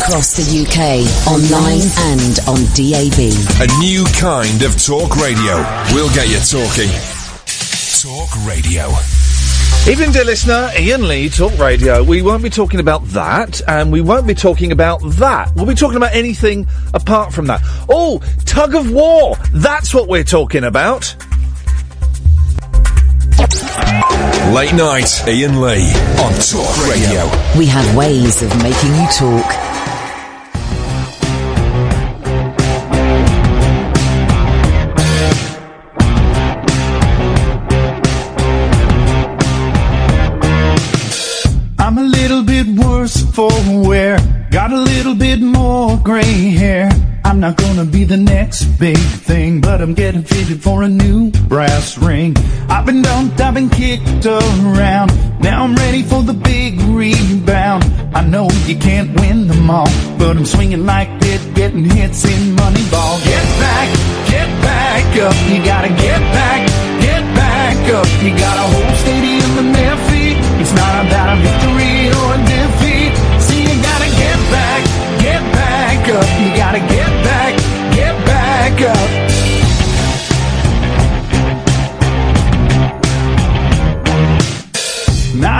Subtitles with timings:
[0.00, 1.82] Across the UK, online
[2.14, 3.18] and on DAB.
[3.60, 5.56] A new kind of talk radio.
[5.92, 6.88] We'll get you talking.
[8.00, 8.88] Talk radio.
[9.90, 10.70] Evening, dear listener.
[10.78, 12.02] Iain Lee, Talk Radio.
[12.04, 15.52] We won't be talking about that, and we won't be talking about that.
[15.56, 17.60] We'll be talking about anything apart from that.
[17.88, 19.36] Oh, tug of war.
[19.52, 21.16] That's what we're talking about.
[24.54, 25.90] Late night, Iain Lee
[26.22, 27.28] on Talk Radio.
[27.58, 29.67] We have ways of making you talk.
[44.78, 46.88] A little bit more gray hair.
[47.24, 51.30] I'm not gonna be the next big thing, but I'm getting fitted for a new
[51.48, 52.36] brass ring.
[52.68, 55.08] I've been dumped, I've been kicked around.
[55.40, 57.84] Now I'm ready for the big rebound.
[58.14, 62.54] I know you can't win them all, but I'm swinging like it, getting hits in
[62.56, 63.14] Moneyball.
[63.24, 63.88] Get back,
[64.30, 65.36] get back up.
[65.50, 66.60] You gotta get back,
[67.00, 68.06] get back up.
[68.22, 70.36] You got a whole stadium in their feet.
[70.62, 72.47] It's not about a victory or a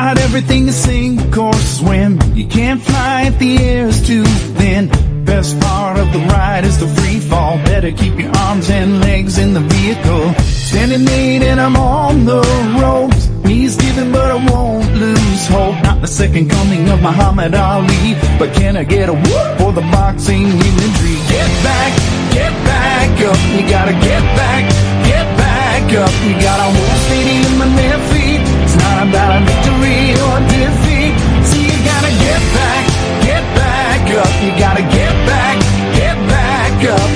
[0.09, 2.19] Not everything is sink or swim.
[2.33, 4.25] You can't fly if the air's too
[4.57, 4.89] thin.
[5.27, 7.59] Best part of the ride is the free fall.
[7.59, 10.33] Better keep your arms and legs in the vehicle.
[10.45, 12.41] Standing eight and I'm on the
[12.81, 13.29] ropes.
[13.45, 15.77] Knees giving, but I won't lose hope.
[15.83, 19.85] Not the second coming of Muhammad Ali, but can I get a whoop for the
[19.93, 21.21] boxing imagery?
[21.29, 21.93] Get back,
[22.33, 23.41] get back up.
[23.53, 24.65] You gotta get back,
[25.05, 26.13] get back up.
[26.25, 28.41] You got a whole stadium on their feet.
[28.65, 29.68] It's not about a
[32.29, 32.85] get back,
[33.25, 34.33] get back up.
[34.45, 35.57] You gotta get back,
[35.97, 37.11] get back up.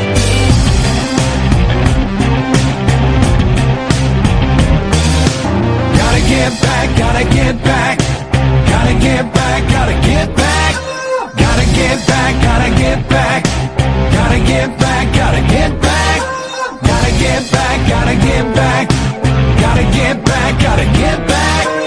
[6.00, 7.97] Gotta get back, gotta get back.
[8.72, 10.72] Gotta get back, gotta get back.
[11.42, 13.41] Gotta get back, gotta get back.
[14.16, 16.20] Gotta get back, gotta get back.
[16.88, 18.84] Gotta get back, gotta get back.
[19.62, 21.81] Gotta get back, gotta get back.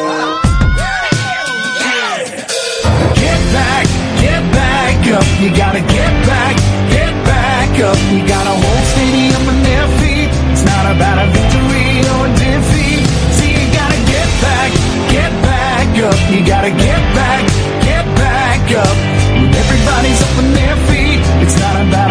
[3.36, 3.86] Get back,
[4.24, 5.28] get back up.
[5.44, 6.56] You gotta get back,
[6.88, 8.00] get back up.
[8.08, 10.32] You got a whole stadium on their feet.
[10.56, 13.04] It's not about a victory or a defeat.
[13.36, 14.72] See, you gotta get back,
[15.12, 16.20] get back up.
[16.32, 17.44] You gotta get back,
[17.84, 18.96] get back up.
[19.36, 22.05] When everybody's up on their feet, it's not about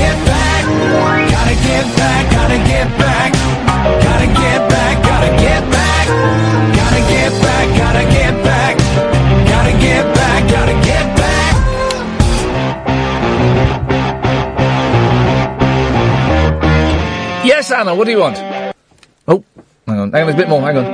[0.00, 0.62] get back.
[1.34, 3.30] Gotta get back, gotta get back.
[4.06, 6.06] Gotta get back, gotta get back.
[6.80, 8.74] Gotta get back, gotta get back.
[9.52, 11.52] Gotta get back, gotta get back.
[17.44, 18.38] Yes, Anna, what do you want?
[19.28, 19.44] Oh,
[19.86, 20.84] hang on, hang on, there's a bit more, hang on.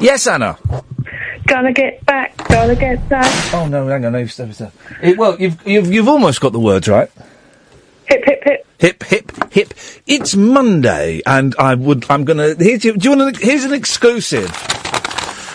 [0.00, 0.56] yes, Anna.
[1.46, 3.54] Gotta get back, gotta get back.
[3.54, 4.72] Oh no, hang on, no, stop, stop.
[5.02, 7.10] It, well, you've, you've you've almost got the words right.
[8.06, 8.66] Hip, hip, hip.
[8.78, 9.74] Hip, hip, hip.
[10.06, 12.06] It's Monday, and I would.
[12.10, 12.54] I'm gonna.
[12.54, 13.36] Here's, do you want?
[13.36, 13.44] to?
[13.44, 14.50] Here's an exclusive.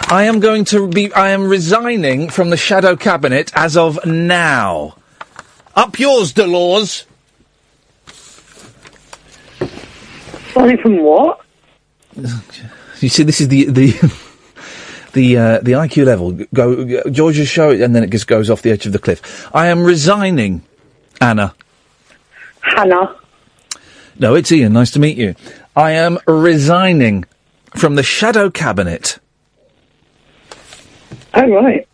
[0.08, 1.12] I am going to be.
[1.14, 4.96] I am resigning from the shadow cabinet as of now.
[5.76, 7.06] Up yours, Delors.
[10.54, 11.42] Sorry, from what?
[13.02, 13.92] You see, this is the the
[15.16, 16.34] the uh, the IQ level.
[16.54, 19.00] Go, George, just show it, and then it just goes off the edge of the
[19.00, 19.50] cliff.
[19.56, 20.62] I am resigning,
[21.20, 21.56] Anna.
[22.62, 23.16] Hannah.
[24.20, 24.74] No, it's Iain.
[24.74, 25.36] Nice to meet you.
[25.76, 27.26] I am resigning
[27.76, 29.18] from the shadow cabinet.
[31.34, 31.88] Oh, right.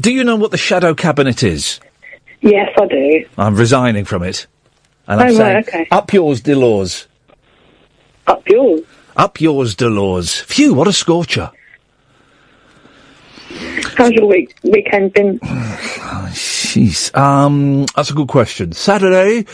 [0.00, 1.80] Do you know what the shadow cabinet is?
[2.40, 3.24] Yes, I do.
[3.38, 4.46] I'm resigning from it.
[5.06, 5.88] And I'm Oh, saying, right, okay.
[5.90, 7.06] up yours, Delors.
[8.26, 8.82] Up yours?
[9.16, 10.42] Up yours, Delors.
[10.42, 11.50] Phew, what a scorcher.
[13.96, 15.38] How's your week weekend been?
[16.32, 17.14] Jeez.
[17.16, 18.72] Um, that's a good question.
[18.72, 19.44] Saturday,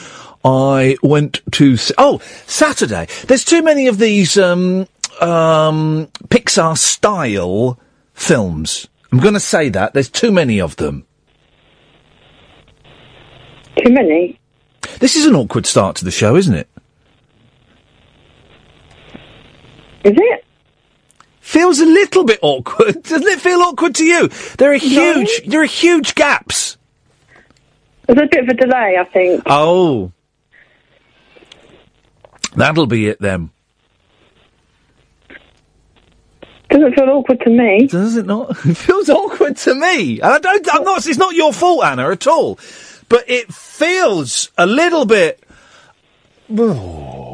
[0.45, 1.75] I went to.
[1.75, 3.09] s- Oh, Saturday.
[3.27, 4.87] There's too many of these um,
[5.21, 7.79] um, Pixar style
[8.15, 8.87] films.
[9.11, 9.93] I'm going to say that.
[9.95, 11.05] There's too many of them.
[13.85, 14.39] Too many?
[15.01, 16.69] This is an awkward start to the show, isn't it?
[20.05, 20.45] Is it?
[21.41, 23.03] Feels a little bit awkward.
[23.03, 24.29] Doesn't it feel awkward to you?
[24.59, 26.77] There are huge, there are huge gaps.
[28.06, 29.43] There's a bit of a delay, I think.
[29.47, 30.12] Oh.
[32.55, 33.50] That'll be it then.
[36.71, 37.87] Doesn't feel awkward to me.
[37.87, 38.50] Does it not?
[38.67, 40.21] It feels awkward to me.
[40.21, 42.59] And I don't, I'm not, it's not your fault, Anna, at all.
[43.09, 45.43] But it feels a little bit.
[46.50, 47.28] Oh.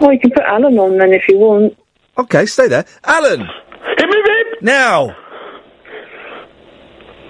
[0.00, 1.76] Well, you can put Alan on then if you want.
[2.16, 2.84] Okay, stay there.
[3.04, 3.40] Alan!
[3.40, 3.48] Hip,
[3.98, 4.62] hip, hip!
[4.62, 5.16] Now!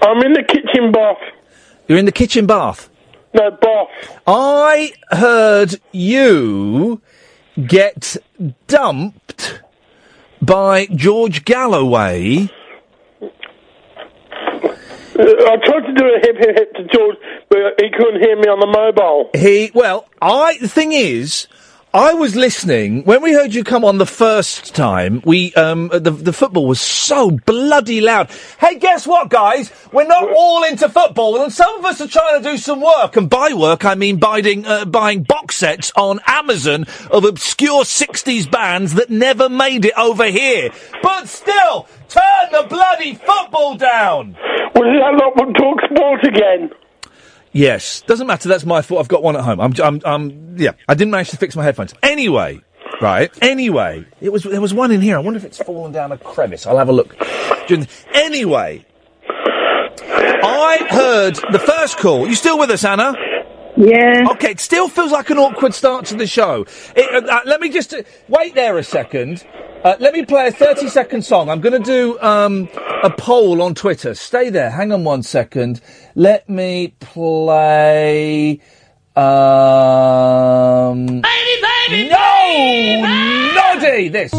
[0.01, 1.17] I'm in the kitchen bath.
[1.87, 2.89] You're in the kitchen bath.
[3.33, 4.19] No, bath.
[4.25, 7.01] I heard you
[7.67, 8.17] get
[8.67, 9.61] dumped
[10.41, 12.49] by George Galloway.
[13.21, 13.27] Uh,
[15.21, 17.17] I tried to do a hip, hip, hip to George,
[17.49, 19.29] but he couldn't hear me on the mobile.
[19.33, 21.47] He, well, I, the thing is,
[21.93, 25.23] I was listening when we heard you come on the first time.
[25.25, 28.29] We, um, the the football was so bloody loud.
[28.59, 29.71] Hey, guess what, guys?
[29.91, 33.17] We're not all into football, and some of us are trying to do some work.
[33.17, 38.49] And by work, I mean buying uh, buying box sets on Amazon of obscure '60s
[38.51, 40.69] bands that never made it over here.
[41.01, 44.37] But still, turn the bloody football down.
[44.75, 46.69] Well, lot would talk sport again.
[47.51, 48.47] Yes, doesn't matter.
[48.47, 49.01] That's my fault.
[49.01, 49.59] I've got one at home.
[49.59, 50.71] I'm, I'm, I'm, yeah.
[50.87, 51.93] I didn't manage to fix my headphones.
[52.03, 52.61] Anyway,
[53.01, 53.31] right.
[53.41, 55.15] Anyway, it was there was one in here.
[55.17, 56.67] I wonder if it's fallen down a crevice.
[56.67, 57.15] I'll have a look.
[58.13, 58.85] Anyway,
[60.07, 62.27] I heard the first call.
[62.27, 63.13] You still with us, Anna?
[63.77, 64.27] Yeah.
[64.31, 66.65] Okay, it still feels like an awkward start to the show.
[66.95, 69.45] It, uh, uh, let me just uh, wait there a second.
[69.83, 71.49] Uh, let me play a 30 second song.
[71.49, 72.67] I'm going to do um,
[73.03, 74.13] a poll on Twitter.
[74.13, 74.69] Stay there.
[74.69, 75.79] Hang on one second.
[76.15, 78.59] Let me play.
[79.15, 84.09] Um, baby, baby, no, Noddy.
[84.09, 84.31] This.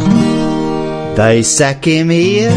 [1.16, 2.50] They sack him here,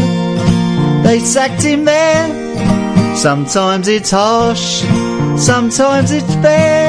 [1.02, 3.16] they sacked him there.
[3.16, 4.84] Sometimes it's harsh,
[5.36, 6.83] sometimes it's fair.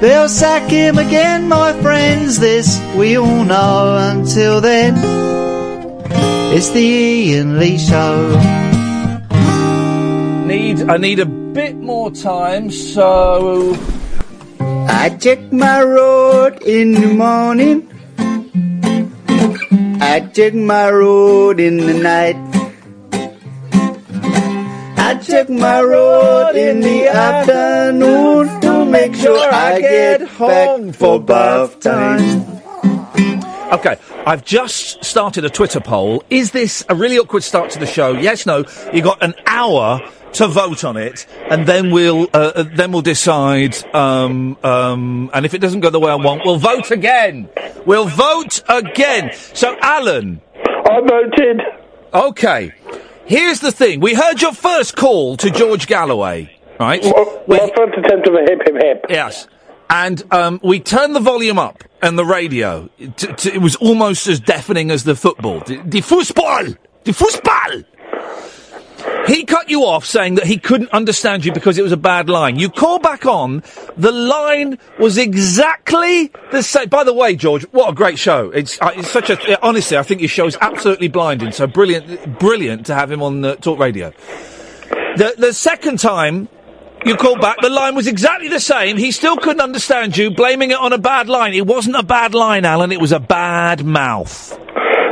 [0.00, 3.98] They'll sack him again, my friends, this we all know.
[4.00, 4.94] Until then,
[6.56, 8.30] it's the Iain Lee Show.
[10.46, 13.76] Need I need a bit more time, so
[14.88, 17.86] I check my road in the morning.
[20.00, 22.38] I check my road in the night.
[24.96, 28.59] I check my road in the afternoon
[28.90, 32.60] make sure I get home for bath time.
[33.72, 33.96] Okay,
[34.26, 36.24] I've just started a Twitter poll.
[36.28, 38.12] Is this a really awkward start to the show?
[38.12, 38.64] Yes, no.
[38.92, 40.00] You got an hour
[40.32, 43.76] to vote on it, and then we'll uh, uh, then we'll decide.
[43.94, 47.48] Um, um, and if it doesn't go the way I want, we'll vote again.
[47.86, 49.30] We'll vote again.
[49.54, 51.60] So, Alan, I voted.
[52.12, 52.72] Okay,
[53.24, 54.00] here's the thing.
[54.00, 57.04] We heard your first call to George Galloway, right?
[57.46, 59.04] My first attempt of a hip, hip, hip.
[59.08, 59.46] Yes.
[59.90, 62.88] And um, we turned the volume up and the radio.
[62.98, 65.60] T- t- it was almost as deafening as the football.
[65.60, 66.64] The, the football!
[67.04, 67.82] The football!
[69.26, 72.28] He cut you off saying that he couldn't understand you because it was a bad
[72.28, 72.56] line.
[72.56, 73.62] You call back on,
[73.96, 76.88] the line was exactly the same.
[76.88, 78.50] By the way, George, what a great show.
[78.50, 81.52] It's, uh, it's such a, honestly, I think your show is absolutely blinding.
[81.52, 84.12] So brilliant, brilliant to have him on uh, Talk Radio.
[85.16, 86.48] The, the second time,
[87.04, 88.96] you called back, the line was exactly the same.
[88.96, 91.54] He still couldn't understand you, blaming it on a bad line.
[91.54, 94.58] It wasn't a bad line, Alan, it was a bad mouth.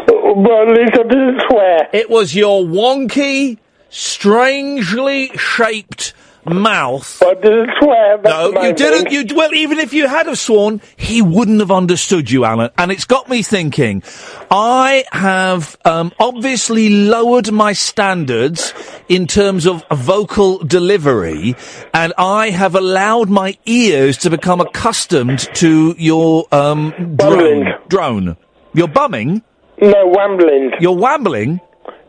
[0.08, 1.88] Well, at least I didn't swear.
[1.92, 6.12] It was your wonky, strangely shaped
[6.48, 7.22] mouth.
[7.22, 8.20] I didn't swear.
[8.22, 9.10] No, you didn't.
[9.10, 12.70] You well, even if you had have sworn, he wouldn't have understood you, Alan.
[12.78, 14.02] And it's got me thinking.
[14.50, 18.72] I have um, obviously lowered my standards
[19.08, 21.56] in terms of vocal delivery,
[21.94, 27.66] and I have allowed my ears to become accustomed to your um, drone.
[27.88, 28.36] Drone.
[28.74, 29.42] You're bumming.
[29.80, 30.72] No, wambling.
[30.80, 31.60] You're wambling.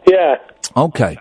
[0.07, 0.35] Yeah.
[0.75, 1.17] Okay.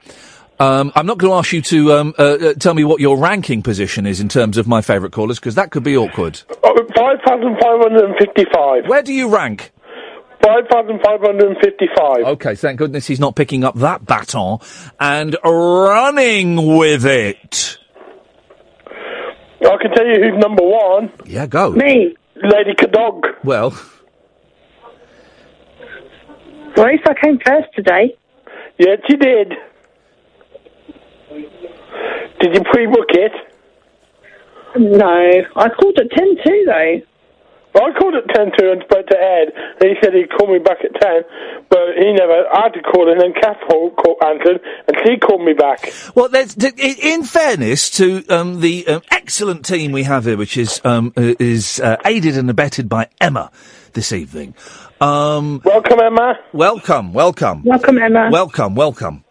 [0.61, 3.17] Um, I'm not going to ask you to um, uh, uh, tell me what your
[3.17, 6.43] ranking position is in terms of my favourite callers, because that could be awkward.
[6.65, 8.89] Oh, 5,555.
[8.89, 9.71] Where do you rank?
[10.43, 12.25] 5,555.
[12.25, 14.59] Okay, thank goodness he's not picking up that baton
[14.99, 17.79] and running with it.
[19.61, 21.13] I can tell you who's number one.
[21.27, 21.71] Yeah, go.
[21.73, 22.17] Me.
[22.37, 23.23] Lady Cadog.
[23.45, 23.77] Well,
[26.77, 28.17] Well, at least I came first today.
[28.79, 29.53] Yes, you did.
[31.29, 33.33] Did you pre-book it?
[34.77, 35.07] No,
[35.57, 37.01] I called at ten two too though.
[37.75, 40.79] I called at ten two and spoke to Ed, he said he'd call me back
[40.85, 41.23] at 10,
[41.69, 45.17] but he never, I had to call, and then Kath called, called, answered, and she
[45.19, 45.93] called me back.
[46.15, 50.81] Well, there's, in fairness to um, the um, excellent team we have here, which is
[50.85, 53.51] um, uh, is uh, aided and abetted by Emma
[53.93, 54.55] this evening.
[55.01, 56.35] Um, welcome, Emma.
[56.53, 58.29] Welcome, welcome, welcome, Emma.
[58.33, 59.25] Welcome, welcome.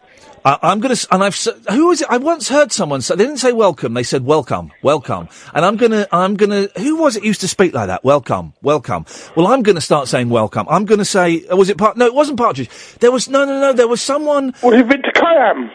[0.48, 1.36] Uh, I'm gonna, s- and I've,
[1.70, 2.08] who was it?
[2.08, 5.28] I once heard someone say, they didn't say welcome, they said welcome, welcome.
[5.52, 8.02] And I'm gonna, I'm gonna, who was it used to speak like that?
[8.02, 9.04] Welcome, welcome.
[9.36, 10.66] Well, I'm gonna start saying welcome.
[10.70, 12.70] I'm gonna say, uh, was it part, no, it wasn't Partridge.
[13.00, 14.54] There was, no, no, no, there was someone.
[14.62, 15.70] Was it Victor Kiam?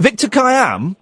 [0.00, 0.96] Victor Kiam?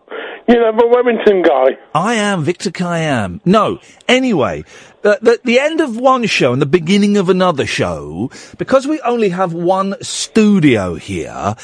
[0.46, 1.78] You know, the Wellington guy.
[1.94, 3.40] I am Victor Kiam.
[3.46, 3.78] No.
[4.06, 4.64] Anyway,
[5.02, 9.00] uh, the, the end of one show and the beginning of another show, because we
[9.00, 11.56] only have one studio here,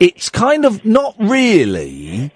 [0.00, 2.30] it's kind of not really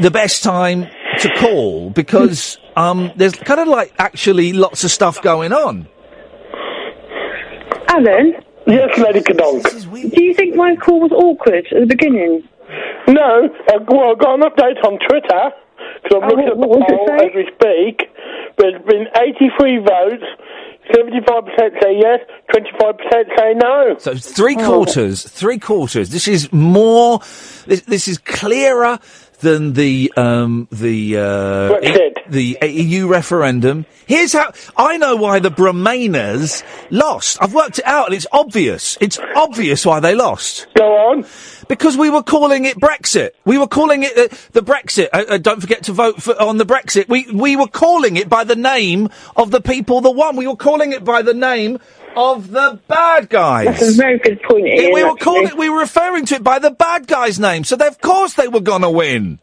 [0.00, 0.88] the best time
[1.20, 5.88] to call because um, there's kind of like actually lots of stuff going on.
[7.88, 8.34] Alan?
[8.66, 9.62] Yes, Lady Kadonk.
[10.12, 12.42] Do you think my call was awkward at the beginning?
[13.08, 15.54] No, uh, well, I've got an update on Twitter,
[16.02, 17.26] because I'm looking at the what does it poll say?
[17.26, 18.10] as we speak.
[18.58, 20.26] There's been 83 votes,
[20.92, 22.20] 75% say yes,
[22.54, 23.96] 25% say no.
[23.98, 26.10] So three quarters, three quarters.
[26.10, 27.20] This is more.
[27.66, 28.98] This, this is clearer
[29.40, 31.20] than the um, the uh,
[31.70, 32.30] Brexit.
[32.30, 33.86] the EU referendum.
[34.06, 37.38] Here's how I know why the Bremainers lost.
[37.40, 38.96] I've worked it out, and it's obvious.
[39.00, 40.66] It's obvious why they lost.
[40.74, 41.26] Go on.
[41.68, 43.30] Because we were calling it Brexit.
[43.44, 45.08] We were calling it uh, the Brexit.
[45.12, 47.08] Uh, uh, don't forget to vote for, on the Brexit.
[47.08, 50.36] We we were calling it by the name of the people that won.
[50.36, 51.78] We were calling it by the name
[52.16, 53.66] of the bad guys.
[53.66, 55.20] That's a very good point, Iain, we were actually.
[55.20, 58.00] calling it, we were referring to it by the bad guy's name, so they, of
[58.00, 59.38] course they were gonna win.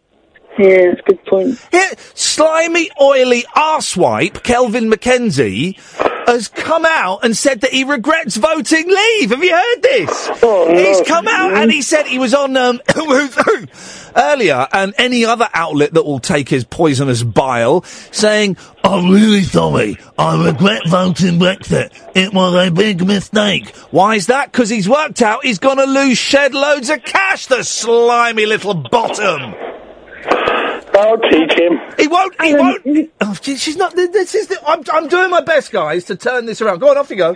[0.58, 1.68] Yeah, that's a good point.
[1.72, 5.78] Here, slimy, oily arsewipe, Kelvin MacKenzie
[6.28, 9.30] has come out and said that he regrets voting leave.
[9.32, 10.28] Have you heard this?
[10.28, 12.82] He's come out and he said he was on, um,
[14.16, 19.98] earlier, and any other outlet that will take his poisonous bile, saying, I'm really sorry.
[20.18, 21.92] I regret voting Brexit.
[22.16, 23.76] It was a big mistake.
[23.92, 24.52] Why is that?
[24.52, 28.74] Because he's worked out he's going to lose shed loads of cash, the slimy little
[28.74, 29.73] bottom.
[30.96, 31.80] I'll teach him.
[31.98, 32.40] He won't.
[32.42, 33.12] He um, won't.
[33.22, 33.96] Oh, she- she's not.
[33.96, 34.48] This is.
[34.48, 34.84] The, I'm.
[34.92, 36.80] I'm doing my best, guys, to turn this around.
[36.80, 37.36] Go on, off you go.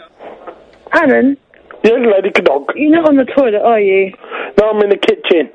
[0.91, 1.37] Alan?
[1.83, 2.67] Yes, Lady Kadonk.
[2.75, 4.13] You're not on the toilet, are you?
[4.59, 5.51] No, I'm in the kitchen.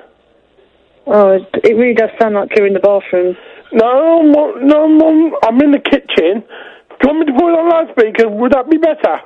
[1.05, 3.35] Oh, it it really does sound like you're in the bathroom.
[3.73, 6.41] No, I'm, no, I'm, I'm in the kitchen.
[6.43, 8.29] Do you want me to put it on loudspeaker?
[8.29, 9.19] Would that be better?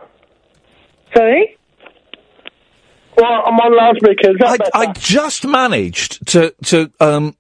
[1.16, 1.57] Sorry?
[3.18, 4.34] Well, I'm on loudspeaker.
[4.46, 4.58] I.
[4.74, 7.36] I just managed to to um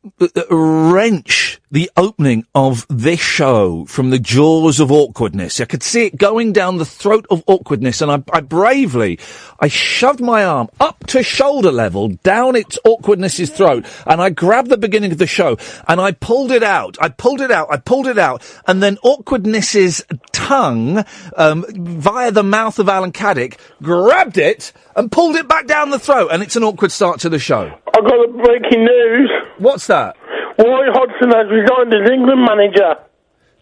[0.49, 5.59] wrench the opening of this show from the jaws of awkwardness.
[5.59, 9.19] I could see it going down the throat of awkwardness, and I, I bravely,
[9.59, 14.69] I shoved my arm up to shoulder level down its awkwardness's throat, and I grabbed
[14.69, 15.57] the beginning of the show
[15.87, 16.97] and I pulled it out.
[17.01, 17.67] I pulled it out.
[17.69, 21.03] I pulled it out, and then awkwardness's tongue,
[21.35, 25.99] um, via the mouth of Alan Caddick, grabbed it and pulled it back down the
[25.99, 27.77] throat, and it's an awkward start to the show.
[27.93, 29.31] I've got a breaking news.
[29.57, 30.15] What's that?
[30.57, 32.95] Roy Hodgson has resigned as England manager.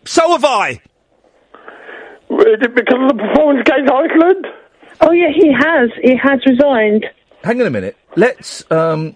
[0.05, 0.81] So have I.
[2.29, 4.47] Is it because of the performance against Iceland?
[5.01, 5.89] Oh, yeah, he has.
[6.01, 7.05] He has resigned.
[7.43, 7.97] Hang on a minute.
[8.15, 8.63] Let's.
[8.71, 9.15] um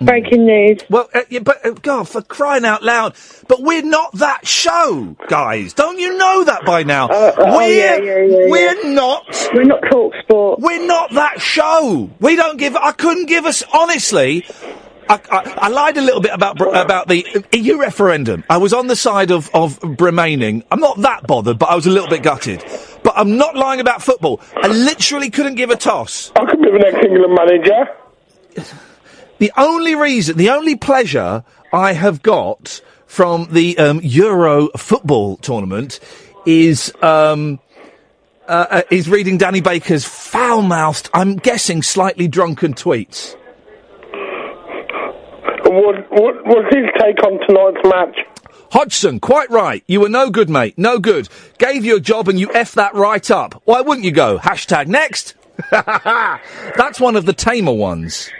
[0.00, 0.80] Breaking news.
[0.90, 3.14] Well, uh, yeah, but uh, God, for crying out loud!
[3.46, 5.74] But we're not that show, guys.
[5.74, 7.08] Don't you know that by now?
[7.08, 9.50] oh, we're yeah, yeah, yeah, we're not.
[9.54, 10.58] We're not talk sport.
[10.58, 12.10] We're not that show.
[12.18, 12.74] We don't give.
[12.74, 14.44] I couldn't give us honestly.
[15.12, 18.44] I, I, I lied a little bit about Br- about the EU referendum.
[18.48, 20.64] I was on the side of of remaining.
[20.70, 22.64] I'm not that bothered, but I was a little bit gutted.
[23.02, 24.40] But I'm not lying about football.
[24.56, 26.32] I literally couldn't give a toss.
[26.36, 28.68] I could be the next England manager.
[29.38, 31.42] The only reason, the only pleasure
[31.72, 35.98] I have got from the um, Euro football tournament
[36.46, 37.58] is um,
[38.46, 43.34] uh, uh, is reading Danny Baker's foul-mouthed, I'm guessing slightly drunken tweets.
[45.72, 48.18] What, what, what's his take on tonight's match?
[48.72, 49.82] Hodgson, quite right.
[49.86, 50.76] You were no good, mate.
[50.76, 51.28] No good.
[51.58, 53.62] Gave you a job and you F that right up.
[53.64, 54.38] Why wouldn't you go?
[54.38, 55.34] Hashtag next.
[55.70, 58.30] That's one of the tamer ones.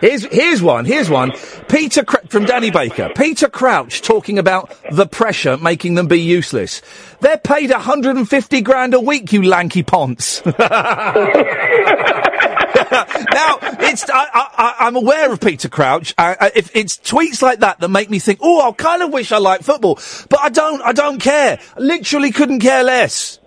[0.00, 1.32] Here's, here's one, here's one.
[1.68, 3.10] Peter, Cr- from Danny Baker.
[3.14, 6.80] Peter Crouch talking about the pressure making them be useless.
[7.20, 10.40] They're paid 150 grand a week, you lanky ponce.
[12.90, 16.14] now, it's, I, I, I'm aware of Peter Crouch.
[16.16, 19.12] I, I, if it's tweets like that that make me think, oh, I kind of
[19.12, 19.98] wish I liked football,
[20.28, 21.58] but I don't, I don't care.
[21.76, 23.38] I literally couldn't care less.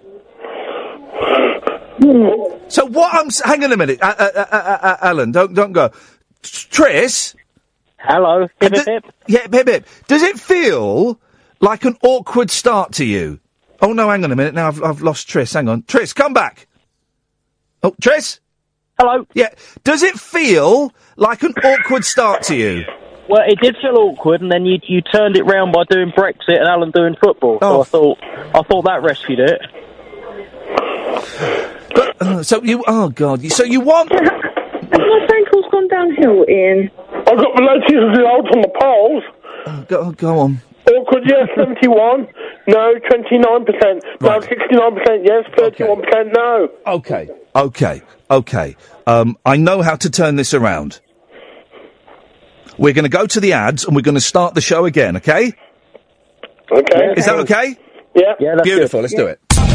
[2.67, 3.29] So what I'm...
[3.45, 4.01] Hang on a minute.
[4.01, 5.91] Uh, uh, uh, uh, uh, Alan, don't, don't go.
[6.41, 7.35] Triss?
[7.97, 8.47] Hello.
[8.59, 9.05] Hip, hip, hip.
[9.27, 9.87] Yeah, hip, hip.
[10.07, 11.19] Does it feel
[11.61, 13.39] like an awkward start to you?
[13.81, 14.53] Oh, no, hang on a minute.
[14.53, 15.53] Now I've, I've lost Triss.
[15.53, 15.83] Hang on.
[15.83, 16.67] Triss, come back.
[17.81, 18.39] Oh, Triss?
[18.99, 19.25] Hello.
[19.33, 19.49] Yeah.
[19.83, 22.83] Does it feel like an awkward start to you?
[23.29, 26.59] Well, it did feel awkward, and then you you turned it round by doing Brexit
[26.59, 27.57] and Alan doing football.
[27.61, 27.83] Oh.
[27.83, 28.17] So I thought
[28.55, 29.61] I thought that rescued it.
[31.93, 32.83] But, uh, so you...
[32.87, 33.45] Oh, God.
[33.51, 34.11] So you want...
[34.11, 36.91] My phone call's gone downhill, Iain?
[36.99, 39.23] I've got the latest results on the polls.
[39.65, 40.61] Oh, go, go on.
[40.87, 42.27] Awkward, yes, 71.
[42.67, 44.01] No, 29%.
[44.21, 45.25] No, 69%.
[45.25, 46.33] Yes, 31%.
[46.33, 46.69] No.
[46.87, 47.29] Okay.
[47.55, 48.01] Okay.
[48.33, 48.75] Okay.
[49.05, 50.99] Um, I know how to turn this around.
[52.79, 55.17] We're going to go to the ads and we're going to start the show again,
[55.17, 55.53] okay?
[56.71, 57.13] Okay.
[57.15, 57.77] Is that okay?
[58.15, 58.33] Yeah.
[58.39, 59.01] Yeah, that's Beautiful.
[59.01, 59.39] Let's do it.
[59.53, 59.69] Alright.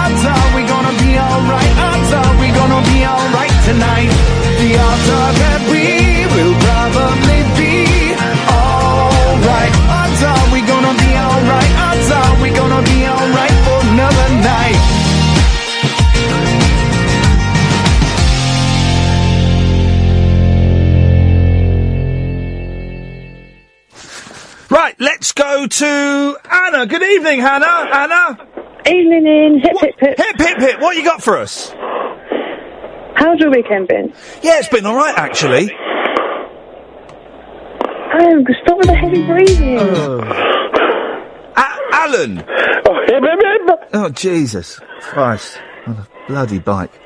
[0.00, 1.72] Odds are we gonna be alright.
[1.76, 4.08] Odds are we gonna be alright tonight.
[4.60, 7.84] The odds are that we will probably be
[8.48, 9.74] alright.
[10.00, 11.72] Odds are we gonna be alright.
[11.88, 13.19] Odds are we gonna be alright
[24.80, 24.98] Right.
[24.98, 26.86] Let's go to Anna.
[26.86, 27.66] Good evening, Hannah.
[27.66, 28.38] Anna.
[28.86, 29.60] Evening, in.
[29.62, 30.16] Hip, hip, hip.
[30.16, 30.80] Hip, hip, hip.
[30.80, 31.68] What you got for us?
[33.14, 34.14] How's your weekend been?
[34.42, 35.70] Yeah, it's been all right, actually.
[38.14, 39.78] Oh, stop with the heavy breathing.
[39.80, 40.24] Uh.
[41.58, 42.38] A- Alan.
[42.88, 43.90] Oh, hip, hip, hip.
[43.92, 45.60] Oh, Jesus Christ.
[45.88, 46.98] On a bloody bike.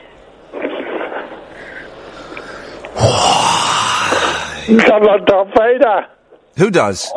[4.68, 6.06] You sound like Darth Vader.
[6.56, 7.12] Who does?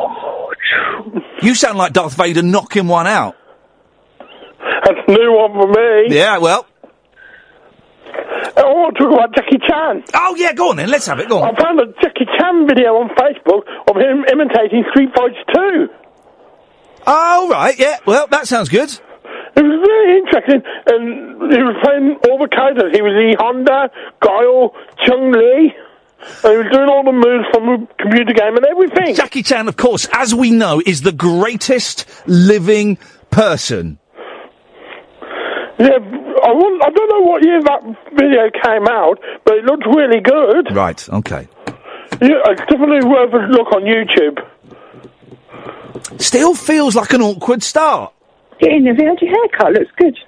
[1.42, 3.36] You sound like Darth Vader knocking one out.
[4.18, 6.14] That's a new one for me.
[6.14, 6.66] Yeah, well.
[8.56, 10.04] I want to talk about Jackie Chan.
[10.14, 10.90] Oh, yeah, go on then.
[10.90, 11.28] Let's have it.
[11.28, 11.54] Go on.
[11.54, 15.88] I found a Jackie Chan video on Facebook of him imitating Street Fighter 2.
[17.06, 17.78] Oh, right.
[17.78, 18.90] Yeah, well, that sounds good.
[18.90, 22.94] It was very interesting, and he was playing all the characters.
[22.94, 24.74] He was E Honda, Guile,
[25.04, 25.74] Chung Li,
[26.20, 29.14] and he was doing all the moves from the computer game and everything.
[29.14, 32.98] Jackie Chan, of course, as we know, is the greatest living
[33.30, 33.98] person.
[35.78, 37.82] Yeah, I, wouldn't- I don't know what year that
[38.14, 40.74] video came out, but it looked really good.
[40.74, 41.46] Right, okay.
[42.20, 44.38] Yeah, it's definitely worth a look on YouTube.
[46.20, 48.12] Still feels like an awkward start.
[48.62, 49.72] Iain, have you had your haircut?
[49.72, 50.18] Looks good.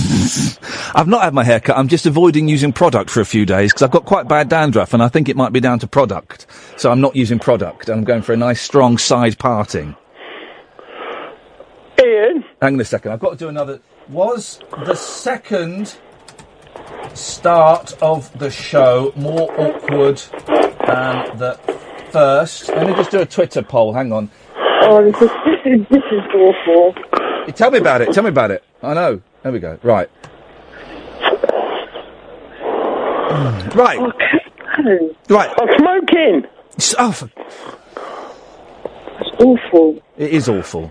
[0.94, 1.76] I've not had my hair cut.
[1.76, 4.94] I'm just avoiding using product for a few days because I've got quite bad dandruff
[4.94, 6.46] and I think it might be down to product.
[6.76, 7.88] So I'm not using product.
[7.88, 9.96] I'm going for a nice strong side parting.
[12.00, 13.12] Iain, Hang on a second.
[13.12, 13.80] I've got to do another.
[14.08, 15.96] Was the second
[17.14, 20.18] start of the show more awkward
[20.86, 21.58] than the
[22.10, 22.68] first?
[22.68, 23.92] Let me just do a Twitter poll.
[23.92, 24.30] Hang on.
[24.82, 26.94] Oh, this is, this is, this is awful.
[27.52, 28.12] Tell me about it.
[28.12, 28.64] Tell me about it.
[28.82, 29.20] I know.
[29.42, 29.78] There we go.
[29.82, 30.08] Right.
[33.74, 33.98] Right.
[33.98, 34.12] Oh,
[34.78, 35.50] Alan, Right.
[35.60, 36.44] I'm smoking.
[36.76, 37.30] It's, Oh, for-
[39.18, 39.98] that's awful.
[40.16, 40.90] it is awful.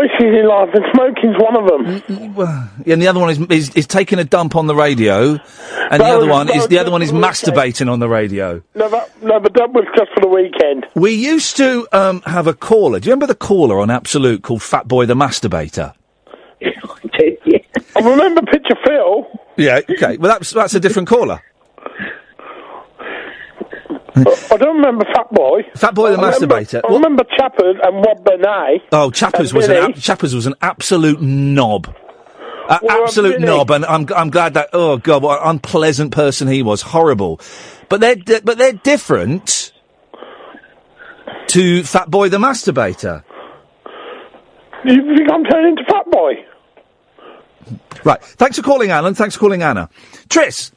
[0.00, 2.34] I have a few voices in life, and smoking's one of them.
[2.34, 5.32] Well, yeah, and the other one is, is is taking a dump on the radio,
[5.32, 7.18] and the That other was- one that is was the other one is for the
[7.20, 7.34] weekend.
[7.56, 8.62] masturbating on the radio.
[8.74, 10.86] No, that, no, but that was just for the weekend.
[10.94, 13.00] We used to um, have a caller.
[13.00, 15.94] Do you remember the caller on Absolute called Fat Boy the Masturbator?
[16.62, 16.68] I
[17.18, 17.58] do, yeah.
[17.96, 19.26] I remember Picture Phil.
[19.56, 19.80] Yeah.
[19.90, 20.16] Okay.
[20.16, 21.42] Well, that's that's a different caller.
[24.16, 25.62] I don't remember Fat Boy.
[25.76, 26.80] Fat Boy the I remember- Masturbator.
[26.88, 28.82] I remember Chappers and Rob Benet.
[28.92, 31.94] Oh, Chappers was an ab- Chappers was an absolute knob.
[32.68, 33.46] A Well, um, absolute Billy.
[33.46, 34.70] knob, and I'm I'm glad that.
[34.72, 36.82] Oh God, what an unpleasant person he was.
[36.82, 37.40] Horrible,
[37.88, 39.72] but they're di- but they're different
[41.48, 43.24] to Fat Boy the Masturbator.
[44.84, 46.44] You think I'm turning into Fat Boy?
[48.04, 48.22] Right.
[48.22, 49.14] Thanks for calling, Alan.
[49.14, 49.88] Thanks for calling, Anna.
[50.28, 50.72] Triss.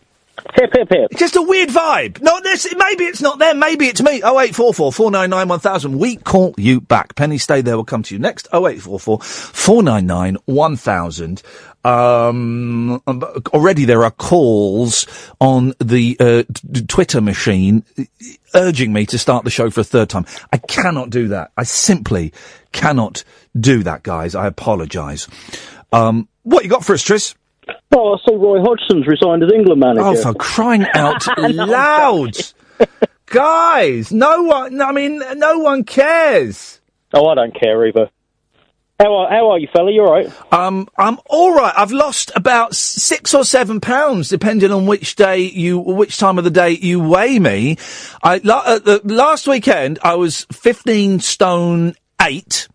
[0.56, 1.12] Hip, hip, hip.
[1.16, 2.20] Just a weird vibe.
[2.22, 2.68] Not this.
[2.76, 3.60] Maybe it's not them.
[3.60, 4.22] Maybe it's me.
[4.24, 6.00] Oh eight four four four nine nine one thousand.
[6.00, 7.16] We call you back.
[7.16, 7.76] Penny, stay there.
[7.76, 8.48] We'll come to you next.
[8.52, 11.44] Oh eight four four four nine nine one thousand.
[11.86, 15.06] Um, um, already there are calls
[15.40, 16.44] on the uh,
[16.74, 18.04] t- Twitter machine uh,
[18.56, 20.26] urging me to start the show for a third time.
[20.52, 21.52] I cannot do that.
[21.58, 22.34] I simply
[22.72, 23.24] cannot
[23.60, 24.34] do that, guys.
[24.34, 25.28] I apologise.
[25.92, 27.36] Um, what you got for us, Triss?
[27.96, 30.04] Oh, I saw Roy Hodgson's resigned as England manager.
[30.06, 32.32] Oh, for crying out loud!
[33.28, 36.82] Guys, no one, I mean, no one cares.
[37.14, 38.10] Oh, I don't care either.
[39.00, 39.92] How are, how are you, fella?
[39.92, 40.54] You all right?
[40.54, 41.74] Um, I'm all right.
[41.76, 46.44] I've lost about six or seven pounds, depending on which day you, which time of
[46.44, 47.78] the day you weigh me.
[48.22, 52.68] I la- uh, the, last weekend I was fifteen stone eight.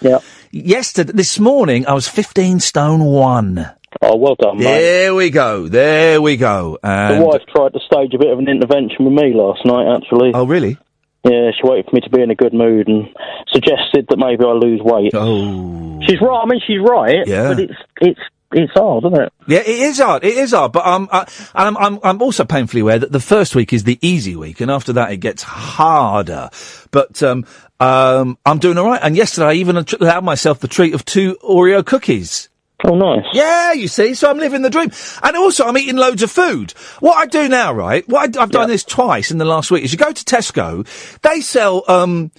[0.00, 0.20] Yeah.
[0.50, 3.70] Yesterday, this morning I was fifteen stone one.
[4.02, 4.64] Oh, well done, mate.
[4.64, 5.68] There we go.
[5.68, 6.78] There we go.
[6.82, 10.32] The wife tried to stage a bit of an intervention with me last night, actually.
[10.34, 10.78] oh, really?
[11.24, 13.08] Yeah, she waited for me to be in a good mood and
[13.52, 15.12] suggested that maybe I lose weight.
[15.14, 16.00] Oh.
[16.06, 16.40] She's right.
[16.42, 17.26] I mean, she's right.
[17.26, 17.48] Yeah.
[17.48, 18.20] But it's it's
[18.52, 19.32] it's hard, isn't it?
[19.46, 20.24] Yeah, it is hard.
[20.24, 21.20] It is hard, but um, I,
[21.54, 24.60] and I'm, I'm I'm also painfully aware that the first week is the easy week,
[24.60, 26.50] and after that it gets harder.
[26.92, 27.44] But um,
[27.80, 29.00] um, I'm doing all right.
[29.02, 32.48] And yesterday I even allowed myself the treat of two Oreo cookies.
[32.84, 33.24] Oh, nice.
[33.32, 34.92] Yeah, you see, so I'm living the dream.
[35.22, 36.70] And also, I'm eating loads of food.
[37.00, 38.08] What I do now, right?
[38.08, 40.86] What I, have done this twice in the last week is you go to Tesco,
[41.22, 42.30] they sell um,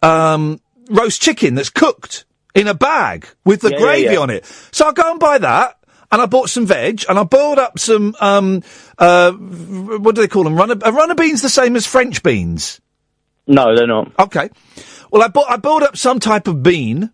[0.00, 2.24] um, roast chicken that's cooked
[2.54, 4.20] in a bag with the Yeah, yeah, gravy yeah.
[4.20, 4.46] on it.
[4.72, 5.78] So I go and buy that.
[6.10, 8.62] And I bought some veg, and I boiled up some, um,
[8.98, 10.56] uh, what do they call them?
[10.56, 12.82] Runner, are runner beans the same as French beans?
[13.46, 14.12] No, they're not.
[14.18, 14.50] Okay.
[15.10, 17.12] Well, I bought, I boiled up some type of bean.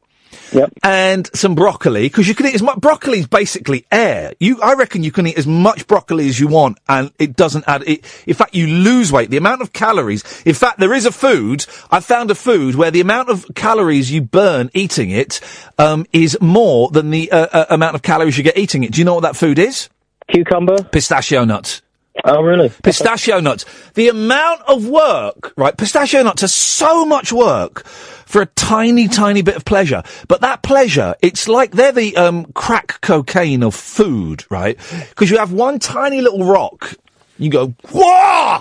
[0.52, 0.72] Yep.
[0.82, 4.32] And some broccoli, because you can eat as much, broccoli is basically air.
[4.40, 7.64] You, I reckon you can eat as much broccoli as you want, and it doesn't
[7.66, 9.30] add, it, in fact, you lose weight.
[9.30, 12.90] The amount of calories, in fact, there is a food, I found a food where
[12.90, 15.40] the amount of calories you burn eating it,
[15.78, 18.92] um, is more than the, uh, uh, amount of calories you get eating it.
[18.92, 19.88] Do you know what that food is?
[20.28, 20.82] Cucumber?
[20.84, 21.82] Pistachio nuts.
[22.24, 22.68] Oh, really?
[22.82, 23.64] Pistachio nuts.
[23.94, 25.76] The amount of work, right?
[25.76, 27.86] Pistachio nuts are so much work
[28.28, 30.02] for a tiny, tiny bit of pleasure.
[30.28, 34.78] But that pleasure, it's like they're the um, crack cocaine of food, right?
[35.08, 36.94] Because you have one tiny little rock.
[37.38, 38.58] You go, whoa!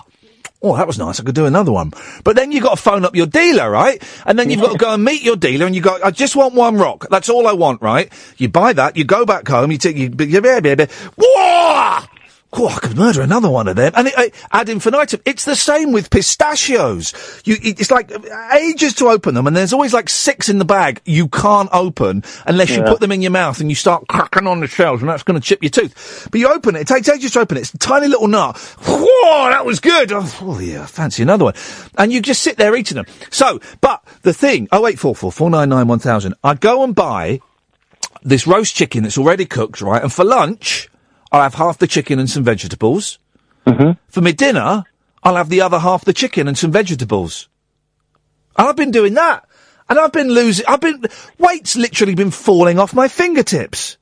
[0.64, 1.20] Oh, that was nice.
[1.20, 1.92] I could do another one.
[2.24, 4.02] But then you've got to phone up your dealer, right?
[4.26, 6.36] And then you've got to go and meet your dealer and you go, I just
[6.36, 7.06] want one rock.
[7.12, 8.12] That's all I want, right?
[8.38, 12.00] You buy that, you go back home, you take, you, you, whoa!
[12.54, 13.92] Oh, I could murder another one of them.
[13.96, 15.22] And it, uh, ad infinitum.
[15.26, 17.42] It's the same with pistachios.
[17.44, 18.10] You, it's like
[18.54, 22.24] ages to open them, and there's always like six in the bag you can't open
[22.46, 25.10] unless you put them in your mouth and you start cracking on the shells, and
[25.10, 26.30] that's going to chip your tooth.
[26.32, 27.62] But you open it, it takes ages to open it.
[27.62, 28.58] It's a tiny little nut.
[28.80, 30.14] Whoa, that was good.
[30.14, 31.54] Oh, oh, yeah, fancy another one.
[31.98, 33.06] And you just sit there eating them.
[33.30, 37.42] So, but the thing, 0844 499 1000, I go and buy
[38.24, 40.02] this roast chicken that's already cooked, right?
[40.02, 40.90] And for lunch,
[41.32, 43.20] I'll have half the chicken and some vegetables.
[43.66, 43.92] Mm-hmm.
[44.08, 44.84] For my dinner,
[45.24, 47.50] I'll have the other half the chicken and some vegetables.
[48.58, 49.46] And I've been doing that.
[49.90, 51.04] And I've been losing, I've been,
[51.38, 53.98] weight's literally been falling off my fingertips.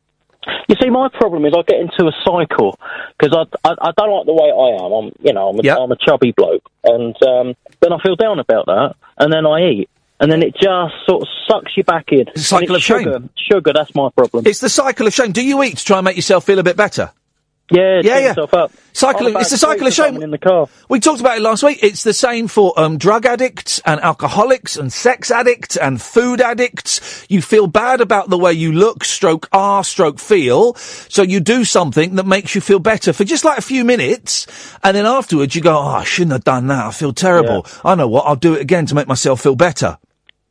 [0.67, 2.77] You see, my problem is I get into a cycle
[3.17, 4.91] because I, I I don't like the way I am.
[4.93, 5.77] I'm you know I'm a, Yeah.
[5.77, 9.69] I'm a chubby bloke, and um, then I feel down about that, and then I
[9.71, 12.21] eat, and then it just sort of sucks you back in.
[12.29, 13.03] It's a cycle of shame.
[13.03, 13.19] sugar.
[13.35, 14.45] Sugar, that's my problem.
[14.47, 15.31] It's the cycle of shame.
[15.31, 17.11] Do you eat to try and make yourself feel a bit better?
[17.71, 18.43] yeah, Yeah, yeah.
[18.53, 18.71] up.
[18.93, 20.21] Cycle of- it's the cycle of shame.
[20.21, 20.67] in the car.
[20.87, 21.79] We talked about it last week.
[21.81, 27.25] It's the same for um, drug addicts and alcoholics and sex addicts and food addicts.
[27.27, 30.75] You feel bad about the way you look, stroke are, stroke feel.
[30.75, 34.45] So you do something that makes you feel better for just like a few minutes.
[34.83, 36.85] And then afterwards you go, oh, I shouldn't have done that.
[36.85, 37.65] I feel terrible.
[37.83, 38.27] I know what.
[38.27, 39.97] I'll do it again to make myself feel better.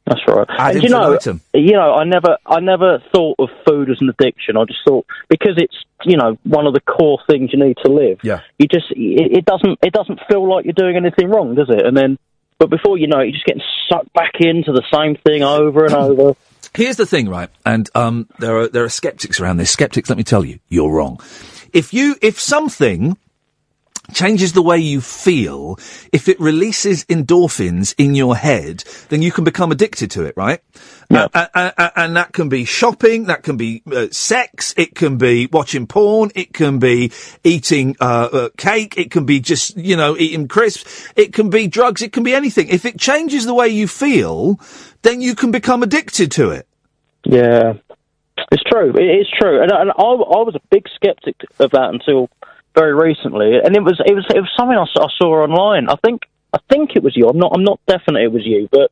[0.07, 0.47] That's right.
[0.59, 1.19] And you know,
[1.55, 4.57] you know, I never, I never thought of food as an addiction.
[4.59, 7.91] I just thought because it's, you know, one of the core things you need to
[7.91, 8.19] live.
[8.23, 8.41] Yeah.
[8.59, 11.87] You just, it, it doesn't, it doesn't feel like you're doing anything wrong, does it?
[11.87, 12.19] And then,
[12.59, 15.87] but before you know it, you're just getting sucked back into the same thing over
[15.87, 16.37] and over.
[16.75, 17.49] Here's the thing, right?
[17.65, 19.71] And um, there are there are skeptics around this.
[19.71, 21.21] Skeptics, let me tell you, you're wrong.
[21.73, 23.17] If you if something
[24.13, 25.79] changes the way you feel,
[26.13, 30.61] if it releases endorphins in your head, then you can become addicted to it, right?
[31.11, 31.29] Yeah.
[31.33, 35.17] Uh, uh, uh, and that can be shopping, that can be uh, sex, it can
[35.17, 37.13] be watching porn, it can be
[37.43, 41.67] eating uh, uh, cake, it can be just, you know, eating crisps, it can be
[41.67, 42.69] drugs, it can be anything.
[42.69, 44.61] If it changes the way you feel,
[45.03, 46.67] then you can become addicted to it.
[47.25, 47.75] Yeah,
[48.53, 48.91] it's true.
[48.91, 52.29] It is true, and, and I, I was a big skeptic of that until
[52.75, 53.59] very recently.
[53.65, 54.87] And it was it was it was something I
[55.19, 55.89] saw online.
[55.89, 57.29] I think I think it was you.
[57.29, 58.91] I'm not I'm not definite it was you, but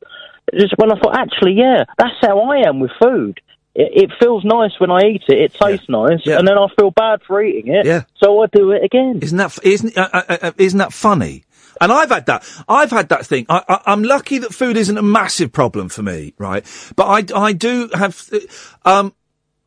[0.57, 3.39] just when I thought actually, yeah, that's how I am with food.
[3.75, 5.37] It, it feels nice when I eat it.
[5.39, 6.37] It tastes nice, Yeah.
[6.37, 7.85] and then I feel bad for eating it.
[7.85, 8.03] Yeah.
[8.21, 9.19] So I do it again.
[9.21, 11.43] Isn't that isn't uh, uh, uh, isn't that funny?
[11.81, 12.43] And I've had that.
[12.69, 13.47] I've had that thing.
[13.49, 16.63] I, I, I'm lucky that food isn't a massive problem for me, right?
[16.95, 18.29] But I I do have.
[18.85, 19.13] Um,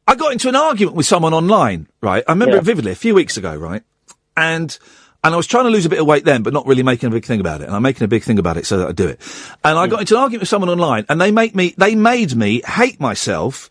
[0.06, 2.22] I got into an argument with someone online, right?
[2.28, 2.60] I remember Yeah.
[2.60, 3.82] it vividly a few weeks ago, right?
[4.36, 4.78] And
[5.24, 7.08] And I was trying to lose a bit of weight then, but not really making
[7.08, 7.66] a big thing about it.
[7.66, 9.20] And I'm making a big thing about it so that I do it.
[9.64, 12.36] And I got into an argument with someone online, and they make me, they made
[12.36, 13.68] me hate myself.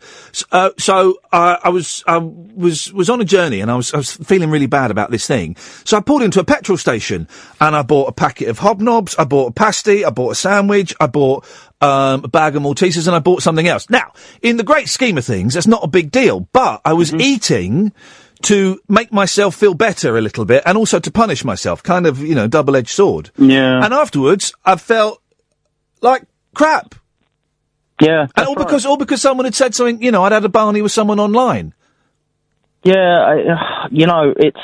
[0.52, 3.96] Uh, so uh, I was, I was, was on a journey, and I was, I
[3.96, 5.56] was feeling really bad about this thing.
[5.84, 7.26] So I pulled into a petrol station,
[7.58, 10.94] and I bought a packet of hobnobs, I bought a pasty, I bought a sandwich,
[11.00, 11.46] I bought
[11.80, 13.88] um, a bag of Maltesers, and I bought something else.
[13.88, 16.40] Now, in the great scheme of things, that's not a big deal.
[16.52, 17.92] But I was eating
[18.46, 22.20] to make myself feel better a little bit, and also to punish myself, kind of,
[22.20, 23.30] you know, double-edged sword.
[23.36, 23.84] Yeah.
[23.84, 25.20] And afterwards, I felt
[26.00, 26.22] like
[26.54, 26.94] crap.
[28.00, 28.28] Yeah.
[28.36, 30.80] And all because, all because someone had said something, you know, I'd had a barney
[30.80, 31.74] with someone online.
[32.84, 34.60] Yeah, I, you know, it's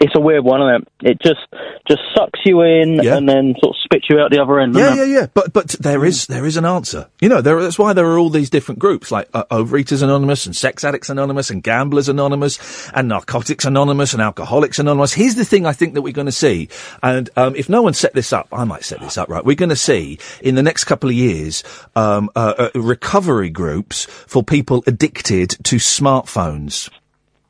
[0.00, 1.10] it's a weird one, isn't it?
[1.10, 1.46] It just
[1.86, 4.74] just sucks you in and then sort of spits you out the other end.
[4.74, 5.26] Yeah, yeah, yeah.
[5.32, 7.08] But but there is there is an answer.
[7.20, 10.46] You know, there, that's why there are all these different groups like uh, Overeaters Anonymous
[10.46, 15.12] and Sex Addicts Anonymous and Gamblers Anonymous and Narcotics Anonymous and Alcoholics Anonymous.
[15.12, 16.68] Here's the thing I think that we're going to see,
[17.02, 19.28] and um, if no one set this up, I might set this up.
[19.28, 21.62] Right, we're going to see in the next couple of years
[21.94, 26.90] um, uh, uh, recovery groups for people addicted to smartphones.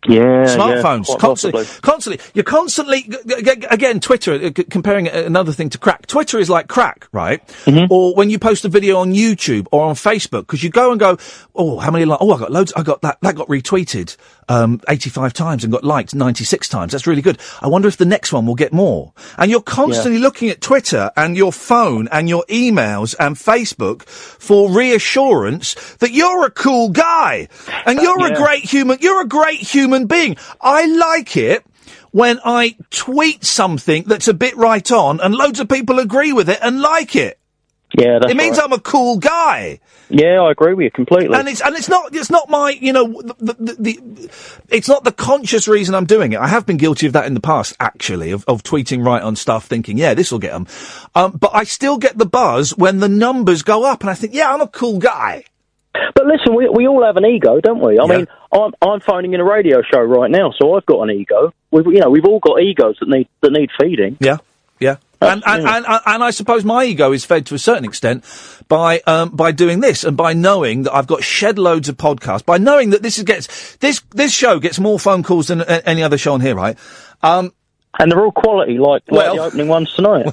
[0.07, 2.25] Yeah, Smartphones, yeah, constantly, constantly.
[2.35, 3.09] You're constantly,
[3.71, 6.07] again, Twitter, uh, comparing uh, another thing to crack.
[6.07, 7.47] Twitter is like crack, right?
[7.64, 7.93] Mm-hmm.
[7.93, 11.01] Or when you post a video on YouTube or on Facebook, because you go and
[11.01, 11.17] go,
[11.55, 14.17] oh, how many, li- oh, I got loads, I got that, that got retweeted,
[14.49, 16.93] um, 85 times and got liked 96 times.
[16.93, 17.39] That's really good.
[17.61, 19.13] I wonder if the next one will get more.
[19.39, 24.71] And you're constantly looking at Twitter and your phone and your emails and Facebook for
[24.71, 27.49] reassurance that you're a cool guy
[27.87, 30.37] and you're a great human, you're a great human being.
[30.61, 31.65] I like it
[32.11, 36.49] when I tweet something that's a bit right on and loads of people agree with
[36.49, 37.39] it and like it.
[37.97, 38.65] Yeah, that's it means right.
[38.65, 39.79] I'm a cool guy.
[40.11, 41.37] Yeah, I agree with you completely.
[41.37, 44.31] And it's and it's not it's not my you know the, the, the,
[44.69, 46.41] it's not the conscious reason I'm doing it.
[46.41, 49.37] I have been guilty of that in the past, actually, of, of tweeting right on
[49.37, 50.67] stuff, thinking yeah this will get them,
[51.15, 54.35] um, but I still get the buzz when the numbers go up, and I think
[54.35, 55.45] yeah I'm a cool guy.
[56.15, 58.01] But listen, we we all have an ego, don't we?
[58.01, 61.11] I mean, I'm I'm phoning in a radio show right now, so I've got an
[61.11, 61.53] ego.
[61.71, 64.17] We've you know we've all got egos that need that need feeding.
[64.19, 64.39] Yeah,
[64.81, 64.97] yeah.
[65.33, 68.25] And, and, and, and, and I suppose my ego is fed to a certain extent
[68.69, 72.45] by um, by doing this and by knowing that I've got shed loads of podcasts,
[72.45, 76.03] by knowing that this is gets this this show gets more phone calls than any
[76.03, 76.79] other show on here, right?
[77.23, 77.53] Um,
[77.99, 80.27] and they're all quality, like, like the opening ones tonight.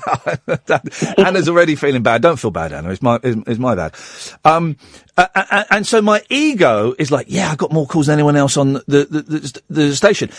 [1.17, 2.21] Anna's already feeling bad.
[2.21, 2.89] Don't feel bad, Anna.
[2.89, 3.95] It's my it's, it's my bad.
[4.43, 4.77] Um,
[5.17, 8.35] uh, uh, and so my ego is like, yeah, I got more calls than anyone
[8.35, 10.29] else on the the, the, the station,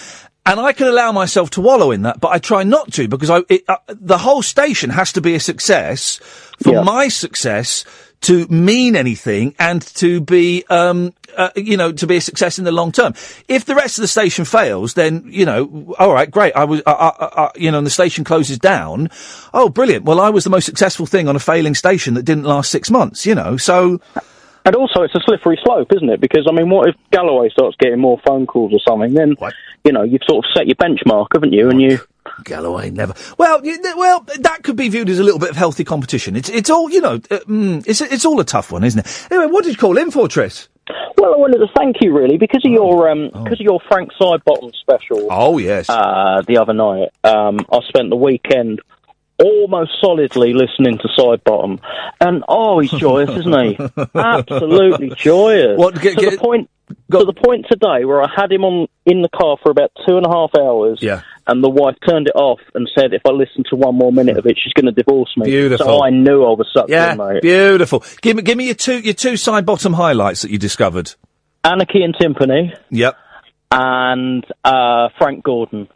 [0.44, 3.30] and I can allow myself to wallow in that, but I try not to because
[3.30, 6.16] I it, uh, the whole station has to be a success
[6.62, 7.84] for my success
[8.22, 12.64] to mean anything and to be, um, uh, you know, to be a success in
[12.64, 13.14] the long term.
[13.48, 16.54] If the rest of the station fails, then you know, all right, great.
[16.56, 19.10] I was, uh, uh, uh, you know, and the station closes down.
[19.52, 20.04] Oh, brilliant.
[20.04, 22.90] Well, I was the most successful thing on a failing station that didn't last six
[22.90, 23.26] months.
[23.26, 24.00] You know, so.
[24.64, 26.20] And also, it's a slippery slope, isn't it?
[26.20, 29.12] Because I mean, what if Galloway starts getting more phone calls or something?
[29.12, 29.34] Then
[29.84, 31.70] you know you've sort of set your benchmark, haven't you?
[31.70, 31.98] And you
[32.44, 33.14] Galloway never.
[33.38, 36.36] Well, you, well, that could be viewed as a little bit of healthy competition.
[36.36, 37.14] It's it's all you know.
[37.30, 39.28] Uh, mm, it's it's all a tough one, isn't it?
[39.30, 40.68] Anyway, what did you call in for, Triss?
[41.16, 44.10] Well, I wanted to thank you really because of your um because of your Frank
[44.20, 45.28] Sidebottom special.
[45.30, 45.88] Oh yes.
[45.88, 48.80] Uh, the other night, um, I spent the weekend
[49.42, 51.80] almost solidly listening to Sidebottom,
[52.20, 53.78] and oh, he's joyous, isn't he?
[54.14, 55.78] Absolutely joyous.
[55.78, 56.68] What, get- to get- the point?
[57.10, 60.18] To the point today where I had him on in the car for about two
[60.18, 60.98] and a half hours.
[61.00, 61.22] Yeah.
[61.46, 64.36] And the wife turned it off and said, "If I listen to one more minute
[64.36, 65.86] of it, she's going to divorce me." Beautiful.
[65.86, 67.40] So I knew I was sucked Yeah, in, mate.
[67.42, 68.04] beautiful.
[68.20, 71.14] Give me give me your two your two Sidebottom highlights that you discovered.
[71.64, 73.16] Anarchy and Timpani Yep.
[73.70, 75.88] and uh, Frank Gordon.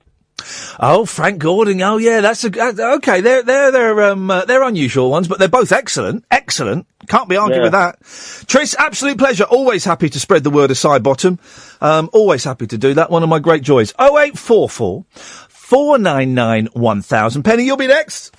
[0.78, 1.80] Oh, Frank Gordon.
[1.82, 3.20] Oh, yeah, that's a uh, okay.
[3.20, 6.24] They're they're they're um uh, they're unusual ones, but they're both excellent.
[6.30, 6.86] Excellent.
[7.08, 7.62] Can't be argued Yeah.
[7.64, 8.00] with that.
[8.02, 9.44] Triss, absolute pleasure.
[9.44, 11.38] Always happy to spread the word of Sidebottom.
[11.82, 13.10] Um, always happy to do that.
[13.10, 13.92] One of my great joys.
[13.98, 17.42] Oh eight four four four nine nine one thousand.
[17.44, 18.34] Penny, you'll be next.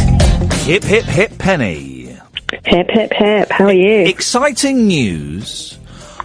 [0.66, 2.18] Hip hip hip, Penny.
[2.66, 3.50] Hip, hip, hip.
[3.52, 4.06] How are you?
[4.08, 5.78] Exciting news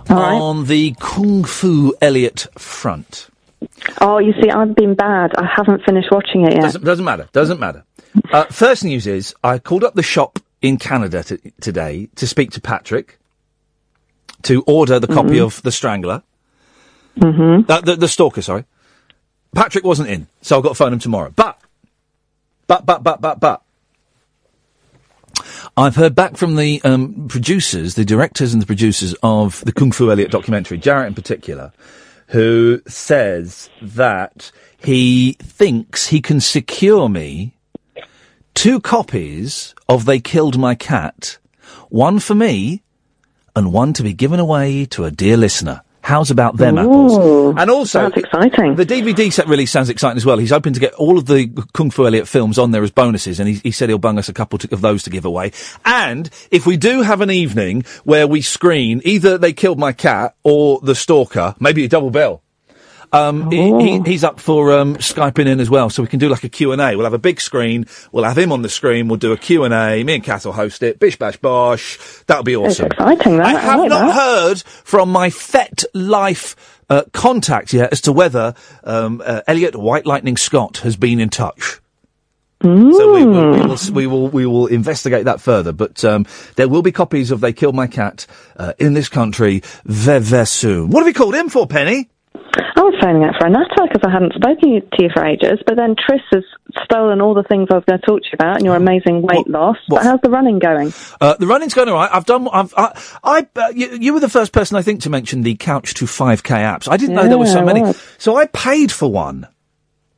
[0.08, 0.32] All right.
[0.34, 3.28] on the Kung Fu Elliot front.
[4.00, 5.32] Oh, you see, I've been bad.
[5.36, 6.62] I haven't finished watching it yet.
[6.62, 7.28] Doesn't, doesn't matter.
[7.32, 7.84] Doesn't matter.
[8.32, 12.50] Uh, first news is I called up the shop in Canada t- today to speak
[12.52, 13.18] to Patrick
[14.42, 15.44] to order the copy Mhm.
[15.46, 16.22] of The Strangler.
[17.18, 17.70] Mm-hmm.
[17.70, 18.64] Uh, the, the Stalker, sorry.
[19.54, 21.32] Patrick wasn't in, so I've got to phone him tomorrow.
[21.34, 21.58] But,
[22.66, 23.62] but, but, but, but, but.
[25.76, 29.90] I've heard back from the um, producers, the directors and the producers of the Kung
[29.92, 31.72] Fu Elliot documentary, Jaret in particular,
[32.28, 37.54] who says that he thinks he can secure me
[38.54, 41.38] two copies of They Killed My Cat,
[41.88, 42.82] one for me
[43.54, 45.82] and one to be given away to a dear listener.
[46.02, 47.54] How's about them apples?
[47.56, 48.74] And also, That's exciting.
[48.74, 50.36] the DVD set really sounds exciting as well.
[50.38, 53.38] He's hoping to get all of the Kung Fu Elliot films on there as bonuses,
[53.38, 55.52] and he, he said he'll bung us a couple to, of those to give away.
[55.84, 60.34] And if we do have an evening where we screen either They Killed My Cat
[60.42, 62.42] or The Stalker, maybe a double bill.
[63.12, 66.30] Um, he, he, he's up for um, skyping in as well, so we can do
[66.30, 66.96] like a Q and A.
[66.96, 67.86] We'll have a big screen.
[68.10, 69.08] We'll have him on the screen.
[69.08, 70.02] We'll do a Q and A.
[70.02, 70.98] Me and Kath will host it.
[70.98, 71.98] Bish bash bosh.
[72.26, 72.86] That'll be awesome.
[72.86, 73.46] exciting, that.
[73.46, 74.14] I I have like not that.
[74.14, 76.56] heard from my FetLife
[76.88, 81.28] uh, contact yet as to whether um, uh, Elliot White Lightning Scott has been in
[81.28, 81.80] touch.
[82.62, 85.72] So we will, we will we will we will investigate that further.
[85.72, 89.62] But um, there will be copies of They Killed My Cat uh, in this country
[89.84, 90.90] very, very soon.
[90.90, 92.08] What have you called him for, Penny?
[92.34, 95.60] I was phoning out for a natter because I hadn't spoken to you for ages,
[95.66, 96.44] but then Triss has
[96.84, 99.22] stolen all the things I was going to talk to you about and your amazing
[99.22, 99.76] weight loss.
[99.88, 100.92] But how's the running going?
[101.20, 102.10] Uh, the running's going all right.
[102.12, 102.48] I've done.
[102.52, 102.74] I've.
[102.76, 103.02] I.
[103.22, 106.04] I uh, you, you were the first person I think to mention the Couch to
[106.04, 106.88] 5k apps.
[106.88, 107.92] I didn't know there were so many.
[108.18, 109.46] So I paid for one.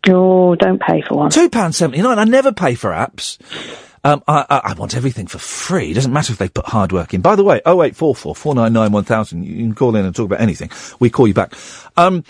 [0.08, 1.30] Oh, don't pay for one.
[1.30, 2.18] Two pounds seventy nine.
[2.18, 3.38] I never pay for apps.
[4.04, 5.90] Um, I, I, I want everything for free.
[5.90, 7.22] It doesn't matter if they put hard work in.
[7.22, 9.44] By the way, 0844 499 1000.
[9.44, 10.70] You can call in and talk about anything.
[11.00, 11.54] We call you back.
[11.96, 12.22] Um,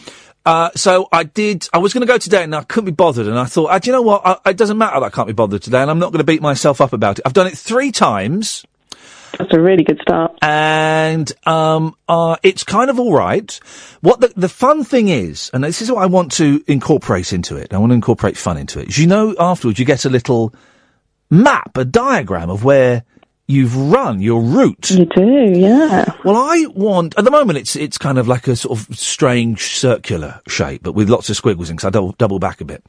[0.46, 3.26] uh, so I did, I was going to go today and I couldn't be bothered
[3.26, 4.22] and I thought, uh, do you know what?
[4.24, 6.24] I, it doesn't matter that I can't be bothered today and I'm not going to
[6.24, 7.22] beat myself up about it.
[7.26, 8.64] I've done it three times.
[9.38, 10.38] That's a really good start.
[10.42, 13.58] And, um, uh, it's kind of alright.
[14.00, 17.56] What the, the fun thing is, and this is what I want to incorporate into
[17.56, 17.72] it.
[17.72, 18.88] I want to incorporate fun into it.
[18.88, 20.54] is You know, afterwards you get a little
[21.30, 23.04] map, a diagram of where
[23.46, 24.90] you've run your route.
[24.90, 26.14] You do, yeah.
[26.24, 29.76] Well, I want at the moment it's it's kind of like a sort of strange
[29.76, 31.76] circular shape, but with lots of squiggles in.
[31.76, 32.84] Because I double double back a bit.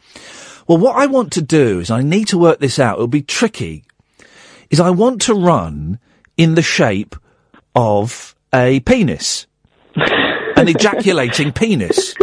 [0.68, 2.96] Well, what I want to do is I need to work this out.
[2.96, 3.84] It'll be tricky.
[4.70, 6.00] Is I want to run
[6.38, 7.16] in the shape
[7.76, 9.46] of a penis,
[9.96, 12.16] an ejaculating penis.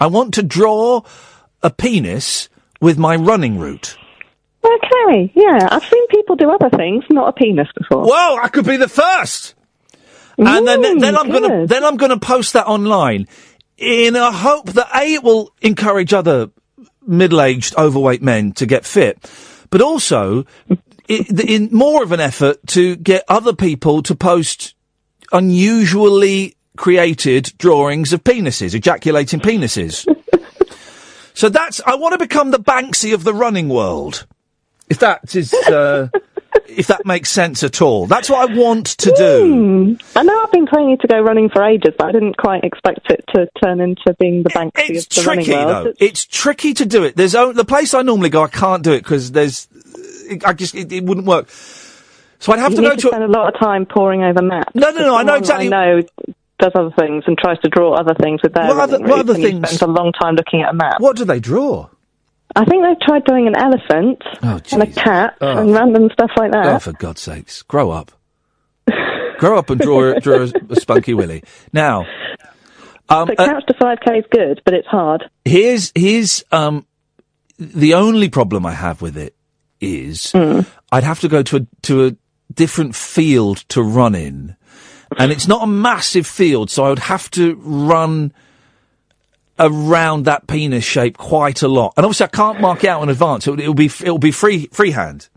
[0.00, 1.02] I want to draw
[1.62, 2.48] a penis
[2.80, 3.96] with my running route.
[4.64, 5.68] Okay, yeah.
[5.70, 8.04] I've seen people do other things, not a penis before.
[8.06, 9.54] Well, I could be the first.
[10.36, 13.26] and then, then I'm gonna then I'm gonna post that online
[13.76, 16.50] in a hope that a it will encourage other
[17.06, 19.30] middle-aged overweight men to get fit,
[19.70, 20.44] but also
[21.08, 24.74] in more of an effort to get other people to post
[25.32, 30.06] unusually created drawings of penises, ejaculating penises.
[31.34, 34.26] so that's I want to become the Banksy of the running world.
[34.90, 36.08] If that is, uh,
[36.66, 39.94] if that makes sense at all, that's what I want to do.
[39.96, 40.18] Hmm.
[40.18, 43.10] I know I've been training to go running for ages, but I didn't quite expect
[43.10, 45.86] it to turn into being the Banksy It's of the tricky running world.
[45.86, 45.92] though.
[46.04, 47.16] It's tricky to do it.
[47.16, 48.42] There's o- the place I normally go.
[48.42, 49.68] I can't do it because there's,
[50.44, 51.48] I just it, it wouldn't work.
[52.40, 53.08] So I'd have you to go to to.
[53.08, 54.74] spend a lot of time poring over maps.
[54.74, 56.02] No, no, no, I know exactly- I know
[56.60, 59.34] does other things and tries to draw other things with their What other- what other
[59.34, 59.64] things?
[59.68, 61.00] Spends a long time looking at a map.
[61.00, 61.88] What do they draw?
[62.56, 64.22] I think they've tried doing an elephant
[64.72, 65.58] and a cat Oh.
[65.58, 66.66] and random stuff like that.
[66.66, 68.10] Oh, for God's sakes, grow up.
[69.38, 71.42] grow up and draw draw a, a spunky willy.
[71.72, 72.06] Now,
[73.08, 75.24] um, the uh, couch to 5k is good, but it's hard.
[75.44, 76.86] here's here's um
[77.58, 79.34] the only problem I have with it
[79.80, 82.16] is I'd have to go to a to a
[82.52, 84.56] different field to run in,
[85.18, 88.32] and it's not a massive field, so I would have to run
[89.58, 91.94] around that penis shape quite a lot.
[91.96, 93.46] And obviously, I can't mark out in advance.
[93.46, 95.28] It'll, it'll be it'll be free freehand.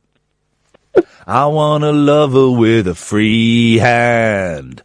[1.25, 4.81] I want a lover with a free hand.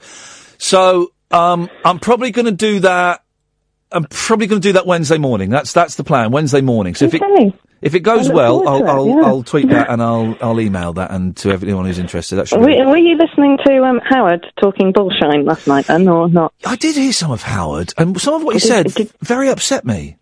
[0.59, 3.23] So um, I'm probably going to do that.
[3.93, 5.51] I'm probably going to do that Wednesday morning.
[5.51, 6.31] That's that's the plan.
[6.33, 6.95] Wednesday morning.
[6.95, 7.23] So if it
[7.83, 9.15] if it goes well, I'll it, I'll, yeah.
[9.27, 12.37] I'll tweet that and I'll I'll email that and to everyone who's interested.
[12.37, 12.83] That should Were, be.
[12.85, 16.53] were you listening to um, Howard talking bullshine last night then, or not?
[16.65, 19.85] I did hear some of Howard, and some of what he Did- said very upset
[19.85, 20.17] me.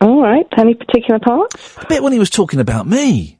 [0.00, 0.46] All right.
[0.56, 1.54] Any particular part?
[1.82, 3.38] A bit when he was talking about me.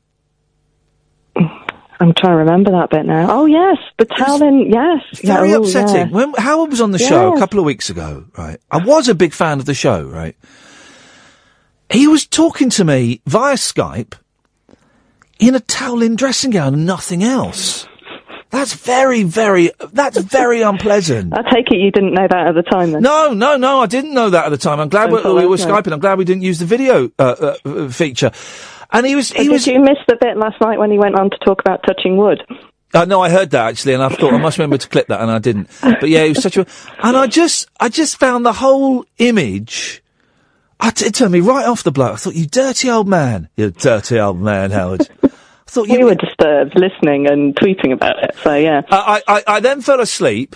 [2.02, 3.28] I'm trying to remember that bit now.
[3.30, 4.68] Oh yes, the Talon.
[4.68, 5.94] Yes, Very yeah, oh, upsetting.
[5.94, 6.06] yeah.
[6.08, 8.58] When Howard was on the show a couple of weeks ago, right?
[8.72, 10.34] I was a big fan of the show, right?
[11.90, 14.14] He was talking to me via Skype
[15.38, 17.86] in a towel-in dressing gown and nothing else.
[18.50, 21.32] That's very, very, that's very unpleasant.
[21.38, 23.02] I take it you didn't know that at the time then.
[23.02, 24.80] No, no, no, I didn't know that at the time.
[24.80, 25.56] I'm glad we, we were.
[25.56, 25.92] Skyping.
[25.92, 28.32] I'm glad we didn't use the video uh, uh, feature.
[28.92, 31.18] And he was, he did was, you miss the bit last night when he went
[31.18, 32.42] on to talk about touching wood?
[32.94, 35.22] Uh, no, I heard that actually, and I thought I must remember to clip that,
[35.22, 35.70] and I didn't.
[35.80, 36.66] But yeah, it was such a,
[37.02, 40.02] and I just, I just found the whole image.
[40.78, 42.12] I t- it turned me right off the bloke.
[42.12, 45.08] I thought, you dirty old man, you dirty old man, Howard.
[45.22, 45.28] I
[45.66, 48.34] thought you we were disturbed listening and tweeting about it.
[48.42, 50.54] So yeah, I, I, I then fell asleep,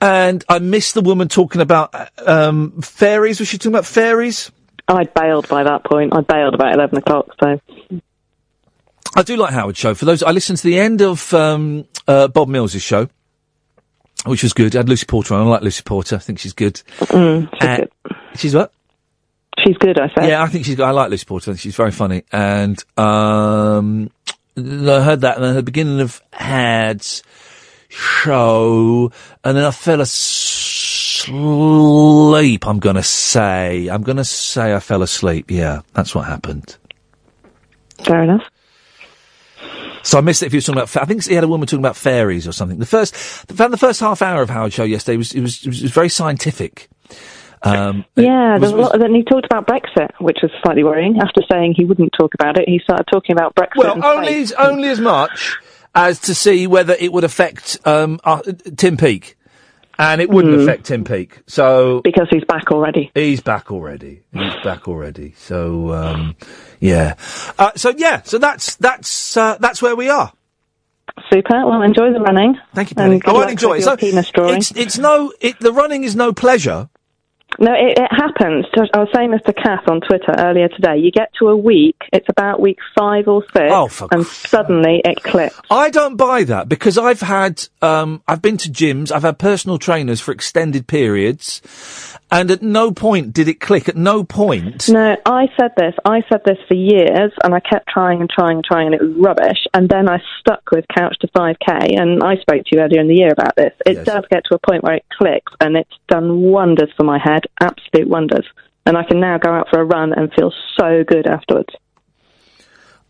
[0.00, 3.40] and I missed the woman talking about uh, um, fairies.
[3.40, 4.52] Was she talking about fairies?
[4.88, 6.14] I bailed by that point.
[6.14, 7.26] I bailed about eleven o'clock.
[7.42, 7.60] So
[9.16, 9.94] I do like Howard's show.
[9.94, 13.08] For those, I listened to the end of um, uh, Bob Mills' show,
[14.26, 14.76] which was good.
[14.76, 15.46] I had Lucy Porter on.
[15.46, 16.16] I like Lucy Porter.
[16.16, 16.74] I think she's good.
[17.00, 17.90] Mm, she's Uh, good.
[18.36, 18.72] She's what?
[19.64, 19.98] She's good.
[19.98, 20.28] I said.
[20.28, 20.78] Yeah, I think she's.
[20.78, 21.50] I like Lucy Porter.
[21.50, 22.22] I think she's very funny.
[22.30, 24.10] And um,
[24.56, 24.60] I
[25.02, 27.22] heard that, and then at the beginning of Had's
[27.88, 29.10] show,
[29.42, 30.74] and then I fell asleep.
[31.28, 33.88] I'm gonna say.
[33.88, 35.50] I'm gonna say I fell asleep.
[35.50, 36.76] Yeah, that's what happened.
[38.04, 38.42] Fair enough.
[40.02, 40.96] So I missed it if he was talking about.
[40.96, 42.78] I think he had a woman talking about fairies or something.
[42.78, 45.68] The first, found the first half hour of Howard Show yesterday was it was it
[45.68, 46.88] was, it was very scientific.
[47.62, 48.98] Um, Yeah, there's was- a lot.
[49.00, 51.18] Then he talked about Brexit, which was slightly worrying.
[51.20, 53.76] After saying he wouldn't talk about it, he started talking about Brexit.
[53.76, 55.56] Well, only as, only as much
[55.94, 58.42] as to see whether it would affect um, uh,
[58.76, 59.36] Tim Peake,
[59.98, 60.60] and it wouldn't Hmm.
[60.62, 61.40] affect Tim Peake.
[61.46, 63.10] So because he's back already.
[63.14, 64.22] He's back already.
[64.32, 65.34] He's back already.
[65.38, 66.36] So um,
[66.80, 67.14] yeah.
[67.58, 68.22] Uh, so yeah.
[68.22, 70.32] So that's that's uh, that's where we are.
[71.32, 71.64] Super.
[71.66, 72.58] Well, enjoy the running.
[72.74, 73.20] Thank you, Penny.
[73.24, 73.82] I won't enjoy it.
[73.84, 74.56] So penis drawing.
[74.58, 75.32] it's it's no.
[75.40, 76.88] It, the running is no pleasure.
[77.58, 78.66] No, it, it happens.
[78.94, 80.98] I was saying this to Kath on Twitter earlier today.
[80.98, 85.22] You get to a week, it's about week five or six, Oh, and suddenly it
[85.22, 85.58] clicks.
[85.70, 89.78] I don't buy that because I've had, um, I've been to gyms, I've had personal
[89.78, 91.62] trainers for extended periods,
[92.30, 93.88] and at no point did it click.
[93.88, 94.88] At no point.
[94.88, 95.94] No, I said this.
[96.04, 99.02] I said this for years, and I kept trying and trying and trying, and it
[99.02, 99.58] was rubbish.
[99.74, 103.08] And then I stuck with Couch to 5K, and I spoke to you earlier in
[103.08, 103.72] the year about this.
[103.84, 107.18] It does get to a point where it clicks, and it's done wonders for my
[107.18, 108.46] head, absolute wonders.
[108.84, 111.74] And I can now go out for a run and feel so good afterwards.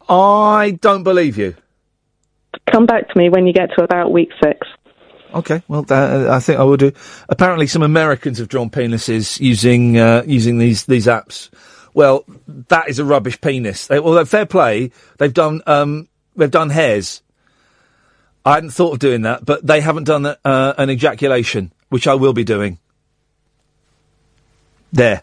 [0.09, 1.55] I don't believe you.
[2.71, 4.67] Come back to me when you get to about week six.
[5.37, 6.93] Okay, well, uh, I think I will do.
[7.29, 11.51] Apparently, some Americans have drawn penises using uh, using these these apps.
[11.93, 12.25] Well,
[12.69, 13.87] that is a rubbish penis.
[13.87, 14.93] They, well, fair play.
[15.19, 17.23] They've done um, they've done hairs.
[18.47, 22.15] I hadn't thought of doing that, but they haven't done uh, an ejaculation, which I
[22.15, 22.79] will be doing.
[24.91, 25.23] There.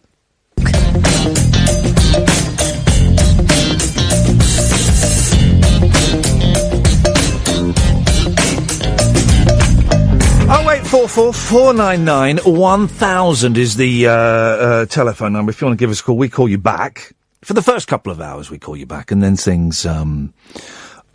[10.93, 15.49] Four four four nine nine one thousand is the uh, uh, telephone number.
[15.49, 17.87] If you want to give us a call, we call you back for the first
[17.87, 18.51] couple of hours.
[18.51, 20.35] We call you back, and then things um,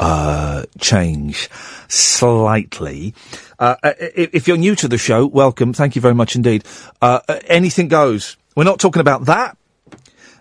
[0.01, 1.49] uh, change
[1.87, 3.15] slightly.
[3.61, 5.73] Uh, i- if you're new to the show, welcome.
[5.73, 6.65] Thank you very much indeed.
[7.01, 8.37] Uh, uh, anything goes.
[8.57, 9.57] We're not talking about that,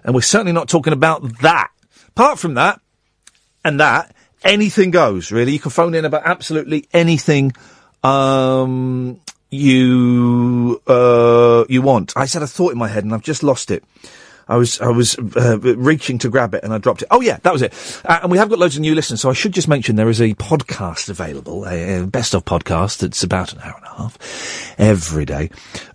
[0.04, 1.70] and we're certainly not talking about that.
[2.08, 2.82] Apart from that,
[3.64, 5.52] and that, anything goes, really.
[5.52, 7.54] You can phone in about absolutely anything
[8.04, 9.20] um,
[9.50, 12.14] you uh, you want.
[12.16, 13.84] I said a thought in my head and I've just lost it.
[14.50, 17.08] I was I was uh, reaching to grab it and I dropped it.
[17.12, 17.74] Oh yeah, that was it.
[18.06, 20.10] Uh, and we have got loads of new listeners, so I should just mention there
[20.10, 23.04] is a podcast available, a, a best of podcast.
[23.04, 25.50] It's about an hour and a half every day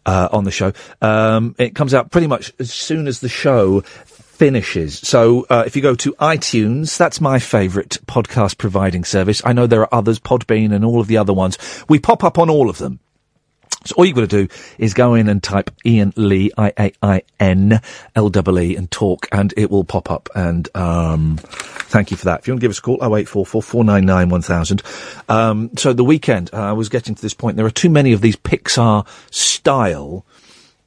[0.05, 0.73] uh, on the show.
[1.01, 4.99] Um, it comes out pretty much as soon as the show finishes.
[4.99, 9.41] So uh, if you go to iTunes, that's my favourite podcast providing service.
[9.45, 11.57] I know there are others, Podbean and all of the other ones.
[11.89, 13.01] We pop up on all of them.
[13.85, 17.81] So all you've got to do is go in and type Iain Lee, I-A-I-N,
[18.15, 20.29] L-E-E, and talk, and it will pop up.
[20.35, 22.41] And um, thank you for that.
[22.41, 24.83] If you want to give us a call, 0844 499 1000.
[25.29, 27.57] Um, so the weekend, uh, I was getting to this point.
[27.57, 30.25] There are too many of these Pixar style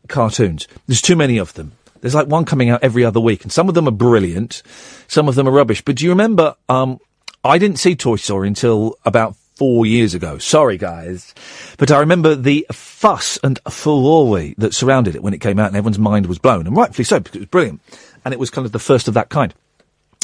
[0.08, 0.68] cartoons.
[0.88, 1.74] There's too many of them.
[2.02, 4.62] There's like one coming out every other week, and some of them are brilliant,
[5.08, 5.82] some of them are rubbish.
[5.82, 6.56] But do you remember?
[6.70, 7.00] Um,
[7.44, 10.38] I didn't see Toy Story until about four years ago.
[10.38, 11.34] Sorry, guys,
[11.78, 15.76] but I remember the fuss and furore that surrounded it when it came out, and
[15.76, 17.82] everyone's mind was blown, and rightfully so because it was brilliant,
[18.24, 19.54] and it was kind of the first of that kind.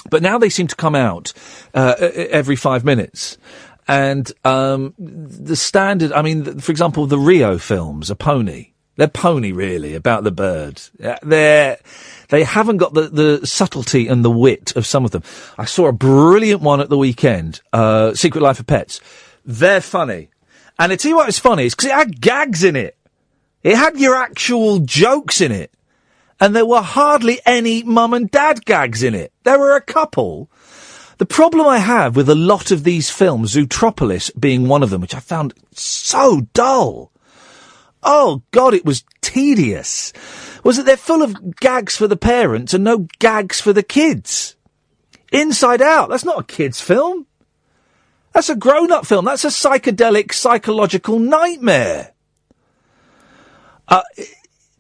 [0.09, 1.33] But now they seem to come out
[1.73, 3.37] uh, every five minutes.
[3.87, 8.70] And um, the standard, I mean, for example, the Rio films, a pony.
[8.97, 10.81] They're pony, really, about the bird.
[11.03, 11.77] Uh, They're,
[12.29, 15.23] they haven't got the, the subtlety and the wit of some of them.
[15.57, 18.99] I saw a brilliant one at the weekend, uh, Secret Life of Pets.
[19.45, 20.29] They're funny.
[20.77, 22.97] And I tell you what is funny, is because it had gags in it.
[23.63, 25.71] It had your actual jokes in it
[26.41, 29.31] and there were hardly any mum and dad gags in it.
[29.43, 30.49] There were a couple,
[31.19, 35.01] The problem I have with a lot of these films, Zootropolis being one of them,
[35.01, 37.11] which I found so dull.
[38.03, 40.13] Oh God, it was tedious.
[40.63, 44.55] Was that they're full of gags for the parents and no gags for the kids.
[45.31, 47.25] Inside Out, that's not a kids film.
[48.33, 49.25] That's a grown-up film.
[49.25, 52.13] That's a psychedelic psychological nightmare.
[53.87, 54.03] Uh,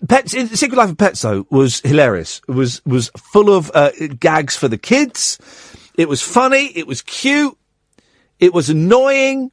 [0.07, 2.41] Pets, in, Secret Life of Pets though was hilarious.
[2.47, 5.37] It was was full of uh, gags for the kids.
[5.95, 6.67] It was funny.
[6.67, 7.57] It was cute.
[8.39, 9.51] It was annoying.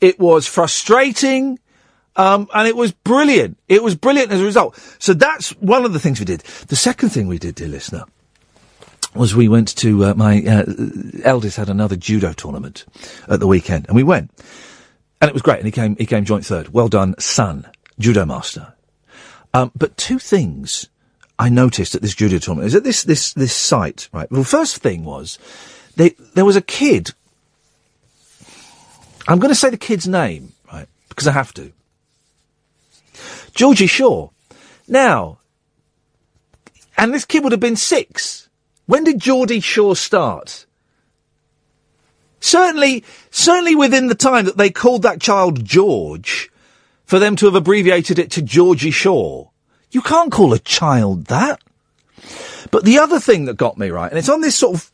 [0.00, 1.58] It was frustrating.
[2.18, 3.56] Um, and it was brilliant.
[3.68, 4.76] It was brilliant as a result.
[4.98, 6.40] So that's one of the things we did.
[6.66, 8.04] The second thing we did, dear listener,
[9.14, 10.64] was we went to uh, my uh,
[11.22, 12.84] eldest had another judo tournament
[13.28, 14.30] at the weekend, and we went,
[15.20, 15.58] and it was great.
[15.58, 16.74] And he came he came joint third.
[16.74, 17.66] Well done, son,
[17.98, 18.74] judo master.
[19.54, 20.88] Um, but two things
[21.38, 24.08] I noticed at this judo tournament is at this this this site.
[24.12, 24.30] Right.
[24.30, 25.38] Well, first thing was
[25.96, 27.12] they, there was a kid.
[29.26, 30.88] I'm going to say the kid's name, right?
[31.08, 31.72] Because I have to.
[33.58, 34.28] Georgie Shaw.
[34.86, 35.40] Now,
[36.96, 38.48] and this kid would have been six.
[38.86, 40.64] When did Geordie Shaw start?
[42.38, 43.02] Certainly,
[43.32, 46.52] certainly within the time that they called that child George,
[47.04, 49.48] for them to have abbreviated it to Georgie Shaw.
[49.90, 51.60] You can't call a child that.
[52.70, 54.92] But the other thing that got me right, and it's on this sort of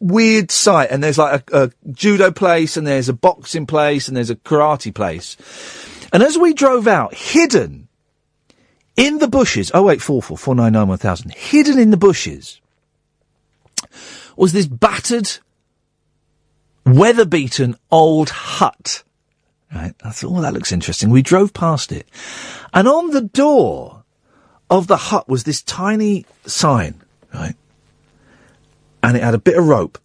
[0.00, 4.16] weird site, and there's like a, a judo place, and there's a boxing place, and
[4.16, 5.36] there's a karate place.
[6.14, 7.85] And as we drove out, hidden
[8.96, 11.96] in the bushes, oh wait, four four four nine nine one thousand, hidden in the
[11.96, 12.60] bushes
[14.36, 15.38] was this battered,
[16.84, 19.02] weather-beaten old hut.
[19.74, 21.10] Right, I thought, oh, that looks interesting.
[21.10, 22.06] We drove past it,
[22.72, 24.04] and on the door
[24.70, 27.02] of the hut was this tiny sign,
[27.34, 27.56] right,
[29.02, 29.98] and it had a bit of rope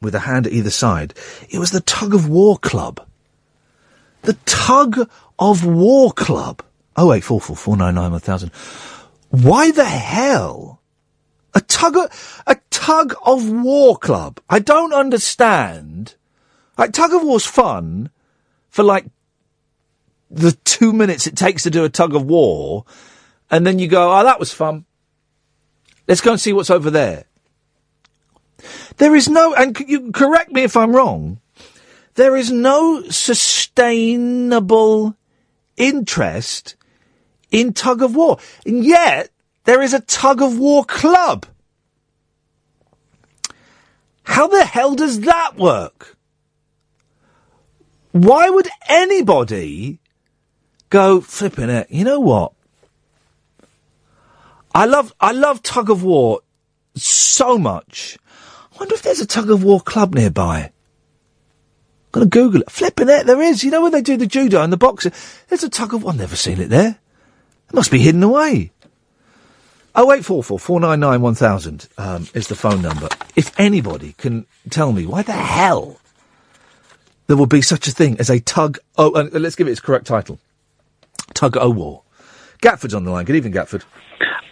[0.00, 1.14] with a hand at either side.
[1.50, 3.06] It was the tug of war club.
[4.22, 6.62] The tug of war club.
[7.00, 8.52] Oh eight four four four nine nine one thousand.
[9.30, 10.82] Why the hell?
[11.54, 14.38] A tug of, a tug of war club.
[14.50, 16.16] I don't understand.
[16.76, 18.10] Like tug of war's fun
[18.68, 19.06] for like
[20.30, 22.84] the two minutes it takes to do a tug of war,
[23.50, 24.84] and then you go, oh, that was fun.
[26.06, 27.24] Let's go and see what's over there.
[28.98, 31.40] There is no, and you correct me if I'm wrong,
[32.16, 35.16] there is no sustainable
[35.78, 36.76] interest
[37.50, 38.38] in tug of war.
[38.64, 39.30] And yet,
[39.64, 41.46] there is a tug of war club.
[44.24, 46.16] How the hell does that work?
[48.12, 50.00] Why would anybody
[50.88, 51.90] go flipping it?
[51.90, 52.52] You know what?
[54.74, 56.40] I love I love tug of war
[56.94, 58.18] so much.
[58.72, 60.60] I wonder if there's a tug of war club nearby.
[60.62, 60.72] I'm
[62.12, 62.70] gonna Google it.
[62.70, 63.62] Flipping it, there is.
[63.64, 65.12] You know where they do the judo and the boxing?
[65.48, 66.12] There's a tug of war.
[66.12, 66.98] I've never seen it there.
[67.70, 68.72] It must be hidden away.
[69.94, 73.08] Oh eight four four four nine nine one thousand um, is the phone number.
[73.36, 76.00] If anybody can tell me why the hell
[77.28, 78.78] there will be such a thing as a tug.
[78.98, 80.40] Oh, let's give it its correct title.
[81.32, 82.02] Tug o' war.
[82.60, 83.24] Gatford's on the line.
[83.24, 83.84] Good evening, Gatford.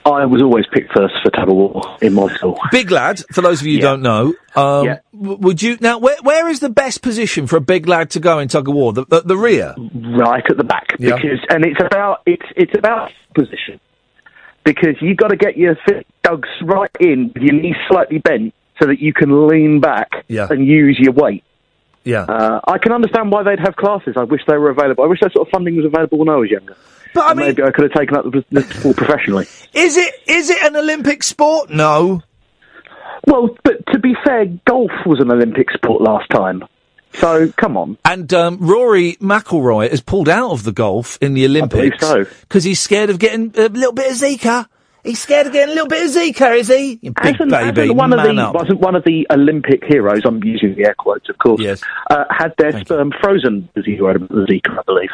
[0.08, 2.58] I was always picked first for tug of war in my school.
[2.72, 4.98] Big lad, for those of you who don't know, um, Yeah.
[5.12, 5.98] would you now?
[5.98, 8.74] Where, where is the best position for a big lad to go in tug of
[8.74, 8.92] war?
[8.92, 11.16] The, the, the rear, right at the back, Yeah.
[11.16, 13.80] because and it's about it's it's about position
[14.64, 18.54] because you've got to get your feet dug right in with your knees slightly bent
[18.80, 20.46] so that you can lean back Yeah.
[20.50, 21.42] and use your weight.
[22.04, 22.22] Yeah.
[22.22, 24.14] Uh, I can understand why they'd have classes.
[24.16, 25.04] I wish they were available.
[25.04, 26.76] I wish that sort of funding was available when I was younger.
[27.14, 29.46] But I mean, maybe I could have taken up the, the sport professionally.
[29.72, 31.70] Is it is it an Olympic sport?
[31.70, 32.22] No.
[33.26, 36.64] Well, but to be fair, golf was an Olympic sport last time.
[37.14, 37.98] So come on.
[38.04, 42.24] And um, Rory McIlroy has pulled out of the golf in the Olympics so.
[42.24, 44.66] because he's scared of getting a little bit of Zika.
[45.04, 46.98] He's scared of getting a little bit of Zika, is he?
[47.00, 48.54] You big Hasn't- baby, hasn't one of the up.
[48.54, 50.22] wasn't one of the Olympic heroes?
[50.24, 51.60] I'm using the air quotes, of course.
[51.60, 51.82] Yes.
[52.10, 55.10] Uh, had their sperm frozen as he about the Zika, I believe.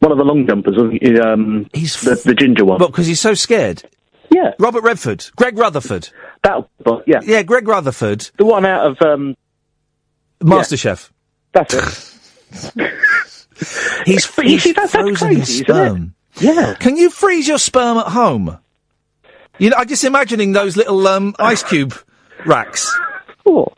[0.00, 0.76] One of the long jumpers,
[1.24, 2.78] um, He's the, the ginger one.
[2.78, 3.82] But because he's so scared.
[4.30, 4.52] Yeah.
[4.58, 6.10] Robert Redford, Greg Rutherford.
[6.42, 9.36] That, but yeah, Yeah, Greg Rutherford, the one out of um,
[10.40, 11.10] MasterChef.
[11.52, 12.92] that's it.
[14.04, 16.14] He's, But you he's see, that's- that's crazy, his sperm.
[16.38, 16.74] Yeah.
[16.78, 18.58] Can you freeze your sperm at home?
[19.58, 21.94] You know, I'm just imagining those little um, ice cube
[22.44, 22.94] racks.
[23.48, 23.68] Oh,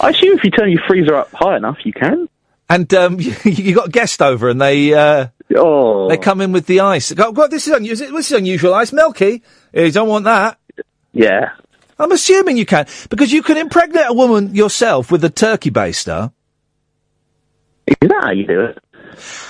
[0.00, 2.26] I assume if you turn your freezer up high enough, you can.
[2.70, 6.52] And um, you, you got a guest over, and they uh, oh they come in
[6.52, 7.12] with the ice.
[7.12, 8.12] Go, God, this is unusual.
[8.12, 9.42] This is unusual ice, Milky.
[9.74, 10.58] You don't want that.
[11.12, 11.50] Yeah.
[11.98, 16.32] I'm assuming you can because you can impregnate a woman yourself with a turkey baster.
[17.86, 18.78] Is that how you do it?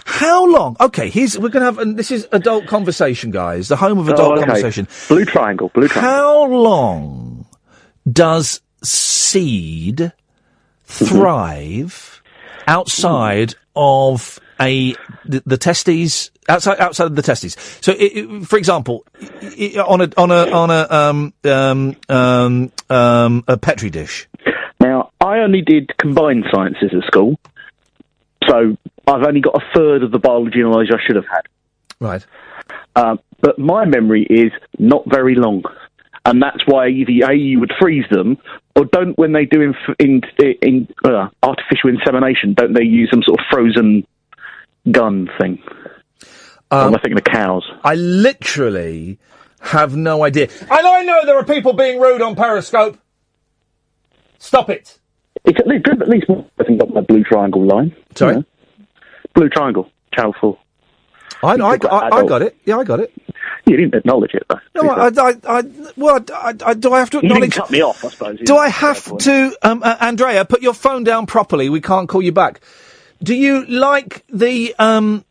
[0.05, 0.77] How long?
[0.81, 3.69] Okay, here's we're gonna have, and this is adult conversation, guys.
[3.69, 4.47] The home of adult Oh, okay.
[4.47, 4.89] conversation.
[5.09, 5.69] Blue triangle.
[5.75, 6.11] Blue triangle.
[6.11, 7.47] How long
[8.11, 10.13] does seed
[10.85, 12.10] thrive
[12.71, 14.95] outside of a
[15.25, 17.57] the, the testes outside outside of the testes?
[17.81, 21.97] So, i i for example, i i on a on a on a um um
[22.09, 24.29] um um a petri dish.
[24.81, 27.39] Now, I only did combined sciences at school,
[28.49, 31.43] so I've only got a third of the biology knowledge I should have had.
[32.01, 32.25] Right.
[32.97, 35.65] Um, but my memory is not very long,
[36.25, 38.39] and that's why either A you would freeze them,
[38.77, 40.23] or don't when they do in, in,
[40.63, 44.07] in uh, artificial insemination, don't they use some sort of frozen
[44.91, 45.63] gun thing?
[46.71, 47.69] Um, Am I thinking of cows?
[47.83, 49.19] I literally
[49.61, 50.49] have no idea.
[50.61, 52.99] And I know there are people being rude on Periscope.
[54.39, 54.99] Stop it.
[55.45, 56.03] It's at least, good.
[56.03, 57.95] at least one person got my blue triangle line.
[58.15, 58.35] Sorry?
[58.35, 58.87] You know?
[59.35, 60.59] Blue triangle, channel four.
[61.43, 62.57] I, I, got I, I got it.
[62.65, 63.13] Yeah, I got it.
[63.67, 64.61] You didn't acknowledge it though.
[64.83, 65.63] No, I, I, I,
[65.97, 67.55] well, I, I, do I have to You didn't acknowledge?
[67.55, 68.41] cut me off, I suppose.
[68.41, 71.69] Do I have to, um, uh, Andrea, put your phone down properly?
[71.69, 72.61] We can't call you back.
[73.23, 75.25] Do you like the, um,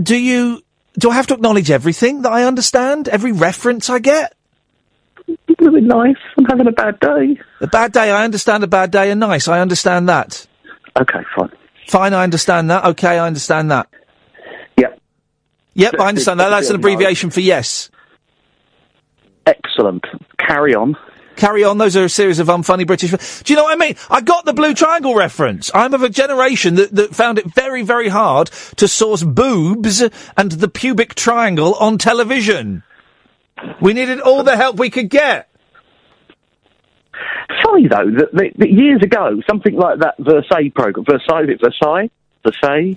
[0.00, 0.62] do you,
[0.98, 3.08] do I have to acknowledge everything that I understand?
[3.08, 4.34] Every reference I get?
[5.60, 6.16] Really nice.
[6.38, 7.38] I'm having a bad day.
[7.60, 10.46] A bad day, I understand a bad day, and nice, I understand that.
[10.98, 11.50] Okay, fine.
[11.88, 12.84] Fine, I understand that.
[12.84, 13.88] Okay, I understand that.
[15.78, 15.94] Yep.
[16.00, 16.48] I understand that.
[16.48, 17.88] That's an abbreviation for yes.
[19.46, 20.04] Excellent.
[20.36, 20.96] Carry on.
[21.36, 21.78] Carry on.
[21.78, 23.12] Those are a series of unfunny British.
[23.42, 23.94] Do you know what I mean?
[24.10, 25.70] I got the Blue Triangle reference.
[25.72, 30.02] I'm of a generation that, that found it very, very hard to source boobs
[30.36, 32.82] and the pubic triangle on television.
[33.80, 35.48] We needed all the help we could get.
[37.64, 42.10] Funny though that, that, that years ago, something like that Versailles program, Versailles, Versailles,
[42.44, 42.96] Versailles,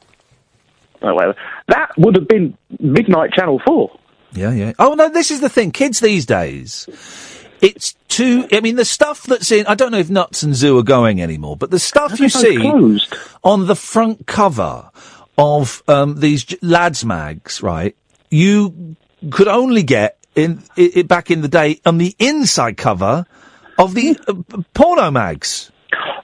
[1.02, 1.36] oh, whatever.
[1.68, 3.98] That would have been midnight Channel Four.
[4.34, 4.74] Yeah, yeah.
[4.80, 5.72] Oh no, this is the thing.
[5.72, 6.88] Kids these days,
[7.62, 8.48] it's too.
[8.52, 9.68] I mean, the stuff that's in.
[9.68, 12.58] I don't know if Nuts and Zoo are going anymore, but the stuff you see
[12.58, 13.14] closed?
[13.44, 14.90] on the front cover
[15.38, 17.96] of um, these j- lads mags, right?
[18.30, 18.96] You
[19.30, 23.26] could only get in it, back in the day on the inside cover
[23.78, 25.72] of the uh, porno mags.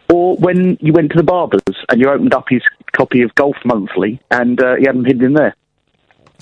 [0.09, 2.61] Or when you went to the barber's and you opened up his
[2.91, 5.55] copy of Golf Monthly and uh, he had them hidden in there.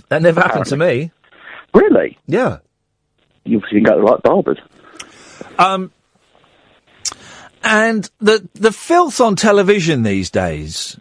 [0.10, 1.12] That never happened to me.
[1.74, 2.18] Really?
[2.28, 2.60] Yeah.
[3.44, 4.60] You obviously didn't go to the right barbers.
[5.58, 5.92] Um,
[7.64, 11.00] and the the filth on television these days.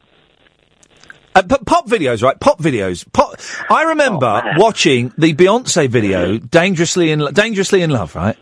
[1.34, 2.38] Uh, pop videos, right?
[2.38, 3.04] Pop videos.
[3.12, 3.34] Pop.
[3.68, 8.36] I remember watching the Beyonce video, "Dangerously in Dangerously in Love," right?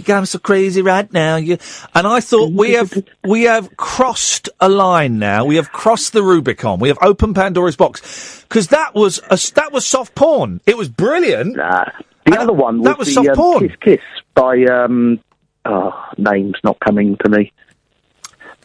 [0.00, 1.58] You got me so crazy right now, you,
[1.94, 2.90] and I thought we have
[3.22, 5.44] we have crossed a line now.
[5.44, 6.80] We have crossed the Rubicon.
[6.80, 10.62] We have opened Pandora's box because that was a s that was soft porn.
[10.64, 11.56] It was brilliant.
[11.56, 13.68] The other one was, that was the soft um, porn.
[13.68, 14.00] Kiss Kiss
[14.34, 15.20] by um,
[15.66, 17.52] oh, names not coming to me.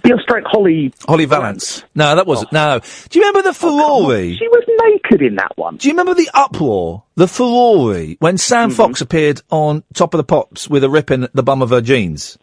[0.06, 0.94] The Australian Holly.
[1.08, 1.84] Holly Valance.
[1.96, 2.52] No, that wasn't.
[2.54, 2.80] No.
[3.10, 4.12] Do you remember the furore?
[4.22, 5.78] She was naked in that one.
[5.78, 8.76] Do you remember the uproar, the furore, when Sam Mm-hmm.
[8.78, 11.82] Fox appeared on Top of the Pops with a rip in the bum of her
[11.82, 12.38] jeans?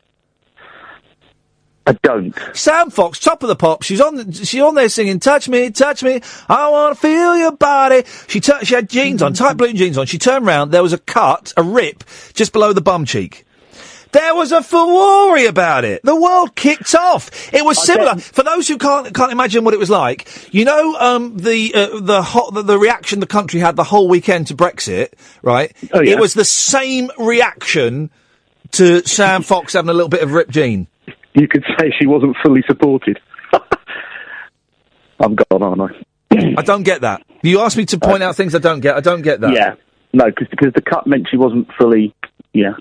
[1.87, 2.35] I don't.
[2.53, 3.87] Sam Fox, Top of the Pops.
[3.87, 4.31] She's on.
[4.33, 6.21] She's on there singing, "Touch me, touch me.
[6.49, 9.99] I want to feel your body." She tu- she had jeans on, tight blue jeans
[9.99, 10.07] on.
[10.07, 10.71] She turned round.
[10.73, 12.05] There was a cut, a rip,
[12.35, 13.45] just below the bum cheek.
[14.13, 16.03] There was a furore about it.
[16.03, 17.31] The world kicked off.
[17.53, 18.17] It was similar.
[18.17, 22.01] For those who can't can't imagine what it was like, you know, um, the uh,
[22.01, 25.75] the, hot, the the reaction the country had the whole weekend to Brexit, right?
[25.95, 26.13] Oh, yeah.
[26.13, 28.11] It was the same reaction
[28.73, 30.89] to Sam Fox having a little bit of ripped jean.
[31.35, 33.19] You could say she wasn't fully supported.
[35.21, 36.55] I'm gone, aren't I?
[36.59, 37.23] I don't get that.
[37.43, 38.97] You asked me to point out things I don't get.
[38.97, 39.53] I don't get that.
[39.53, 39.75] Yeah.
[40.13, 42.15] No, cause, because the cut meant she wasn't fully.
[42.53, 42.75] Yeah.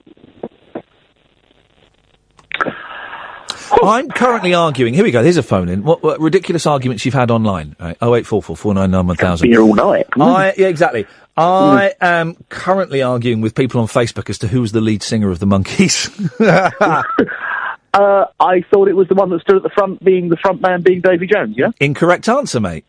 [3.83, 4.93] I'm currently arguing.
[4.93, 5.23] Here we go.
[5.23, 5.83] Here's a phone in.
[5.83, 7.75] What, what ridiculous arguments you've had online?
[7.79, 7.97] Right.
[8.01, 9.47] Oh eight four four four nine nine one thousand.
[9.47, 10.07] Be here all night.
[10.19, 11.07] I yeah exactly.
[11.37, 15.29] I am currently arguing with people on Facebook as to who was the lead singer
[15.29, 16.09] of the Monkees.
[17.93, 20.61] Uh, I thought it was the one that stood at the front, being the front
[20.61, 21.55] man, being Davy Jones.
[21.57, 21.71] Yeah.
[21.81, 22.85] Incorrect answer, mate.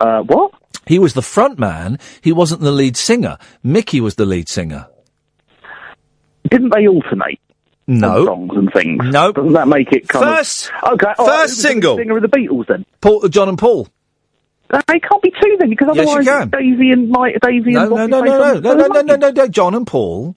[0.00, 0.52] Uh, what?
[0.84, 2.00] He was the front man.
[2.20, 3.38] He wasn't the lead singer.
[3.62, 4.88] Mickey was the lead singer.
[6.50, 7.38] Didn't they alternate?
[8.00, 8.20] No.
[8.20, 9.00] on songs and things.
[9.04, 9.36] Nope.
[9.36, 11.06] Doesn't that make it kind First- of okay?
[11.06, 11.96] right, first the single.
[11.96, 12.84] singer of the Beatles then.
[13.00, 13.88] Paul, John and Paul.
[14.70, 16.48] Uh, It can't be two then, because Yes, you otherwise can.
[16.50, 19.16] Davy and Mike, Davy No, and no, Bobby no, no, no, no, no, no, no,
[19.16, 19.48] no, no.
[19.48, 20.34] John and Paul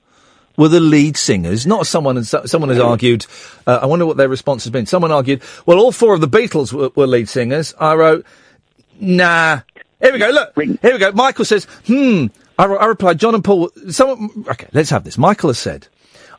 [0.58, 2.22] were the lead singers, not someone.
[2.24, 3.26] Someone has argued.
[3.66, 4.86] Uh, I wonder what their response has been.
[4.86, 5.42] Someone argued.
[5.66, 7.74] Well, all four of the Beatles were, were lead singers.
[7.80, 8.26] I wrote,
[9.00, 9.62] Nah.
[10.02, 10.30] Here we go.
[10.30, 10.54] Look.
[10.82, 11.12] Here we go.
[11.14, 12.28] Michael says, Hmm.
[12.58, 13.70] I, I replied, John and Paul.
[13.90, 14.46] Someone.
[14.50, 15.18] Okay, let's have this.
[15.18, 15.88] Michael has said.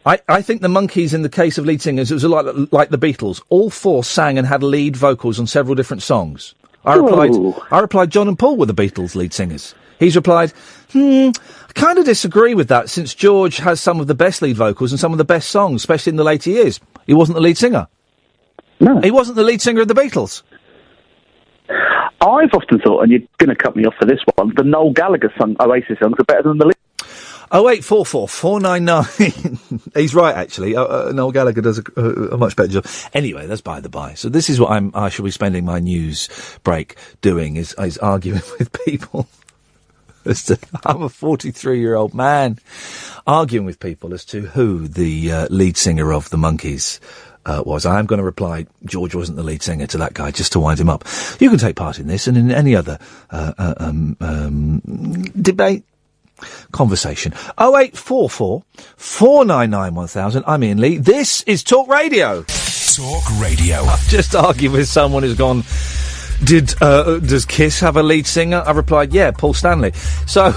[0.07, 2.91] I, I think the Monkees, in the case of lead singers, it was like, like
[2.91, 3.43] the Beatles.
[3.49, 6.55] All four sang and had lead vocals on several different songs.
[6.85, 7.55] I replied, Ooh.
[7.73, 9.75] I replied, John and Paul were the Beatles' lead singers.
[9.99, 10.53] He's replied,
[10.93, 11.31] hmm,
[11.69, 14.93] I kind of disagree with that since George has some of the best lead vocals
[14.93, 16.79] and some of the best songs, especially in the later years.
[17.07, 17.89] He wasn't the lead singer.
[18.79, 19.01] No.
[19.01, 20.43] He wasn't the lead singer of the Beatles.
[22.21, 24.93] I've often thought, and you're going to cut me off for this one, the Noel
[24.93, 26.77] Gallagher song, Oasis songs are better than the lead
[27.53, 29.81] 0844 499.
[29.95, 30.77] He's right, actually.
[30.77, 32.87] Uh, uh, Noel Gallagher does a, a, much better job.
[33.15, 34.15] Anyway, that's by the by.
[34.15, 36.29] So this is what I'm, I shall be spending my news
[36.65, 39.29] break doing is, is arguing with people.
[40.27, 42.59] as to, I'm a 43 year old man
[43.27, 47.01] arguing with people as to who the uh, lead singer of the Monkees
[47.45, 47.87] uh, was.
[47.87, 50.61] I am going to reply, George wasn't the lead singer to that guy, just to
[50.61, 51.05] wind him up.
[51.39, 52.99] You can take part in this and in any other
[53.31, 55.85] uh, uh um, um, debate
[56.72, 57.32] conversation.
[57.59, 58.62] 0844
[58.97, 60.45] 499 1000.
[60.47, 60.99] I'm Iain Lee.
[60.99, 62.43] This is Talk Radio.
[62.43, 63.76] Talk Radio.
[63.84, 65.62] I've just argued with someone who's gone.
[66.45, 68.62] Did uh, does Kiss have a lead singer?
[68.66, 69.93] I replied, yeah, Paul Stanley.
[70.26, 70.47] So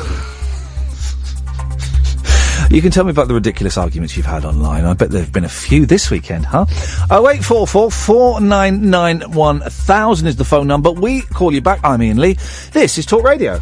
[2.69, 4.83] you can tell me about the ridiculous arguments you've had online.
[4.83, 6.65] I bet there've been a few this weekend, huh?
[7.09, 10.91] Oh eight four four four nine nine one thousand is the phone number.
[10.91, 11.79] We call you back.
[11.83, 12.33] I'm Iain Lee.
[12.73, 13.61] This is Talk Radio.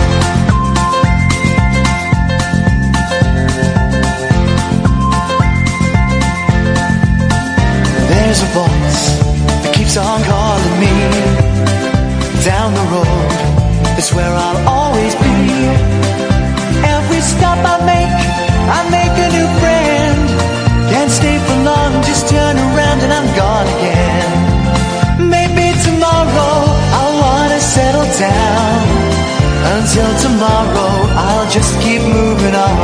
[28.23, 32.77] Until tomorrow, I'll just keep moving on.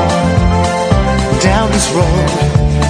[1.42, 2.28] Down this road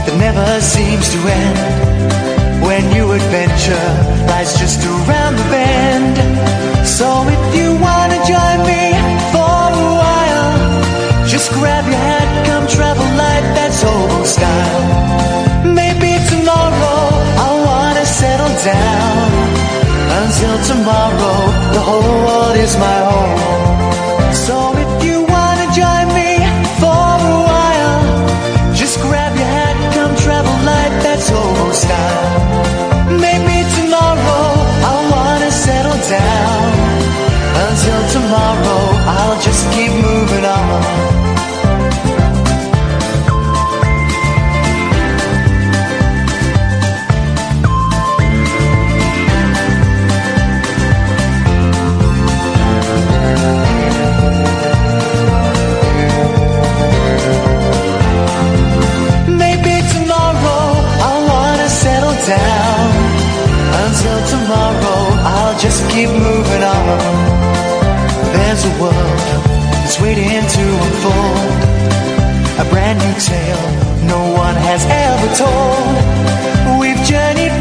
[0.05, 2.63] that never seems to end.
[2.63, 3.87] When new adventure
[4.27, 6.15] lies just around the bend.
[6.87, 8.86] So if you wanna join me
[20.67, 21.39] tomorrow,
[21.71, 23.39] the whole world is my home.
[24.45, 26.31] So if you wanna join me
[26.81, 28.03] for a while,
[28.75, 32.27] just grab your hat, come travel light, that's old style.
[33.25, 34.45] Maybe tomorrow
[34.89, 36.67] I'll wanna settle down.
[37.65, 38.81] Until tomorrow,
[39.17, 41.16] I'll just keep moving on.
[64.25, 66.97] Tomorrow, I'll just keep moving on.
[68.33, 69.19] There's a world
[69.77, 71.59] that's waiting to unfold.
[72.59, 73.63] A brand new tale
[74.07, 76.79] no one has ever told.
[76.81, 77.55] We've journeyed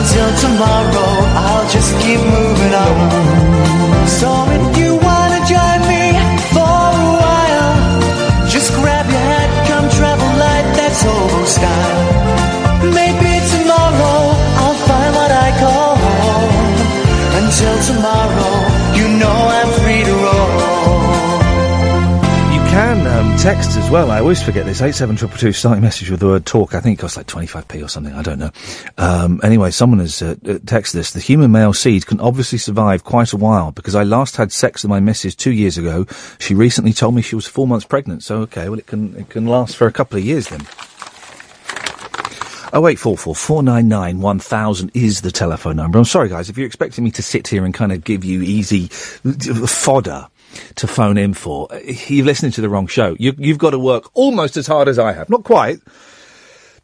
[0.00, 1.12] Until tomorrow,
[1.44, 4.08] I'll just keep moving on.
[4.08, 6.04] So if you wanna join me
[6.54, 6.74] for
[7.04, 11.89] a while, just grab your hat, come travel light, that's old style.
[23.40, 24.10] Text as well.
[24.10, 24.82] I always forget this.
[24.82, 25.52] Eight seven triple two.
[25.52, 26.74] Starting message with the word talk.
[26.74, 28.12] I think it costs like twenty five p or something.
[28.12, 28.50] I don't know.
[28.98, 31.12] Um, anyway, someone has uh, uh, texted this.
[31.12, 34.82] The human male seed can obviously survive quite a while because I last had sex
[34.82, 36.04] with my missus two years ago.
[36.38, 38.22] She recently told me she was four months pregnant.
[38.22, 40.60] So okay, well it can it can last for a couple of years then.
[42.74, 45.98] Oh eight four four four nine nine one thousand is the telephone number.
[45.98, 48.42] I'm sorry, guys, if you're expecting me to sit here and kind of give you
[48.42, 50.28] easy fodder
[50.76, 51.68] to phone in for,
[52.06, 53.16] you're listening to the wrong show.
[53.18, 55.28] You, you've got to work almost as hard as I have.
[55.30, 55.78] Not quite,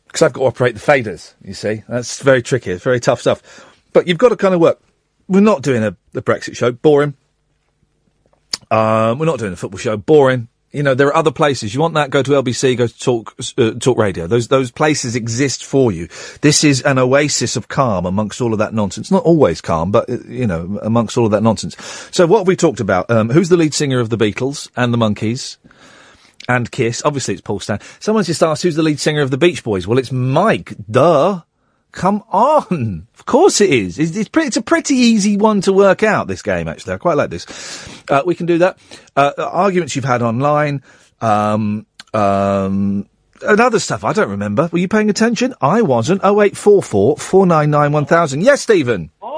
[0.07, 1.35] because I've got to operate the faders.
[1.43, 2.71] You see, that's very tricky.
[2.71, 3.67] It's very tough stuff.
[3.93, 4.81] But you've got to kind of work.
[5.29, 6.73] We're not doing a, a Brexit show.
[6.73, 7.15] Boring.
[8.71, 9.97] Um, we're not doing a football show.
[9.97, 10.49] Boring.
[10.77, 11.75] You know, there are other places.
[11.75, 12.11] You want that?
[12.11, 12.77] Go to LBC.
[12.77, 14.27] Go to Talk uh, Talk Radio.
[14.27, 16.07] Those those places exist for you.
[16.43, 19.11] This is an oasis of calm amongst all of that nonsense.
[19.11, 21.77] Not always calm, but uh, you know, amongst all of that nonsense.
[22.13, 23.11] So, what have we talked about?
[23.11, 25.57] Um, who's the lead singer of the Beatles and the Monkees?
[26.47, 27.01] And Kiss.
[27.07, 27.81] Obviously, it's Paul Stan.
[27.99, 29.87] Someone's just asked who's the lead singer of the Beach Boys.
[29.87, 30.75] Well, it's Mike.
[30.91, 31.41] Duh.
[31.93, 33.07] Come on.
[33.15, 33.99] Of course it is.
[33.99, 36.95] It's, it's, pretty, it's a pretty easy one to work out, this game, actually.
[36.95, 37.47] I quite like this.
[38.09, 38.79] Uh, we can do that.
[39.17, 40.83] Uh, arguments you've had online.
[41.21, 43.09] Um, um,
[43.43, 44.05] and other stuff.
[44.05, 44.69] I don't remember.
[44.73, 45.55] Were you paying attention?
[45.61, 46.23] I wasn't.
[46.23, 48.43] 0844 499 1000.
[48.43, 49.11] Yes, Stephen.
[49.21, 49.36] Oh,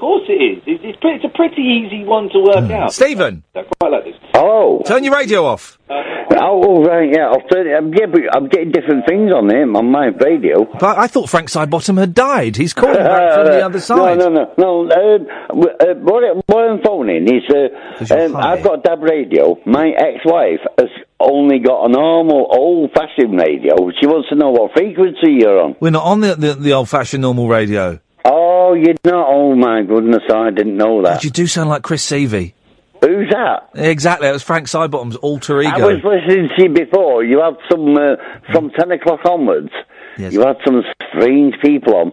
[0.00, 0.62] of course it is.
[0.66, 2.92] It's, it's, pretty, it's a pretty easy one to work out.
[2.94, 3.42] Stephen.
[3.54, 4.14] I quite like this.
[4.34, 4.80] Oh.
[4.86, 5.76] Turn your radio off.
[5.90, 7.26] Oh, oh, right, yeah.
[7.28, 7.74] I'll turn it.
[7.76, 10.64] I'm, yeah, but I'm getting different things on him on my radio.
[10.64, 12.56] But I thought Frank Sidebottom had died.
[12.56, 14.18] He's calling back from the other side.
[14.18, 14.80] No, no, no, no.
[14.90, 19.02] Um, w- uh, what, I- what I'm phoning is, uh, um, I've got a DAB
[19.02, 19.58] radio.
[19.66, 20.88] My ex-wife has
[21.18, 23.90] only got a normal, old-fashioned radio.
[24.00, 25.76] She wants to know what frequency you're on.
[25.80, 27.98] We're not on the, the, the old-fashioned normal radio.
[28.24, 29.24] Oh, you know?
[29.26, 31.24] Oh my goodness, I didn't know that.
[31.24, 32.54] You do sound like Chris Sievey.
[33.02, 33.70] Who's that?
[33.74, 34.28] Exactly.
[34.28, 35.70] It was Frank Sidebottom's alter ego.
[35.70, 37.24] I was listening to you before.
[37.24, 38.16] You had some uh,
[38.52, 39.70] from ten o'clock onwards.
[40.18, 40.34] Yes.
[40.34, 42.12] You had some strange people on.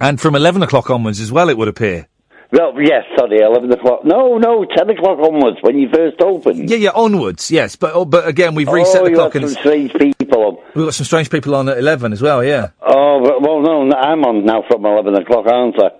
[0.00, 2.06] And from 11 o'clock onwards as well, it would appear.
[2.50, 4.06] Well, yes, sorry, eleven o'clock.
[4.06, 6.70] No, no, ten o'clock onwards when you first opened.
[6.70, 7.76] Yeah, yeah, onwards, yes.
[7.76, 10.56] But oh, but again, we've reset oh, the clock had and some strange people on.
[10.74, 12.70] we've got some strange people on at 11 as well, yeah.
[12.80, 15.90] Oh, but, well, no, I'm on now from eleven o'clock, aren't I?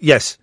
[0.00, 0.38] Yes.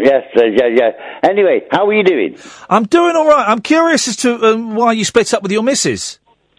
[0.00, 0.90] Yes, uh, yeah, yeah.
[1.22, 2.38] Anyway, how are you doing?
[2.68, 3.48] I'm doing all right.
[3.48, 6.18] I'm curious as to um, why you split up with your missus.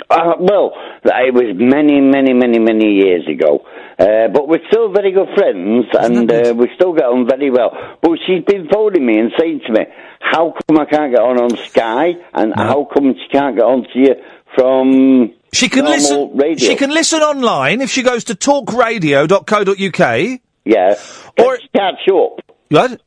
[0.10, 0.74] Uh, well,
[1.04, 3.66] it was many, many, many, many years ago.
[4.00, 7.72] Uh, but we're still very good friends, and uh, we still get on very well.
[8.02, 9.86] But she's been phoning me and saying to me,
[10.20, 13.84] "How come I can't get on on Sky, and how come she can't get on
[13.92, 14.16] to you
[14.56, 16.38] from She can normal listen.
[16.38, 20.40] radio?" She can listen online if she goes to talkradio.co.uk.
[20.66, 20.96] Yeah.
[21.40, 22.42] Or catch up.
[22.70, 23.02] What?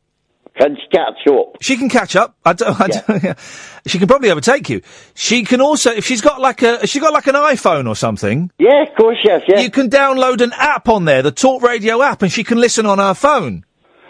[0.61, 1.57] Can she catch up?
[1.63, 2.37] She can catch up.
[2.45, 3.39] I don't, I don't-
[3.87, 4.83] she can probably overtake you.
[5.15, 8.51] She can also, if she's got like a, she's got like an iPhone or something.
[8.59, 9.61] Yeah, of course, yes, yeah.
[9.61, 12.85] You can download an app on there, the Talk Radio app, and she can listen
[12.85, 13.65] on her phone.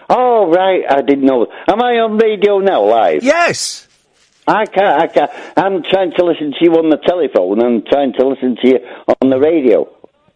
[0.09, 1.47] Oh, right, I didn't know.
[1.69, 3.23] Am I on radio now, live?
[3.23, 3.87] Yes.
[4.49, 5.31] I can't, I can't.
[5.57, 8.79] I'm trying to listen to you on the telephone I'm trying to listen to you
[9.23, 9.89] on the radio.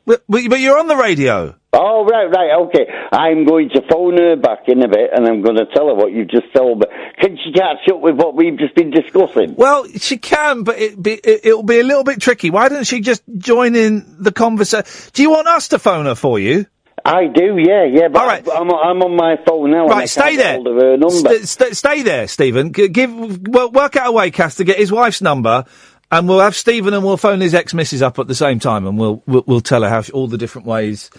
[0.07, 1.57] But but you're on the radio.
[1.75, 2.87] Oh, right, right, okay.
[3.13, 5.95] I'm going to phone her back in a bit and I'm going to tell her
[5.95, 6.87] what you've just told me.
[7.21, 9.55] Can she catch up with what we've just been discussing?
[9.57, 12.51] Well, she can, but it be, it, it'll be a little bit tricky.
[12.51, 14.87] Why doesn't she just join in the conversation?
[15.13, 16.67] Do you want us to phone her for you?
[17.05, 18.09] I do, yeah, yeah.
[18.09, 18.49] But All right.
[18.49, 19.83] I'm, I'm on my phone now.
[19.83, 20.55] and Right, stay there.
[20.55, 21.11] Hold her number.
[21.11, 22.71] St- st- stay there, Stephen.
[22.71, 25.65] Give well, work out a way, Kath, to get his wife's number,
[26.11, 28.97] and we'll have Stephen and we'll phone his ex-missus up at the same time, and
[28.97, 31.11] we'll we'll, we'll tell her how she, all the different ways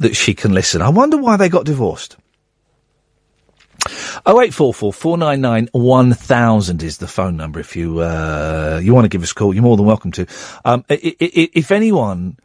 [0.00, 0.82] that she can listen.
[0.82, 2.16] I wonder why they got divorced.
[4.26, 7.60] Oh eight four four four nine nine one thousand is the phone number.
[7.60, 10.26] If you uh, you want to give us a call, you're more than welcome to.
[10.64, 12.36] Um, if anyone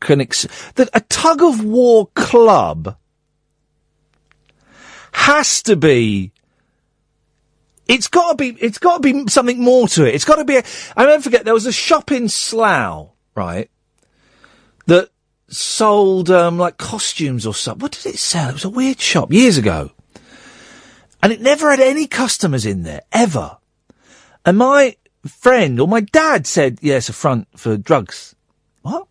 [0.00, 2.96] can ex- that a tug of war club
[5.12, 6.32] has to be.
[7.86, 8.56] It's got to be.
[8.60, 10.14] It's got to be something more to it.
[10.14, 10.56] It's got to be.
[10.56, 10.64] A,
[10.96, 11.44] I never forget.
[11.44, 13.70] There was a shop in Slough, right,
[14.86, 15.10] that
[15.50, 17.82] sold um, like costumes or something.
[17.82, 18.50] What did it sell?
[18.50, 19.90] It was a weird shop years ago,
[21.22, 23.58] and it never had any customers in there ever.
[24.44, 24.96] And my
[25.26, 28.34] friend or my dad said, "Yeah, it's a front for drugs."
[28.82, 29.06] What?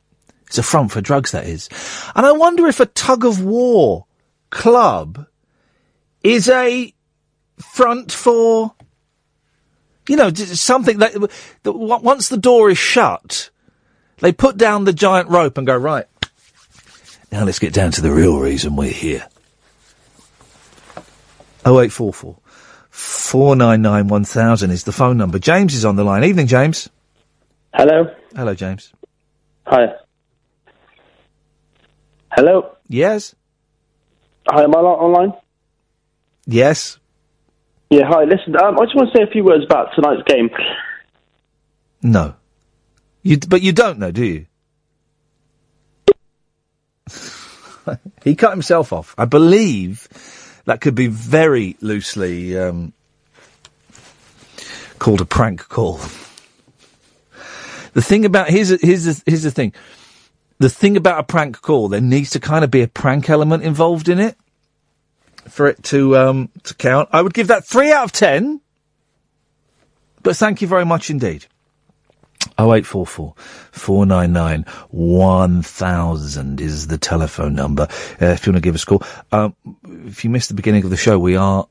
[0.48, 1.70] It's a front for drugs, that is.
[2.16, 4.06] And I wonder if a tug of war
[4.50, 5.28] club
[6.24, 6.94] is a
[7.58, 8.74] front for,
[10.08, 11.14] you know, something that,
[11.64, 13.52] that once the door is shut,
[14.18, 16.06] they put down the giant rope and go, right,
[17.32, 19.28] now let's get down to the real reason we're here.
[21.66, 22.38] 0844
[22.90, 25.40] 499 1000 is the phone number.
[25.40, 26.24] James is on the line.
[26.24, 26.90] Evening, James.
[27.74, 28.14] Hello.
[28.36, 28.92] Hello, James.
[29.68, 29.88] Hi.
[32.32, 32.76] Hello.
[32.88, 33.36] Yes.
[34.48, 35.34] Hi, am I li- online?
[36.46, 36.98] Yes.
[37.90, 38.06] Yeah.
[38.08, 38.24] Hi.
[38.24, 40.50] Listen, um, I just want to say a few words about tonight's game.
[42.02, 42.36] No.
[43.22, 44.46] You, but you don't know, do you?
[48.24, 49.16] he cut himself off.
[49.18, 50.08] I believe
[50.66, 52.94] that could be very loosely um,
[55.00, 55.98] called a prank call.
[57.94, 59.74] The thing about here's here's the, here's the thing.
[60.60, 63.64] The thing about a prank call, there needs to kind of be a prank element
[63.64, 64.38] involved in it
[65.48, 67.10] for it to um, to count.
[67.12, 68.62] I would give that three out of ten.
[70.22, 71.46] But thank you very much indeed.
[72.58, 73.34] 0844
[73.72, 77.88] 499 1000 is the telephone number
[78.22, 79.04] uh, if you want to give us a call.
[79.32, 79.56] Um,
[80.08, 81.68] if you missed the beginning of the show, we are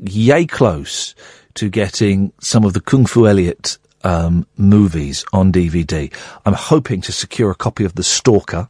[0.00, 1.14] yay close
[1.54, 6.12] to getting some of the Kung Fu Elliot um, movies on DVD.
[6.46, 8.68] I'm hoping to secure a copy of The Stalker.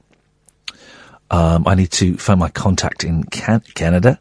[1.31, 4.19] Um, I need to find my contact in Can- Canada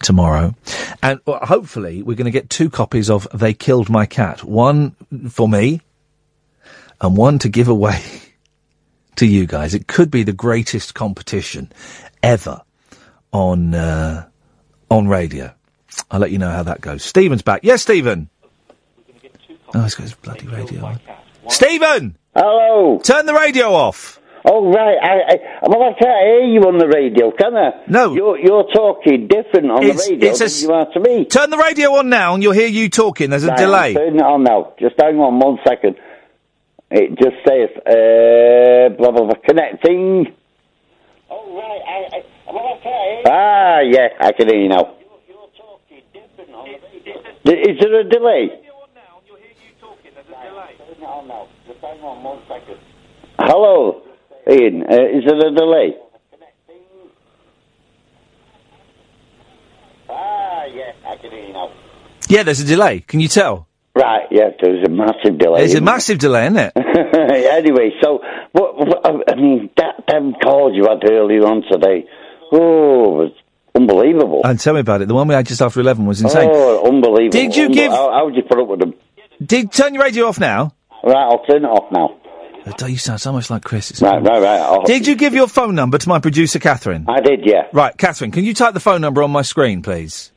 [0.00, 0.54] tomorrow.
[1.02, 4.44] And well, hopefully we're going to get two copies of They Killed My Cat.
[4.44, 4.92] One
[5.28, 5.80] for me
[7.04, 8.00] and one to give away
[9.16, 9.74] to you guys.
[9.74, 11.70] It could be the greatest competition
[12.22, 12.62] ever
[13.32, 14.26] on, uh,
[14.90, 15.52] on radio.
[16.10, 17.04] I'll let you know how that goes.
[17.04, 17.60] Stephen's back.
[17.62, 18.28] Yes, Stephen.
[19.74, 21.00] Oh, he's got his bloody radio on.
[21.48, 22.16] Stephen!
[22.34, 22.98] Hello!
[23.00, 24.20] Turn the radio off!
[24.46, 24.96] Oh, right.
[25.02, 27.70] I, I, well, I can't hear you on the radio, can I?
[27.88, 28.12] No.
[28.14, 31.24] You're, you're talking different on It's- the radio it's a than you are to me.
[31.24, 33.30] Turn the radio on now and you'll hear you talking.
[33.30, 33.88] There's a Right, delay.
[33.90, 34.72] I'm turning it on now.
[34.78, 35.96] Just hang on one second.
[36.90, 40.26] It just says, uh, blah, blah, blah, connecting.
[41.30, 41.82] Oh, right.
[41.86, 44.94] I, I, well, I can't hear Ah, yeah, I can hear you now.
[47.44, 48.60] D- Is there a delay?
[53.38, 54.02] Hello,
[54.48, 54.82] Iain.
[54.82, 55.94] Uh, is there a delay?
[60.08, 61.70] Ah, yeah, I can hear you now.
[62.28, 63.00] Yeah, there's a delay.
[63.00, 63.68] Can you tell?
[63.96, 65.60] Right, yeah, there's a massive delay.
[65.60, 66.72] There's a massive delay, isn't it?
[66.76, 68.18] anyway, so
[68.52, 69.30] what, what?
[69.30, 72.04] I mean, that damn call you had earlier on today.
[72.50, 73.32] Oh, it was
[73.74, 74.40] unbelievable.
[74.44, 75.06] And tell me about it.
[75.08, 76.50] The one we had just after 11 was insane.
[76.52, 77.30] Oh, unbelievable.
[77.30, 78.94] Did you Unbe- give- How, how would you put up with them?
[79.44, 80.74] Did turn your radio off now?
[81.04, 82.16] Right, I'll turn it off now.
[82.82, 83.90] Oh, you sound so much like Chris.
[83.92, 84.60] It's Right, right, right.
[84.60, 87.04] I'll- Did you give your phone number to my producer, Catherine?
[87.08, 87.68] I did, yeah.
[87.72, 90.32] Right, Catherine, can you type the phone number on my screen, please?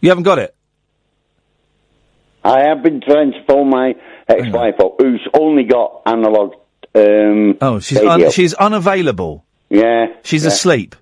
[0.00, 0.54] You haven't got it?
[2.50, 3.94] I have been trying to phone my
[4.28, 6.54] ex-wife up, who's only got analog.
[6.94, 9.44] Um, Oh, she's un- she's unavailable.
[9.68, 10.06] yeah.
[10.24, 10.48] She's yeah.
[10.48, 10.96] asleep.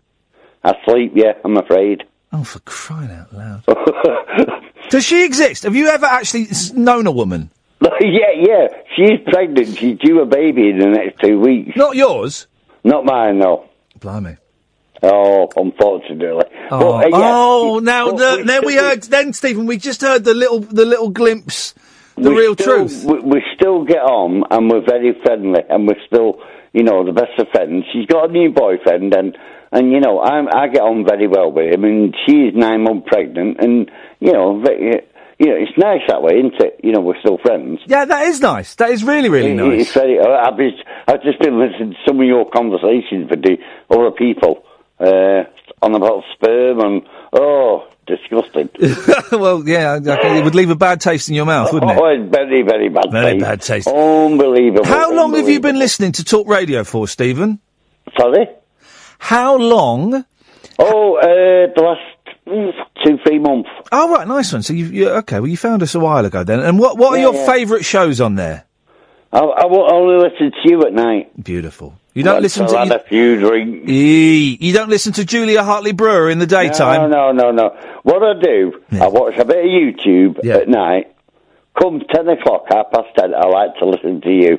[0.63, 1.33] Asleep, yeah.
[1.45, 2.05] I'm afraid.
[2.33, 3.65] Oh, for crying out loud!
[4.91, 5.63] Does she exist?
[5.63, 7.51] Have you ever actually known a woman?
[7.81, 8.67] yeah, yeah.
[8.97, 9.79] She's pregnant.
[9.79, 11.75] She's due a baby in the next two weeks.
[11.77, 12.47] Not yours.
[12.85, 13.65] Not mine, no.
[14.01, 14.37] Blimey.
[15.03, 16.45] Oh, unfortunately.
[16.71, 19.03] Oh, uh, yeah, oh now but the, we then we heard.
[19.05, 21.75] Then Stephen, we just heard the little the little glimpse,
[22.17, 23.05] the real still, truth.
[23.05, 26.41] We, we still get on, and we're very friendly, and we're still,
[26.73, 27.85] you know, the best of friends.
[27.93, 29.37] She's got a new boyfriend, and
[29.73, 33.09] and you know, I'm, I get on very well with him, and she's nine months
[33.09, 33.91] pregnant, and
[34.21, 34.63] you know,
[35.39, 36.81] you know, it's nice that way, isn't it?
[36.83, 37.81] You know, we're still friends.
[37.87, 38.75] Yeah, that is nice.
[38.77, 39.81] That is really really It- nice.
[39.83, 40.19] It's very.
[40.21, 40.73] I've been,
[41.07, 43.57] I've just been listening to some of your conversations with the
[43.91, 44.65] other people
[44.99, 45.45] uh,
[45.83, 47.03] on about sperm and
[47.33, 48.69] oh, disgusting.
[49.39, 51.99] well, yeah, I- I it would leave a bad taste in your mouth, wouldn't it?
[51.99, 53.45] Oh, it's very, very bad Very taste.
[53.45, 53.89] bad taste.
[53.89, 54.85] Unbelievable.
[54.87, 57.61] How long have you been listening to Talk Radio for, Stephen?
[58.19, 58.49] Sorry?
[59.19, 60.25] How long?
[60.79, 62.01] Oh, uh, the last
[62.47, 62.73] mm,
[63.05, 63.69] two, three months.
[63.91, 64.63] Oh, right, nice one.
[64.63, 65.41] So you, you okay?
[65.41, 66.61] Well, you found us a while ago then.
[66.61, 67.47] And what what are your yeah.
[67.47, 68.65] favourite shows on there?
[69.33, 71.43] I, I will only listen to you at night.
[71.43, 71.99] Beautiful.
[72.19, 73.89] You don't Once listen I've to had you, a few drinks.
[73.89, 77.09] Eee, you don't listen to Julia Hartley Brewer in the daytime.
[77.13, 77.77] No, no, no, no.
[78.03, 81.15] What I do, I watch a bit of YouTube at night.
[81.81, 84.59] Come ten o'clock, half past ten, I like to listen to you.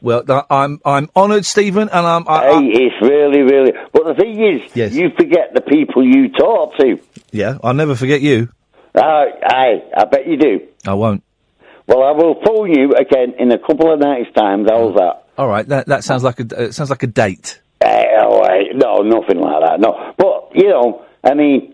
[0.00, 2.26] Well, I'm I'm honoured, Stephen, and I'm.
[2.26, 3.72] I, Hey, it's really, really.
[3.92, 4.94] But the thing is, yes.
[4.94, 6.98] you forget the people you talk to.
[7.32, 8.48] yeah, I'll never forget you.
[8.94, 10.60] Uh, aye, I bet you do.
[10.86, 11.22] I won't.
[11.86, 14.64] Well, I will phone you again in a couple of nights' time.
[14.68, 15.24] How's that?
[15.36, 17.60] All right, that that sounds like a uh, sounds like a date.
[17.80, 19.80] Eh, oh, eh, no, nothing like that.
[19.80, 21.71] No, but you know, I mean,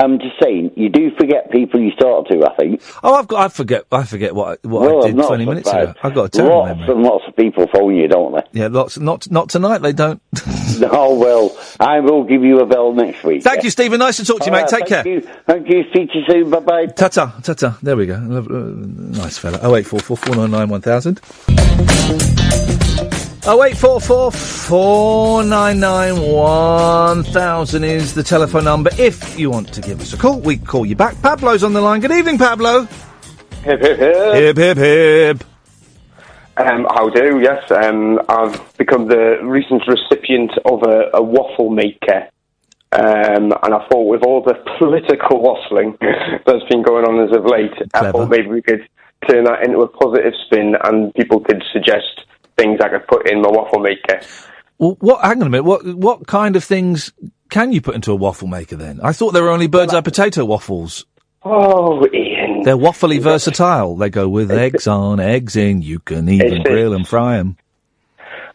[0.00, 2.44] I'm just saying, you do forget people you talk to.
[2.46, 2.82] I think.
[3.02, 3.40] Oh, I've got.
[3.40, 3.84] I forget.
[3.92, 5.92] I forget what I- what well, I did twenty minutes ago.
[6.02, 6.94] I've got a terrible lots memory.
[6.94, 8.60] and lots of people phone you, don't they?
[8.60, 8.98] Yeah, lots.
[8.98, 9.78] Not not tonight.
[9.82, 10.20] They don't.
[10.90, 13.42] oh well, I will give you a bell next week.
[13.42, 13.98] Thank you, Stephen.
[13.98, 14.72] Nice to talk to you, All mate.
[14.72, 15.14] right, Take thank care.
[15.14, 15.20] You.
[15.46, 15.84] Thank you.
[15.90, 16.50] Speak to you soon.
[16.50, 16.86] Bye bye.
[16.86, 17.78] Ta ta ta ta.
[17.82, 18.14] There we go.
[18.14, 18.40] Uh,
[19.20, 19.58] nice fella.
[19.62, 21.20] Oh eight four four four nine nine one thousand.
[23.46, 28.90] Oh eight four four four nine nine one thousand is the telephone number.
[28.98, 31.20] If you want to give us a call, we call you back.
[31.22, 32.00] Pablo's on the line.
[32.00, 32.82] Good evening, Pablo.
[33.62, 34.34] Hip, hip, hip.
[34.34, 35.44] Hip hip hip.
[36.58, 37.40] Um, how do?
[37.40, 42.28] Yes, um, I've become the recent recipient of a, a waffle maker.
[42.92, 45.96] Um, and I thought with all the political waffling
[46.44, 48.86] that's been going on as of late, I thought maybe we could
[49.30, 52.26] turn that into a positive spin and people could suggest
[52.56, 54.20] things I could put in my waffle maker.
[54.78, 55.22] Well, what?
[55.24, 55.64] Hang on a minute.
[55.64, 57.12] What what kind of things
[57.50, 59.00] can you put into a waffle maker then?
[59.02, 61.04] I thought there were only Birds Eye potato waffles.
[61.42, 62.62] Oh, Iain.
[62.64, 63.96] They're waffly versatile.
[63.96, 65.80] They go with eggs on, eggs in.
[65.82, 67.56] You can even It's- grill and fry them.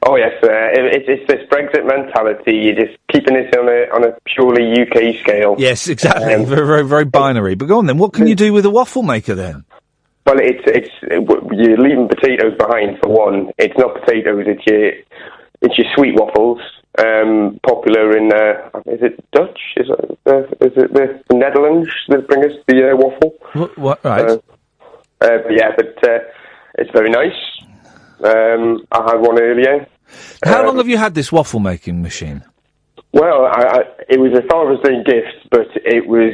[0.08, 2.54] Oh yes, uh, it, it's, it's this Brexit mentality.
[2.58, 5.56] You're just keeping this on a on a purely UK scale.
[5.58, 6.32] Yes, exactly.
[6.32, 7.56] Um, very, very, very binary.
[7.56, 7.98] But go on then.
[7.98, 9.66] What can you do with a waffle maker then?
[10.26, 13.52] Well, it's it's you're leaving potatoes behind for one.
[13.58, 14.46] It's not potatoes.
[14.48, 14.92] It's your
[15.62, 16.60] it's your sweet waffles.
[16.98, 19.60] Um, popular in uh, is it Dutch?
[19.78, 23.36] Is it, uh, is it the Netherlands that bring us the uh, waffle?
[23.54, 24.30] What, what right?
[24.30, 24.38] Uh,
[25.22, 26.20] uh, but yeah, but uh,
[26.78, 27.38] it's very nice.
[28.24, 29.88] Um, I had one earlier.
[30.44, 32.44] How long have you had this waffle making machine?
[33.16, 36.34] Well, I, I, it was a Father's Day gift, but it was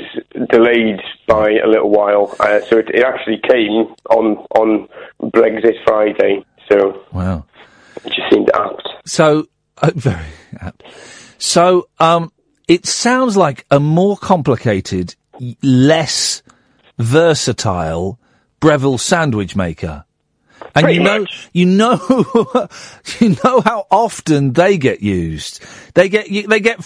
[0.49, 2.35] delayed by a little while.
[2.39, 4.87] Uh, so it, it actually came on on
[5.21, 6.43] Brexit Friday.
[6.71, 7.45] So Wow.
[8.03, 8.87] it just seemed apt.
[9.05, 9.45] So
[9.77, 10.25] uh, very
[10.59, 10.81] apt.
[11.37, 12.31] So um,
[12.67, 15.13] it sounds like a more complicated,
[15.61, 16.41] less
[16.97, 18.17] versatile
[18.59, 20.05] Breville sandwich maker.
[20.75, 22.67] And you know, you know,
[23.19, 25.63] you know how often they get used.
[25.93, 26.79] They get, you, they get,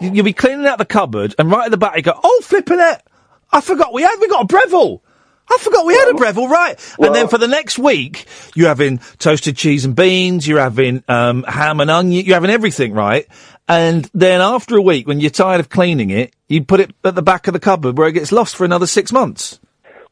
[0.00, 2.80] you'll be cleaning out the cupboard, and right at the back you go, "Oh, flipping
[2.80, 3.02] it!
[3.50, 5.02] I forgot we had, we got a Breville.
[5.50, 8.98] I forgot we had a Breville, right?" and then for the next week, you're having
[9.18, 13.26] toasted cheese and beans, you're having um, ham and onion, you're having everything, right?
[13.68, 17.14] And then after a week, when you're tired of cleaning it, you put it at
[17.14, 19.60] the back of the cupboard where it gets lost for another six months.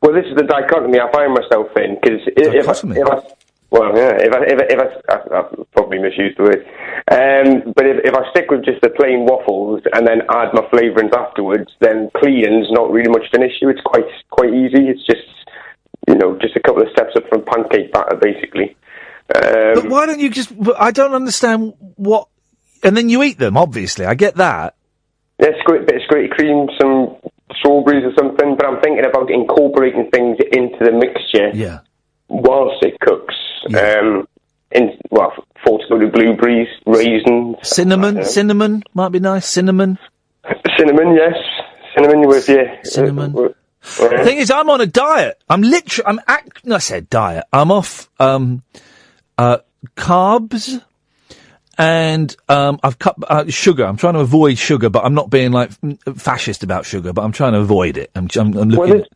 [0.02, 3.20] Well, this is the dichotomy I find myself in because if, I, if I,
[3.70, 6.64] well, yeah, if I, if I, if I, I, I've probably misused the word,
[7.12, 10.64] um, but if, if I stick with just the plain waffles and then add my
[10.72, 13.68] flavourings afterwards, then cleaning's not really much of an issue.
[13.68, 14.88] It's quite quite easy.
[14.88, 15.28] It's just
[16.08, 18.76] you know just a couple of steps up from pancake batter, basically.
[19.36, 20.52] Um, but why don't you just?
[20.78, 22.28] I don't understand what.
[22.82, 23.56] And then you eat them.
[23.56, 24.74] Obviously, I get that.
[25.38, 27.16] Yeah, squirt, bit of squirty cream, some
[27.58, 28.56] strawberries or something.
[28.56, 31.50] But I'm thinking about incorporating things into the mixture.
[31.54, 31.80] Yeah.
[32.28, 33.34] Whilst it cooks.
[33.68, 34.26] Um,
[34.72, 35.32] in well,
[35.64, 39.46] fortified blueberries, raisins, Cinnamon, cinnamon might be nice.
[39.46, 39.98] Cinnamon.
[40.76, 41.16] cinnamon.
[41.16, 41.34] Yes,
[41.94, 42.64] cinnamon with you.
[42.84, 43.32] Cinnamon.
[43.32, 45.42] The thing is, I'm on a diet.
[45.48, 46.64] I'm literally, I'm act.
[46.64, 47.44] No, I said diet.
[47.52, 48.62] I'm off um,
[49.38, 49.58] uh,
[49.96, 50.82] carbs,
[51.80, 53.84] and um, I've cut uh, sugar.
[53.86, 55.70] I'm trying to avoid sugar, but I'm not being like
[56.16, 57.12] fascist about sugar.
[57.12, 58.10] But I'm trying to avoid it.
[58.14, 58.92] I'm, I'm, I'm Well, looking.
[58.92, 59.06] there's,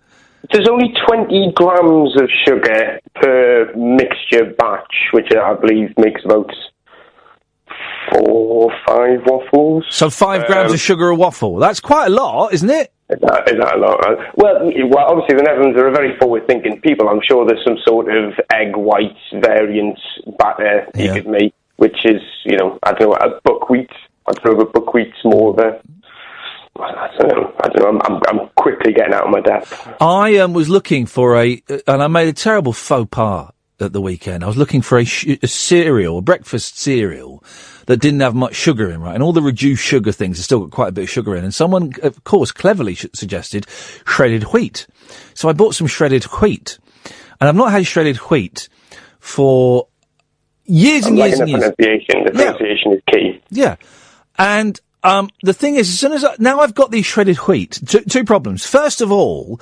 [0.53, 6.51] there's only 20 grams of sugar per mixture batch, which I believe makes about
[8.12, 9.85] four or five waffles.
[9.91, 11.57] so five grams Um, of sugar a waffle.
[11.57, 12.93] That's quite a lot, isn't it?
[13.11, 14.03] Is that, is that a lot?
[14.07, 17.09] Uh, Well, well, obviously the Netherlands are a very forward-thinking people.
[17.09, 19.99] I'm sure there's some sort of egg white variant
[20.39, 23.91] batter you could make, which is, you know, I don't know, a buckwheat.
[24.27, 25.81] I don't know if a buckwheat's more of a.
[26.77, 27.55] I don't know.
[27.62, 27.89] I don't know.
[27.89, 29.89] I'm, I'm, I'm quickly getting out of my depth.
[30.01, 34.01] I um, was looking for a, and I made a terrible faux pas at the
[34.01, 34.43] weekend.
[34.43, 37.45] I was looking for a, sh- a cereal, a breakfast cereal
[37.87, 39.14] that didn't have much sugar in, right?
[39.14, 41.45] And all the reduced sugar things have still got quite a bit of sugar in.
[41.45, 43.66] And someone, of course, cleverly sh- suggested
[44.07, 44.87] shredded wheat.
[45.35, 46.79] So I bought some shredded wheat,
[47.41, 48.68] and I've not had shredded wheat
[49.18, 49.89] for
[50.65, 51.61] years and I'm years and years.
[51.61, 52.25] pronunciation.
[52.25, 53.43] The pronunciation is key.
[53.51, 53.77] Yeah.
[54.39, 57.81] And um, the thing is, as soon as I, now I've got these shredded wheat,
[57.87, 58.67] two, two problems.
[58.67, 59.61] First of all,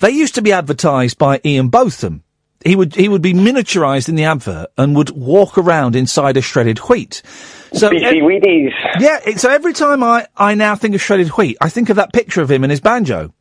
[0.00, 2.24] they used to be advertised by Ian Botham.
[2.64, 6.40] He would he would be miniaturized in the advert and would walk around inside a
[6.40, 7.22] shredded wheat.
[7.72, 8.70] So Beefy Wheaties.
[9.00, 9.18] Yeah.
[9.26, 12.12] It, so every time I I now think of shredded wheat, I think of that
[12.12, 13.32] picture of him and his banjo.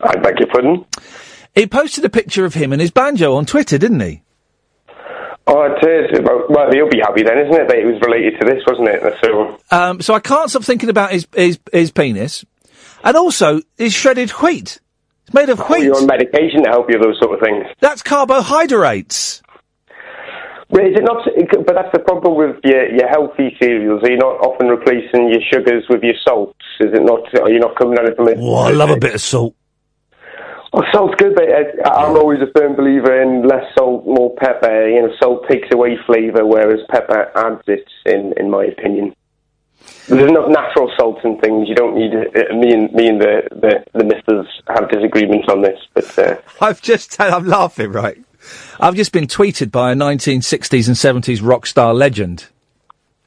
[0.00, 0.84] I beg your pardon.
[1.54, 4.23] He posted a picture of him and his banjo on Twitter, didn't he?
[5.46, 6.20] Oh, it is.
[6.48, 7.68] Well, he'll be happy then, isn't it?
[7.68, 9.02] That it was related to this, wasn't it?
[9.22, 12.44] So, Um, so I can't stop thinking about his, his his penis,
[13.02, 14.80] and also his shredded wheat.
[15.26, 15.84] It's made of oh, wheat.
[15.84, 17.66] you're on medication to help you, those sort of things.
[17.80, 19.42] That's carbohydrates.
[20.70, 21.28] Well, is it not?
[21.66, 24.02] But that's the problem with your, your healthy cereals.
[24.02, 26.58] Are you not often replacing your sugars with your salts?
[26.80, 27.20] Is it not?
[27.38, 28.38] Are you not coming at it from it?
[28.40, 29.54] Oh, I love a bit of salt.
[30.76, 34.88] Oh, salt's good, but uh, I'm always a firm believer in less salt, more pepper.
[34.88, 37.86] You know, salt takes away flavour, whereas pepper adds it.
[38.06, 39.14] In in my opinion,
[40.08, 41.68] there's enough natural salt and things.
[41.68, 42.34] You don't need it.
[42.34, 46.36] Uh, me and me and the the, the misters have disagreements on this, but uh,
[46.60, 48.18] I've just, I'm laughing, right?
[48.80, 52.46] I've just been tweeted by a 1960s and 70s rock star legend.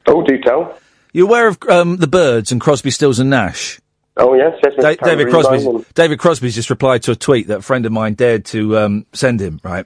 [0.05, 0.77] Oh, do tell.
[1.13, 3.79] You aware of um, the Byrds and Crosby, Stills and Nash?
[4.19, 4.73] Oh yes, yes.
[4.77, 5.93] Da- David Crosby's remind.
[5.93, 9.05] David Crosby's just replied to a tweet that a friend of mine dared to um,
[9.13, 9.59] send him.
[9.63, 9.85] Right,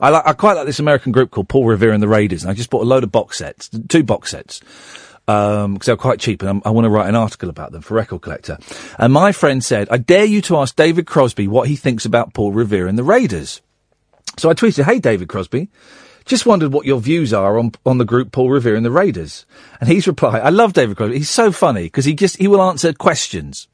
[0.00, 2.50] I like I quite like this American group called Paul Revere and the Raiders, and
[2.50, 4.60] I just bought a load of box sets, two box sets
[5.26, 7.94] because they're quite cheap, and I'm, I want to write an article about them for
[7.94, 8.58] Record Collector.
[8.98, 12.32] And my friend said, "I dare you to ask David Crosby what he thinks about
[12.32, 13.60] Paul Revere and the Raiders."
[14.38, 15.68] So I tweeted, "Hey, David Crosby."
[16.28, 19.46] Just wondered what your views are on on the group Paul Revere and the Raiders.
[19.80, 21.16] And he's replied, I love David Crosby.
[21.16, 23.66] He's so funny because he just, he will answer questions.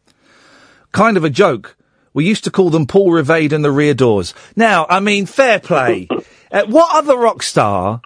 [0.93, 1.77] Kind of a joke.
[2.13, 4.35] We used to call them Paul Revade and the Rear Doors.
[4.55, 6.07] Now, I mean, fair play.
[6.53, 8.01] uh, what other rock star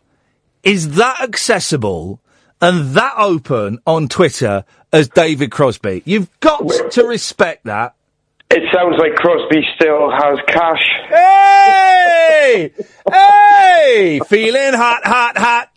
[0.62, 2.22] is that accessible
[2.62, 4.64] and that open on Twitter
[4.94, 6.02] as David Crosby?
[6.06, 7.94] You've got to respect that.
[8.50, 10.82] It sounds like Crosby still has cash.
[11.10, 12.72] Hey!
[13.12, 14.20] hey!
[14.26, 15.68] Feeling hot, hot, hot.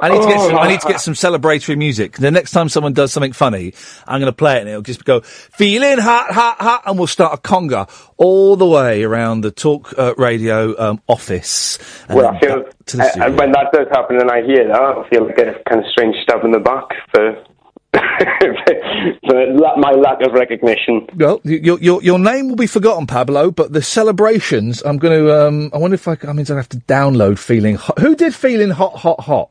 [0.00, 2.18] I need to get Oh, some, I need to get some celebratory music.
[2.18, 3.74] The next time someone does something funny,
[4.06, 7.08] I'm going to play it and it'll just go, feeling hot, hot, hot, and we'll
[7.08, 11.78] start a conga all the way around the talk uh, radio um, office.
[12.08, 14.68] and Well, I feel, to the uh, and when that does happen and I hear
[14.68, 17.42] that, I feel like a kind of strange stab in the back for,
[17.94, 21.06] for my lack of recognition.
[21.16, 23.50] Well, your, your your name will be forgotten, Pablo.
[23.50, 25.46] But the celebrations, I'm going to.
[25.46, 26.16] Um, I wonder if I.
[26.28, 29.50] I mean, I have to download "Feeling Hot." Who did "Feeling Hot, Hot, Hot"?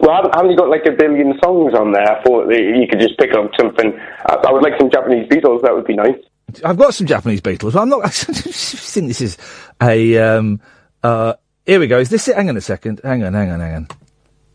[0.00, 2.04] Well, haven't, haven't you got like a billion songs on there?
[2.04, 3.98] I thought you could just pick up something.
[4.26, 5.62] I, I would like some Japanese Beatles.
[5.62, 6.18] That would be nice.
[6.64, 7.80] I've got some Japanese Beatles.
[7.80, 8.04] I'm not.
[8.04, 9.38] I think this is
[9.82, 10.18] a.
[10.18, 10.60] Um,
[11.02, 11.34] uh,
[11.64, 11.98] here we go.
[11.98, 12.36] Is this it?
[12.36, 13.00] Hang on a second.
[13.02, 13.32] Hang on.
[13.32, 13.60] Hang on.
[13.60, 13.88] Hang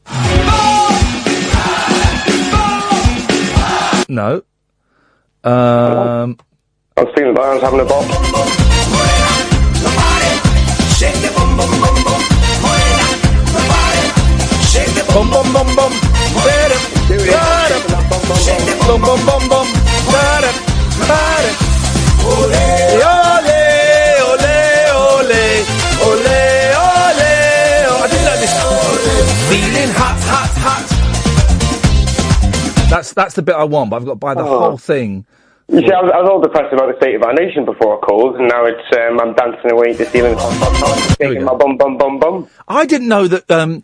[0.08, 0.83] on.
[4.10, 4.44] No.
[5.44, 6.38] Um.
[6.96, 8.06] I was feeling like I having a bop.
[15.14, 15.92] Bum bum bum bum.
[16.42, 16.78] Ba-da,
[17.08, 17.78] ba-da.
[18.88, 19.68] Bum bum bum bum.
[20.10, 20.52] Ba-da,
[21.06, 21.52] ba-da.
[22.26, 22.66] Ole,
[22.98, 23.60] ole,
[24.26, 24.56] ole,
[24.98, 25.44] ole,
[26.02, 26.40] ole,
[26.82, 27.30] ole.
[27.94, 28.54] I didn't know this.
[29.50, 30.93] Feeling hot, hot, hot.
[32.94, 34.60] That's that's the bit I want, but I've got to buy the Oh.
[34.60, 35.26] whole thing.
[35.68, 37.98] You see, I was, I was all depressed about the state of our nation before
[37.98, 41.44] I called, and now it's um, I'm dancing away to feeling hot, hot, hot, shaking
[41.46, 42.48] my bum, bum, bum, bum.
[42.68, 43.84] I didn't know that um,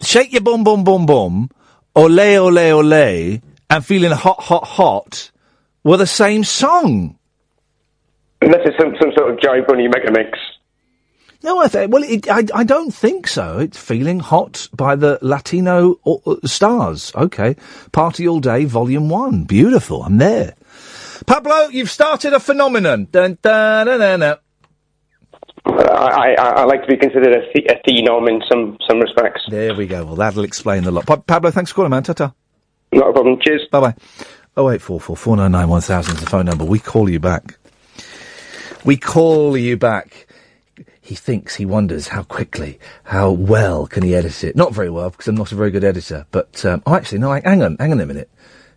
[0.00, 1.50] shake your bum bum bum bum,
[1.94, 5.30] ole ole ole, and feeling hot hot hot
[5.84, 7.18] were the same song.
[8.40, 10.38] Unless it's some, some sort of Jive Bunny mega mix.
[11.42, 13.58] No, I th- well, it, I I don't think so.
[13.60, 17.12] It's feeling hot by the Latino uh, stars.
[17.14, 17.54] Okay,
[17.92, 19.44] party all day, volume one.
[19.44, 20.02] Beautiful.
[20.02, 20.54] I'm there.
[21.26, 23.06] Pablo, you've started a phenomenon.
[23.10, 24.38] Dun, dun, dun, dun, dun.
[25.66, 29.42] I, I, I like to be considered a, the- a phenom in some, some respects.
[29.48, 30.04] There we go.
[30.06, 31.06] Well, that'll explain a lot.
[31.06, 32.02] Pa- Pablo, thanks for calling, man.
[32.04, 32.32] Ta-ta.
[32.92, 33.38] Not a problem.
[33.40, 33.66] Cheers.
[33.70, 33.94] Bye bye.
[34.56, 36.64] Oh eight four four four nine nine one thousand is the phone number.
[36.64, 37.58] We call you back.
[38.84, 40.26] We call you back.
[41.08, 44.54] He thinks, he wonders how quickly, how well can he edit it?
[44.54, 46.26] Not very well because I'm not a very good editor.
[46.32, 47.32] But um, oh, actually, no.
[47.32, 48.28] I, hang on, hang on a minute.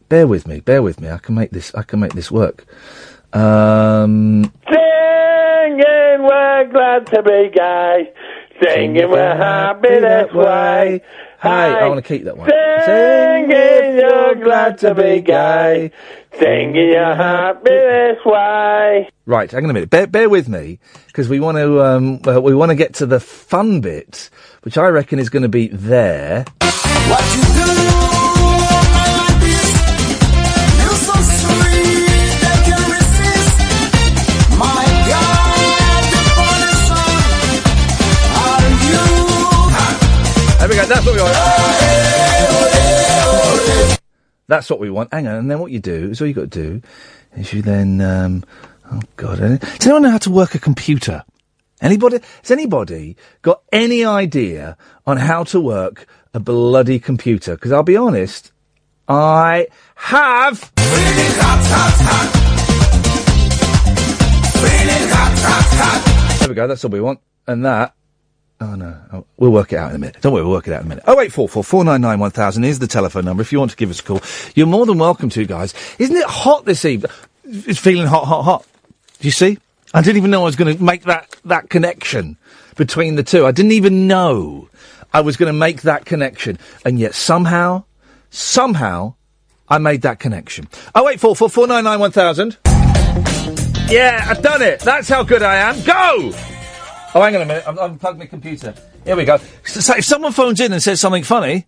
[0.08, 0.62] Bear with me.
[0.62, 1.10] Bear with me.
[1.10, 1.76] I can make this.
[1.76, 2.66] I can make this work.
[3.34, 8.14] Um, Singing, we're glad to be gay.
[8.64, 11.02] Singing, we're happy this way.
[11.42, 12.50] Hey, I want to keep that one.
[12.86, 15.92] Singing, you're glad to be gay.
[16.40, 19.10] Singing, you're happy this way.
[19.26, 19.90] Right, hang on a minute.
[19.90, 23.06] Bear, bear with me because we want to um, uh, we want to get to
[23.06, 24.30] the fun bit,
[24.64, 26.46] which I reckon is going to be there.
[26.62, 27.68] What you do
[28.96, 29.72] like this?
[30.80, 33.56] You're so sweet, I can't resist.
[34.58, 37.60] My God, the funny song.
[38.40, 39.06] Are you?
[40.60, 40.86] There we go.
[40.86, 41.81] That's what we want.
[44.52, 45.14] That's what we want.
[45.14, 46.82] Hang on, and then what you do is all you got to do
[47.38, 48.02] is you then.
[48.02, 48.44] Um,
[48.92, 49.38] oh God!
[49.38, 51.24] Does anyone know how to work a computer?
[51.80, 52.20] Anybody?
[52.42, 54.76] Has anybody got any idea
[55.08, 57.56] on how to work a bloody computer?
[57.56, 58.52] Because I'll be honest,
[59.08, 60.70] I have.
[66.40, 66.68] There we go.
[66.68, 67.22] That's all we want.
[67.48, 67.96] And that.
[68.62, 70.22] Oh no, oh, we'll work it out in a minute.
[70.22, 71.04] Don't worry, we'll work it out in a minute.
[71.08, 73.42] Oh wait, four four four nine nine one thousand is the telephone number.
[73.42, 74.22] If you want to give us a call,
[74.54, 75.74] you're more than welcome to, guys.
[75.98, 77.12] Isn't it hot this evening?
[77.44, 78.68] It's feeling hot, hot, hot.
[79.20, 79.58] Do you see?
[79.96, 82.38] I didn't even know I was going to make that that connection
[82.76, 83.48] between the two.
[83.48, 84.70] I didn't even know
[85.12, 87.84] I was going to make that connection, and yet somehow,
[88.30, 89.16] somehow,
[89.70, 90.68] I made that connection.
[90.94, 92.58] Oh wait, four four four nine nine one thousand.
[93.90, 94.82] Yeah, I've done it.
[94.82, 95.84] That's how good I am.
[95.84, 96.51] Go.
[97.14, 97.68] Oh, hang on a minute.
[97.68, 98.74] I've, I've my computer.
[99.04, 99.38] Here we go.
[99.66, 101.68] So, so if someone phones in and says something funny.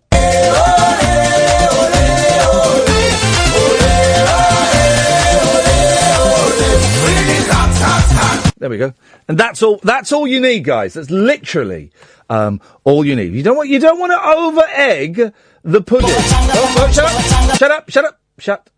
[8.57, 8.93] There we go.
[9.27, 9.81] And that's all.
[9.83, 10.93] That's all you need, guys.
[10.93, 11.91] That's literally
[12.29, 13.33] um, all you need.
[13.33, 13.67] You don't want.
[13.67, 15.33] You don't want to over egg
[15.63, 16.09] the pudding.
[16.09, 17.57] Oh, oh, shut up!
[17.57, 17.89] Shut up!
[17.89, 18.21] Shut up!
[18.39, 18.69] Shut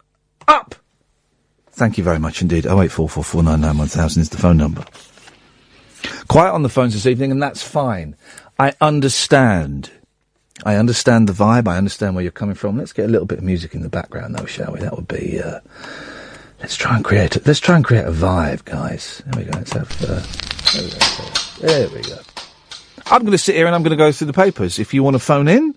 [0.47, 0.75] up!
[1.69, 2.65] Thank you very much indeed.
[2.65, 4.83] Oh eight four four four nine nine one thousand is the phone number.
[6.27, 8.15] Quiet on the phones this evening, and that's fine.
[8.57, 9.91] I understand.
[10.63, 11.67] I understand the vibe.
[11.67, 12.77] I understand where you're coming from.
[12.77, 14.79] Let's get a little bit of music in the background, though, shall we?
[14.79, 15.41] That would be.
[15.41, 15.59] Uh,
[16.61, 17.35] let's try and create.
[17.35, 19.21] A, let's try and create a vibe, guys.
[19.25, 19.57] There we go.
[19.57, 19.91] Let's have.
[20.01, 20.23] Uh,
[20.73, 21.67] there we go.
[21.67, 22.19] There we go.
[23.07, 24.79] I'm going to sit here and I'm going to go through the papers.
[24.79, 25.75] If you want to phone in,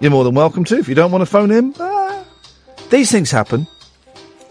[0.00, 0.78] you're more than welcome to.
[0.78, 2.24] If you don't want to phone in, ah,
[2.90, 3.66] these things happen,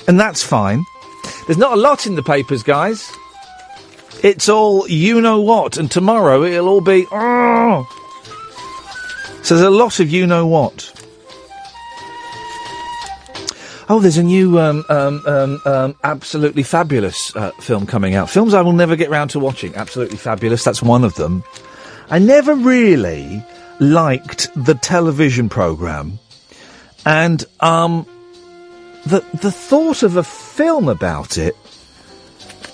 [0.07, 0.83] and that's fine.
[1.47, 3.11] There's not a lot in the papers, guys.
[4.23, 7.05] It's all you know what, and tomorrow it'll all be.
[7.11, 7.85] Oh.
[9.43, 10.91] So there's a lot of you know what.
[13.89, 18.29] Oh, there's a new um, um, um, um, absolutely fabulous uh, film coming out.
[18.29, 19.73] Films I will never get round to watching.
[19.75, 20.63] Absolutely fabulous.
[20.63, 21.43] That's one of them.
[22.09, 23.45] I never really
[23.79, 26.19] liked the television program,
[27.05, 28.05] and um,
[29.05, 31.55] the the thought of a film about it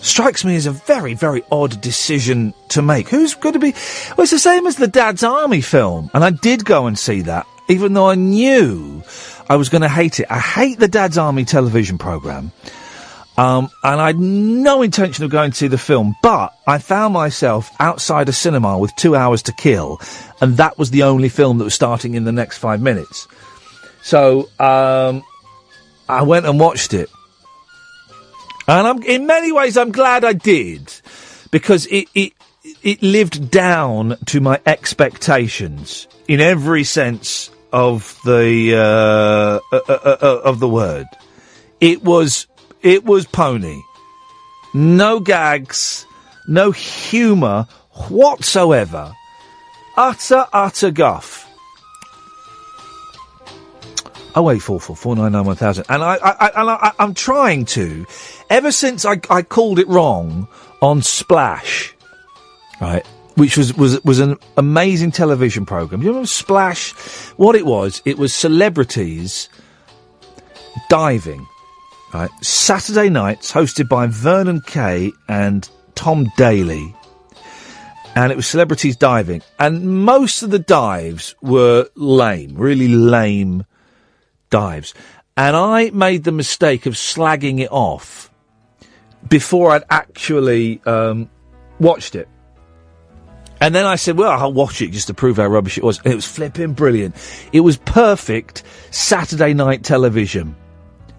[0.04, 3.10] strikes me as a very, very odd decision to make.
[3.10, 3.72] Who's going to be?
[4.10, 7.22] Well, it's the same as the Dad's Army film, and I did go and see
[7.22, 9.02] that, even though I knew
[9.50, 10.28] I was going to hate it.
[10.30, 12.52] I hate the Dad's Army television program.
[13.36, 17.16] Um, and I had no intention of going to see the film, but I found
[17.16, 20.00] myself outside a cinema with two hours to kill,
[20.40, 23.28] and that was the only film that was starting in the next five minutes.
[24.04, 25.24] So, um,
[26.08, 27.10] I went and watched it.
[28.68, 30.94] And I'm, in many ways, I'm glad I did,
[31.52, 32.34] because it, it,
[32.81, 40.41] it lived down to my expectations in every sense of the, uh, uh, uh, uh,
[40.45, 41.07] of the word.
[41.81, 42.48] It was,
[42.81, 43.81] it was pony.
[44.73, 46.06] No gags,
[46.48, 47.68] no humour
[48.10, 49.14] whatsoever.
[49.98, 51.41] Utter, utter guff.
[54.35, 57.14] Oh eight four four four nine nine one thousand, and I, I, I I, I'm
[57.14, 58.07] trying to.
[58.49, 60.48] Ever since I, I called it wrong
[60.82, 61.95] on Splash,
[62.82, 63.06] right,
[63.36, 66.02] which was was was an amazing television program.
[66.02, 66.91] You remember Splash?
[67.38, 68.02] What it was?
[68.06, 69.49] It was celebrities
[70.90, 71.48] diving,
[72.14, 72.30] right?
[72.41, 76.95] Saturday nights, hosted by Vernon Kay and Tom Daley.
[78.15, 79.41] And it was celebrities diving.
[79.57, 83.65] And most of the dives were lame, really lame
[84.52, 84.94] dives.
[85.36, 88.30] And I made the mistake of slagging it off
[89.30, 91.30] before I'd actually um,
[91.80, 92.28] watched it.
[93.62, 96.00] And then I said, well, I'll watch it just to prove how rubbish it was.
[96.00, 97.16] And it was flipping brilliant.
[97.54, 100.58] It was perfect Saturday night television.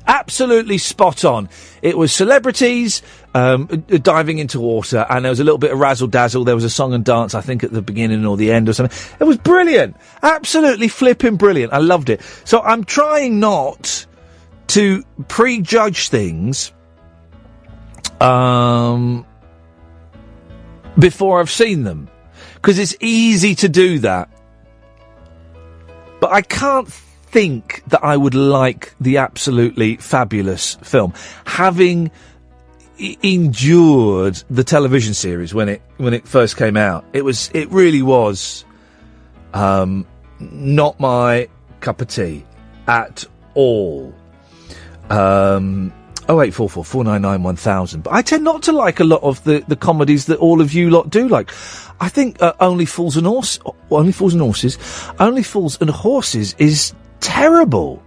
[0.06, 1.48] Absolutely spot on.
[1.80, 3.00] It was celebrities
[3.32, 6.44] um, diving into water, and there was a little bit of razzle dazzle.
[6.44, 8.74] There was a song and dance, I think, at the beginning or the end or
[8.74, 9.16] something.
[9.18, 9.96] It was brilliant.
[10.22, 11.72] Absolutely flipping brilliant.
[11.72, 12.20] I loved it.
[12.44, 14.04] So I'm trying not
[14.66, 16.72] to prejudge things
[18.20, 19.26] um,
[20.98, 22.08] before I've seen them.
[22.54, 24.30] Because it's easy to do that.
[26.20, 31.12] But I can't think that I would like the absolutely fabulous film.
[31.44, 32.10] Having
[32.98, 38.02] endured the television series when it when it first came out, it was it really
[38.02, 38.64] was
[39.52, 40.06] um,
[40.38, 41.48] not my
[41.80, 42.44] cup of tea
[42.86, 43.24] at
[43.54, 44.14] all.
[45.10, 45.92] Um,
[46.28, 48.02] Oh eight four four four nine nine one thousand.
[48.02, 50.72] But I tend not to like a lot of the, the comedies that all of
[50.72, 51.50] you lot do like.
[52.00, 53.60] I think uh, Only Fools and Horses,
[53.90, 54.78] Only Fools and Horses,
[55.20, 58.02] Only Fools and Horses is terrible.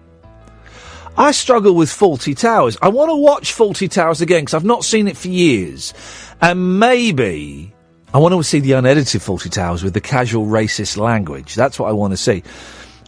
[1.15, 2.77] I struggle with Fawlty Towers.
[2.81, 5.93] I want to watch Fawlty Towers again because I've not seen it for years,
[6.41, 7.73] and maybe
[8.13, 11.55] I want to see the unedited Fawlty Towers with the casual racist language.
[11.55, 12.43] That's what I want to see.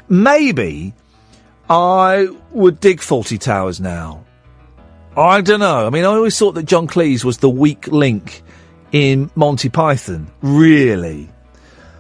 [0.07, 0.93] Maybe
[1.69, 4.25] I would dig Fawlty Towers now.
[5.19, 5.85] I don't know.
[5.85, 8.41] I mean, I always thought that John Cleese was the weak link
[8.93, 10.31] in Monty Python.
[10.41, 11.29] Really.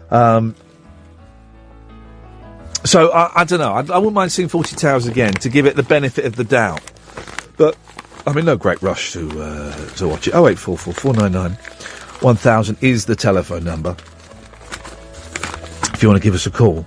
[0.09, 0.55] Um,
[2.85, 3.73] so I, I don't know.
[3.73, 6.45] I, I wouldn't mind seeing Forty Towers again to give it the benefit of the
[6.45, 6.81] doubt.
[7.57, 7.77] But
[8.25, 10.33] I'm in no great rush to uh, to watch it.
[10.33, 11.51] Oh eight four four four nine nine
[12.21, 13.97] one thousand is the telephone number.
[15.93, 16.85] If you want to give us a call,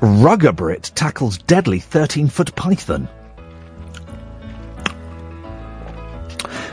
[0.00, 3.08] Rugger Brit tackles deadly thirteen foot python.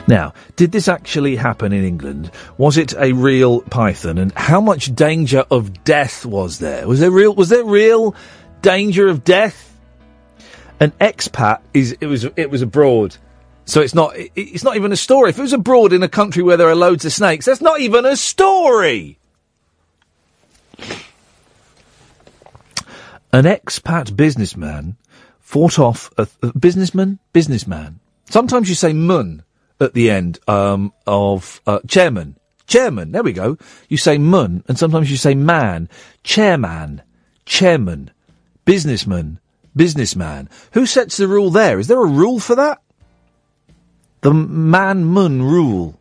[0.07, 2.29] Now, did this actually happen in England?
[2.57, 4.19] Was it a real python?
[4.19, 6.87] And how much danger of death was there?
[6.87, 7.33] Was there real?
[7.33, 8.15] Was there real
[8.61, 9.71] danger of death?
[10.79, 13.15] An expat is it was it was abroad,
[13.65, 15.29] so it's not it, it's not even a story.
[15.29, 17.79] If it was abroad in a country where there are loads of snakes, that's not
[17.79, 19.17] even a story.
[23.31, 24.97] An expat businessman
[25.39, 27.99] fought off a, a businessman, businessman.
[28.29, 29.43] Sometimes you say mun
[29.79, 32.37] at the end um, of uh, chairman.
[32.67, 33.57] Chairman, there we go.
[33.89, 35.87] You say mun, and sometimes you say man,
[36.23, 37.01] chairman,
[37.45, 38.11] chairman,
[38.65, 39.39] businessman,
[39.75, 40.49] businessman.
[40.71, 41.79] Who sets the rule there?
[41.79, 42.81] Is there a rule for that?
[44.21, 45.99] The man mun rule.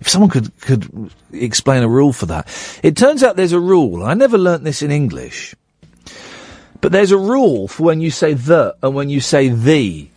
[0.00, 2.46] If someone could could explain a rule for that,
[2.82, 4.04] it turns out there's a rule.
[4.04, 5.54] I never learnt this in English,
[6.80, 10.08] but there's a rule for when you say the and when you say the.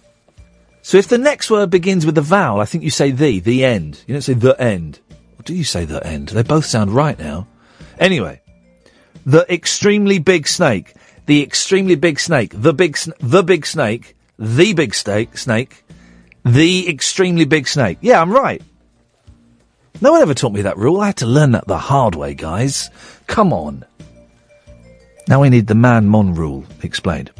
[0.87, 3.65] So if the next word begins with a vowel, I think you say the, the
[3.65, 4.01] end.
[4.07, 5.01] You don't say the end.
[5.37, 6.29] Or do you say the end?
[6.29, 7.45] They both sound right now.
[7.99, 8.39] Anyway,
[9.25, 10.93] the extremely big snake,
[11.25, 15.83] the extremely big snake, the big, sn- the big snake, the big snake, snake,
[16.45, 17.97] the extremely big snake.
[17.99, 18.61] Yeah, I'm right.
[19.99, 21.01] No one ever taught me that rule.
[21.01, 22.89] I had to learn that the hard way, guys.
[23.27, 23.83] Come on.
[25.27, 27.31] Now we need the man mon rule explained.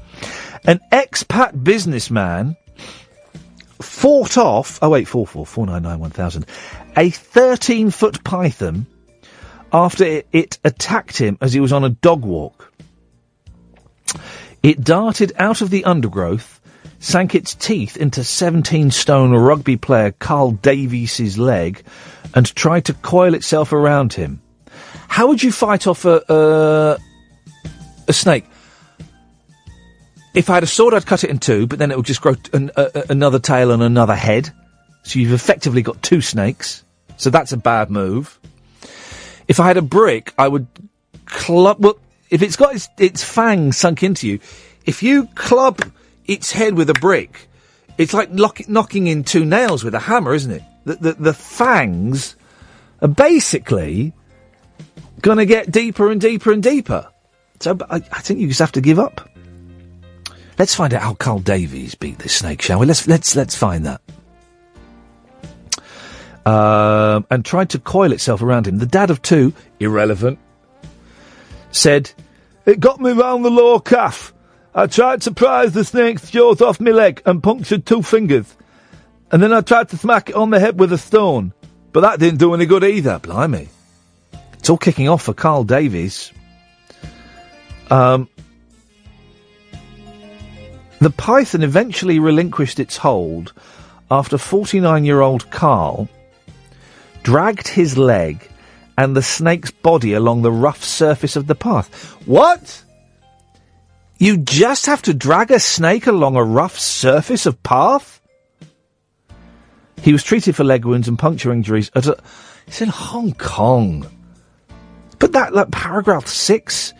[0.65, 2.57] An expat businessman
[3.81, 6.45] fought off, oh wait, 44, 499, 1000,
[6.95, 8.85] a 13 foot python
[9.71, 12.73] after it, it attacked him as he was on a dog walk.
[14.63, 16.59] It darted out of the undergrowth,
[16.99, 21.83] sank its teeth into 17 stone rugby player Carl Davies's leg,
[22.33, 24.41] and tried to coil itself around him.
[25.07, 26.97] How would you fight off a, a,
[28.07, 28.45] a snake?
[30.37, 32.21] If I had a sword, I'd cut it in two, but then it would just
[32.21, 34.51] grow an, a, another tail and another head.
[35.01, 36.83] So you've effectively got two snakes.
[37.17, 38.39] So that's a bad move.
[39.47, 40.67] If I had a brick, I would
[41.25, 41.77] club.
[41.79, 41.97] Well,
[42.29, 44.39] if it's got its, its fangs sunk into you,
[44.85, 45.81] if you club
[46.27, 47.47] its head with a brick,
[47.97, 50.61] it's like lock, knocking in two nails with a hammer, isn't it?
[50.85, 52.35] The, the, the fangs
[53.01, 54.13] are basically
[55.19, 57.07] going to get deeper and deeper and deeper.
[57.59, 59.27] So I, I think you just have to give up.
[60.57, 62.87] Let's find out how Carl Davies beat this snake, shall we?
[62.87, 64.01] Let's let's let's find that.
[66.45, 68.77] Um, and tried to coil itself around him.
[68.77, 70.39] The dad of two, irrelevant,
[71.71, 72.11] said,
[72.65, 74.33] "It got me round the lower calf.
[74.73, 78.55] I tried to prise the snake's jaws off my leg and punctured two fingers,
[79.31, 81.53] and then I tried to smack it on the head with a stone,
[81.91, 83.19] but that didn't do any good either.
[83.19, 83.69] Blimey,
[84.53, 86.31] it's all kicking off for Carl Davies."
[87.91, 88.27] Um,
[90.99, 93.53] the python eventually relinquished its hold
[94.09, 96.09] after 49 year old Carl
[97.23, 98.49] dragged his leg
[98.97, 102.15] and the snake's body along the rough surface of the path.
[102.25, 102.83] What?
[104.17, 108.19] You just have to drag a snake along a rough surface of path?
[110.01, 112.17] He was treated for leg wounds and puncture injuries at a.
[112.65, 114.07] It's in Hong Kong.
[115.19, 116.93] But that, like, paragraph six,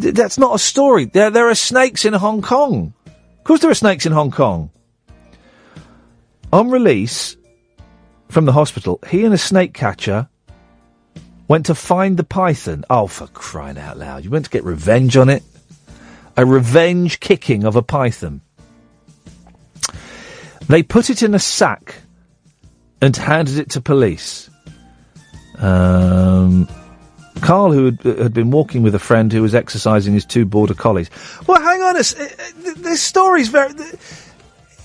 [0.00, 1.04] th- that's not a story.
[1.04, 2.94] There, there are snakes in Hong Kong.
[3.46, 4.70] Course, there are snakes in Hong Kong.
[6.52, 7.36] On release
[8.28, 10.28] from the hospital, he and a snake catcher
[11.46, 12.84] went to find the python.
[12.90, 14.24] Oh, for crying out loud.
[14.24, 15.44] You went to get revenge on it?
[16.36, 18.40] A revenge kicking of a python.
[20.68, 22.02] They put it in a sack
[23.00, 24.50] and handed it to police.
[25.58, 26.68] Um,
[27.42, 30.74] Carl, who had, had been walking with a friend who was exercising his two border
[30.74, 31.10] collies.
[31.46, 33.72] Well, hang on a s- uh, uh, This story's very.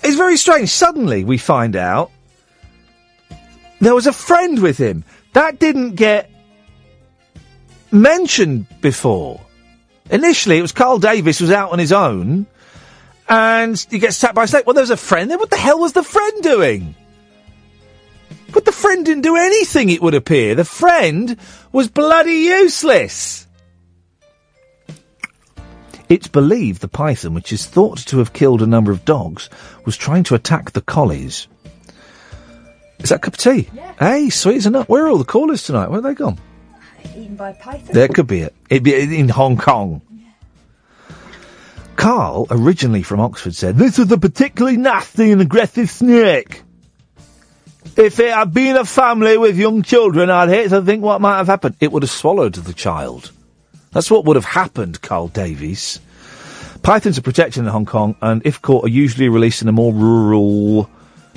[0.03, 0.69] It's very strange.
[0.69, 2.11] Suddenly, we find out
[3.79, 5.03] there was a friend with him.
[5.33, 6.29] That didn't get
[7.91, 9.41] mentioned before.
[10.09, 12.45] Initially, it was Carl Davis was out on his own,
[13.29, 14.65] and he gets attacked by a snake.
[14.67, 15.37] Well, there was a friend there.
[15.37, 16.95] What the hell was the friend doing?
[18.53, 20.55] But the friend didn't do anything, it would appear.
[20.55, 21.37] The friend
[21.71, 23.47] was bloody useless.
[26.09, 29.49] It's believed the python, which is thought to have killed a number of dogs,
[29.85, 31.47] was trying to attack the collies.
[32.99, 33.69] Is that a cup of tea?
[33.73, 33.93] Yeah.
[33.97, 34.89] Hey, sweet as a nut.
[34.89, 35.87] Where are all the callers tonight?
[35.87, 36.37] Where have they gone?
[37.15, 37.93] Eaten by python.
[37.93, 38.53] There could be it.
[38.69, 40.01] It'd be in Hong Kong.
[41.95, 46.63] Carl, originally from Oxford, said, This was a particularly nasty and aggressive snake.
[47.97, 51.37] If it had been a family with young children, I'd hate to think what might
[51.37, 51.75] have happened.
[51.79, 53.31] It would have swallowed the child.
[53.91, 55.99] That's what would have happened, Carl Davies.
[56.81, 59.93] Pythons are protected in Hong Kong and, if caught, are usually released in a more
[59.93, 60.89] rural,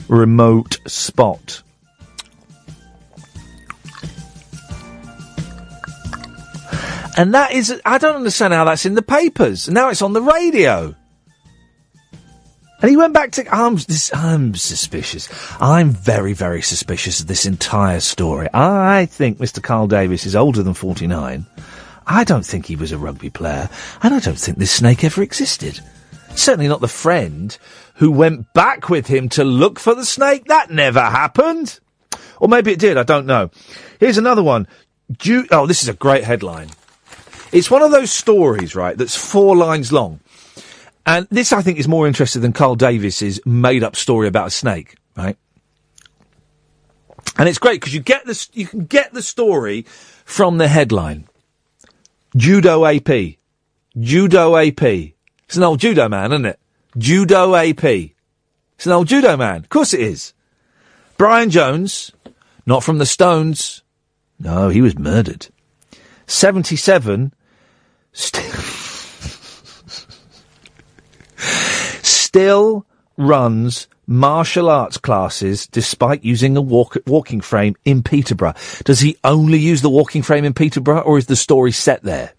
[0.08, 1.62] remote spot.
[7.16, 9.68] And that is, I don't understand how that's in the papers.
[9.68, 10.94] Now it's on the radio.
[12.84, 13.78] And he went back to, I'm,
[14.12, 15.30] I'm suspicious.
[15.58, 18.46] I'm very, very suspicious of this entire story.
[18.52, 19.62] I think Mr.
[19.62, 21.46] Carl Davis is older than 49.
[22.06, 23.70] I don't think he was a rugby player,
[24.02, 25.80] and I don't think this snake ever existed.
[26.34, 27.56] Certainly not the friend
[27.94, 30.44] who went back with him to look for the snake.
[30.48, 31.80] That never happened.
[32.38, 33.50] Or maybe it did, I don't know.
[33.98, 34.68] Here's another one.
[35.10, 36.68] Ju- oh, this is a great headline.
[37.50, 40.20] It's one of those stories, right, that's four lines long.
[41.06, 44.50] And this, I think, is more interesting than Carl Davis's made up story about a
[44.50, 45.36] snake, right?
[47.36, 49.82] And it's great because you get this, you can get the story
[50.24, 51.26] from the headline.
[52.36, 53.38] Judo OAP.
[53.98, 55.14] Judo OAP.
[55.44, 56.58] It's an old judo man, isn't it?
[56.96, 58.14] Judo OAP.
[58.76, 59.58] It's an old judo man.
[59.58, 60.32] Of course it is.
[61.16, 62.10] Brian Jones,
[62.66, 63.82] not from the Stones.
[64.38, 65.48] No, he was murdered.
[66.26, 67.32] 77,
[68.12, 68.73] still,
[72.34, 72.84] still
[73.16, 78.54] runs martial arts classes despite using a walk- walking frame in Peterborough.
[78.82, 82.32] Does he only use the walking frame in Peterborough or is the story set there?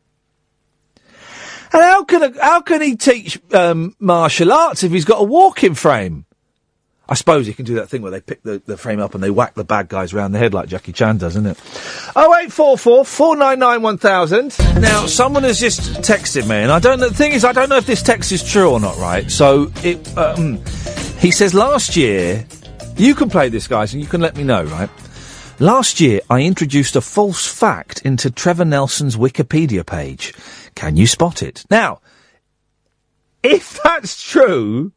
[1.72, 5.23] And how can a, how can he teach um, martial arts if he's got a
[5.23, 6.26] walking frame?
[7.07, 9.23] I suppose you can do that thing where they pick the, the frame up and
[9.23, 11.60] they whack the bad guys round the head like Jackie Chan does, isn't it?
[12.15, 14.57] Oh eight four four four nine nine one thousand.
[14.80, 17.10] Now someone has just texted me, and I don't know.
[17.10, 18.98] The thing is, I don't know if this text is true or not.
[18.98, 19.30] Right?
[19.30, 20.18] So it.
[20.18, 20.60] Um,
[21.19, 22.45] he says last year,
[22.98, 24.64] you can play this, guys, and you can let me know.
[24.64, 24.90] Right?
[25.60, 30.34] Last year, I introduced a false fact into Trevor Nelson's Wikipedia page.
[30.76, 31.65] Can you spot it?
[31.69, 32.02] Now,
[33.41, 34.91] if that's true,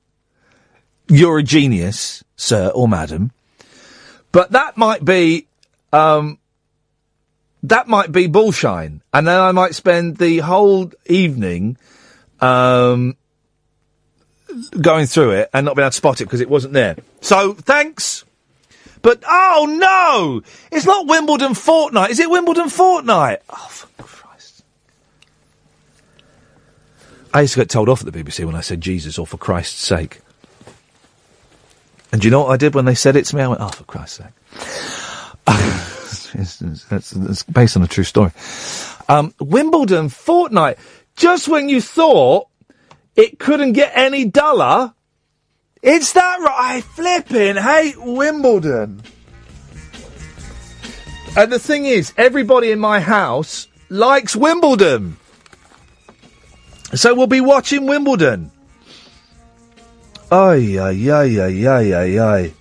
[1.08, 3.32] you're a genius, sir or madam.
[4.32, 5.46] But that might be,
[5.92, 6.38] um,
[7.62, 9.02] that might be bullshine.
[9.12, 11.78] And then I might spend the whole evening,
[12.40, 13.16] um,
[14.80, 16.96] going through it and not being able to spot it because it wasn't there.
[17.20, 18.24] So, thanks.
[19.02, 20.42] But, oh no!
[20.72, 22.10] It's not Wimbledon Fortnight.
[22.10, 23.40] Is it Wimbledon Fortnight?
[23.48, 24.64] Oh, for Christ.
[27.32, 29.36] I used to get told off at the BBC when I said Jesus or for
[29.36, 30.20] Christ's sake.
[32.12, 33.42] And do you know what I did when they said it to me?
[33.42, 34.26] I went, oh, for Christ's sake.
[36.34, 38.32] it's based on a true story.
[39.08, 40.78] Um, Wimbledon fortnight.
[41.16, 42.48] Just when you thought
[43.16, 44.94] it couldn't get any duller,
[45.82, 46.76] it's that right.
[46.76, 49.02] I flipping hate Wimbledon.
[51.36, 55.16] And the thing is, everybody in my house likes Wimbledon.
[56.94, 58.50] So we'll be watching Wimbledon.
[60.30, 62.52] Ay, ay, ay, ay, ay, ay, ay.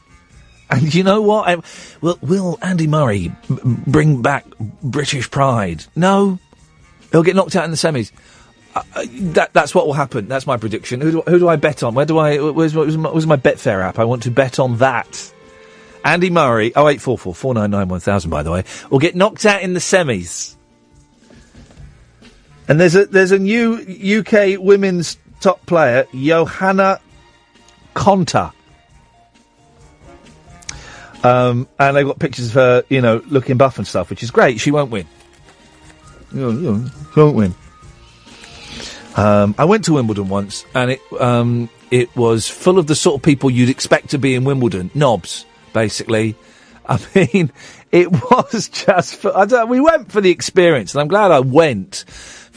[0.70, 1.48] And you know what?
[1.48, 1.58] I,
[2.02, 4.46] will, will Andy Murray b- bring back
[4.82, 5.84] British pride?
[5.96, 6.40] No.
[7.12, 8.12] He'll get knocked out in the semis.
[8.76, 10.28] Uh, uh, that, that's what will happen.
[10.28, 11.02] That's my prediction.
[11.02, 11.94] Who do, who do I bet on?
[11.94, 12.38] Where do I?
[12.38, 14.00] Where's, where's, my, where's my Betfair app?
[14.00, 15.34] I want to bet on that.
[16.06, 18.30] Andy Murray, oh eight four four four nine nine one thousand.
[18.30, 20.56] By the way, will get knocked out in the semis.
[22.70, 27.02] And there's a there's a new UK women's top player, Johanna
[27.98, 28.54] Konta.
[31.24, 34.30] Um, and they've got pictures of her, you know, looking buff and stuff, which is
[34.30, 34.60] great.
[34.60, 35.08] She won't win.
[36.32, 37.56] She won't win.
[39.16, 43.16] Um, I went to Wimbledon once, and it um, it was full of the sort
[43.16, 46.36] of people you'd expect to be in Wimbledon, knobs, basically.
[46.88, 47.52] I mean,
[47.92, 49.16] it was just.
[49.16, 52.06] For, I don't, we went for the experience, and I'm glad I went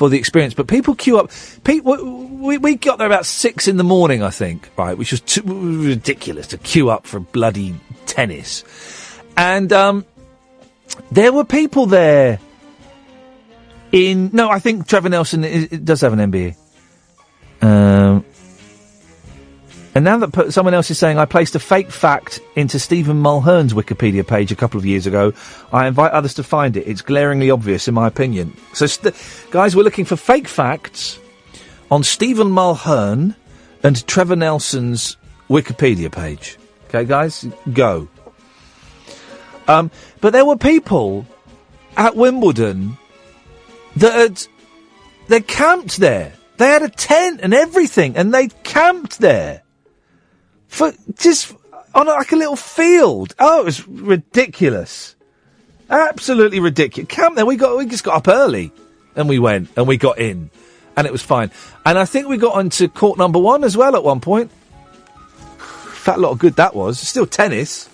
[0.01, 0.55] for the experience.
[0.55, 1.31] But people queue up.
[1.63, 1.95] People,
[2.39, 5.43] we, we got there about six in the morning, I think, right, which was too,
[5.45, 7.75] ridiculous to queue up for bloody
[8.07, 8.65] tennis.
[9.37, 10.07] And um,
[11.13, 12.39] there were people there.
[13.93, 16.57] In no, I think Trevor Nelson i- i- does have an MBA.
[17.61, 18.25] Um,
[19.95, 23.73] and now that someone else is saying I placed a fake fact into Stephen Mulhern's
[23.73, 25.33] Wikipedia page a couple of years ago,
[25.73, 26.87] I invite others to find it.
[26.87, 28.57] It's glaringly obvious, in my opinion.
[28.73, 29.15] So, st-
[29.51, 31.19] guys, we're looking for fake facts
[31.91, 33.35] on Stephen Mulhern
[33.83, 35.17] and Trevor Nelson's
[35.49, 36.57] Wikipedia page.
[36.89, 38.09] Okay, guys, go.
[39.67, 39.91] Um,
[40.21, 41.27] but there were people
[41.97, 42.97] at Wimbledon
[43.97, 44.47] that had
[45.29, 46.33] they camped there.
[46.59, 49.63] They had a tent and everything, and they camped there
[50.71, 51.55] for just
[51.95, 53.35] on like a little field.
[53.39, 55.17] Oh, it was ridiculous,
[55.91, 57.09] absolutely ridiculous.
[57.09, 57.45] Camp there.
[57.45, 58.73] We got we just got up early,
[59.17, 60.49] and we went and we got in,
[60.97, 61.51] and it was fine.
[61.85, 64.51] And I think we got onto court number one as well at one point.
[65.59, 66.99] Fat lot of good that was.
[66.99, 67.89] Still tennis.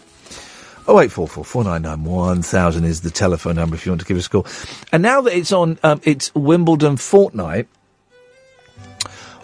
[0.86, 3.90] Oh eight four four four nine nine one thousand is the telephone number if you
[3.90, 4.46] want to give us a call.
[4.92, 7.66] And now that it's on, um, it's Wimbledon fortnight.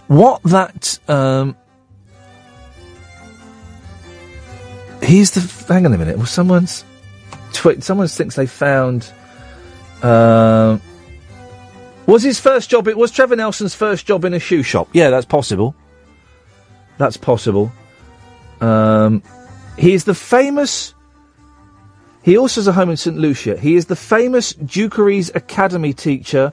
[0.07, 1.57] What that um,
[5.13, 6.17] here's the hang on a minute.
[6.17, 6.85] Well, someone's
[7.53, 7.85] tweet.
[7.85, 9.13] Someone thinks they found.
[10.03, 10.79] Uh,
[12.07, 12.89] Was his first job?
[12.89, 14.89] It was Trevor Nelson's first job in a shoe shop.
[14.93, 15.75] Yeah, that's possible.
[16.97, 17.71] That's possible.
[18.61, 19.23] Um,
[19.77, 20.95] he is the famous.
[22.23, 23.59] He also has a home in St Lucia.
[23.59, 26.53] He is the famous Dukeries Academy teacher,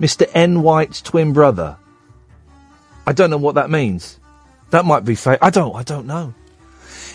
[0.00, 0.28] Mr.
[0.34, 0.62] N.
[0.62, 1.76] White's twin brother.
[3.06, 4.18] I don't know what that means.
[4.70, 5.38] That might be fake.
[5.42, 5.76] I don't.
[5.76, 6.34] I don't know.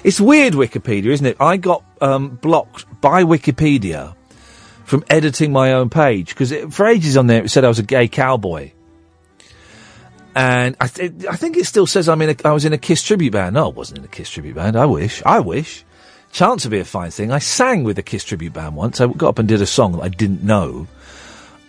[0.03, 1.37] It's weird, Wikipedia, isn't it?
[1.39, 4.15] I got um, blocked by Wikipedia
[4.83, 7.83] from editing my own page because for ages on there it said I was a
[7.83, 8.71] gay cowboy,
[10.35, 12.29] and I, th- I think it still says I'm in.
[12.29, 13.55] A, I was in a Kiss tribute band.
[13.55, 14.75] No, I wasn't in a Kiss tribute band.
[14.75, 15.23] I wish.
[15.25, 15.83] I wish.
[16.31, 17.31] Chance would be a fine thing.
[17.31, 18.99] I sang with a Kiss tribute band once.
[18.99, 20.87] I got up and did a song that I didn't know.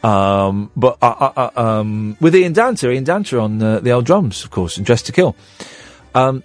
[0.03, 4.45] Um, but uh, uh, um, with Ian Danter, Ian Danter on uh, the old drums,
[4.45, 5.37] of course, and Dressed to Kill.
[6.15, 6.43] Um,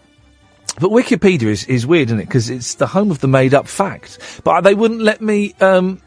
[0.79, 2.25] but Wikipedia is, is weird, isn't it?
[2.25, 4.41] Because it's the home of the made up fact.
[4.43, 6.01] But they wouldn't let me um,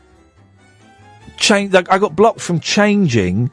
[1.36, 1.73] change.
[1.73, 3.51] Like, I got blocked from changing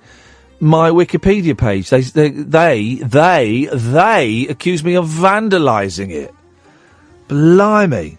[0.59, 1.89] my Wikipedia page.
[1.89, 6.33] They, they, they, they, they accused me of vandalising it.
[7.27, 8.17] Blimey.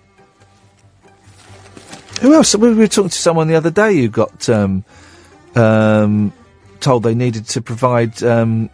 [2.20, 2.54] Who else?
[2.54, 4.84] We were talking to someone the other day who got um,
[5.54, 6.32] um,
[6.80, 8.22] told they needed to provide.
[8.22, 8.70] Um,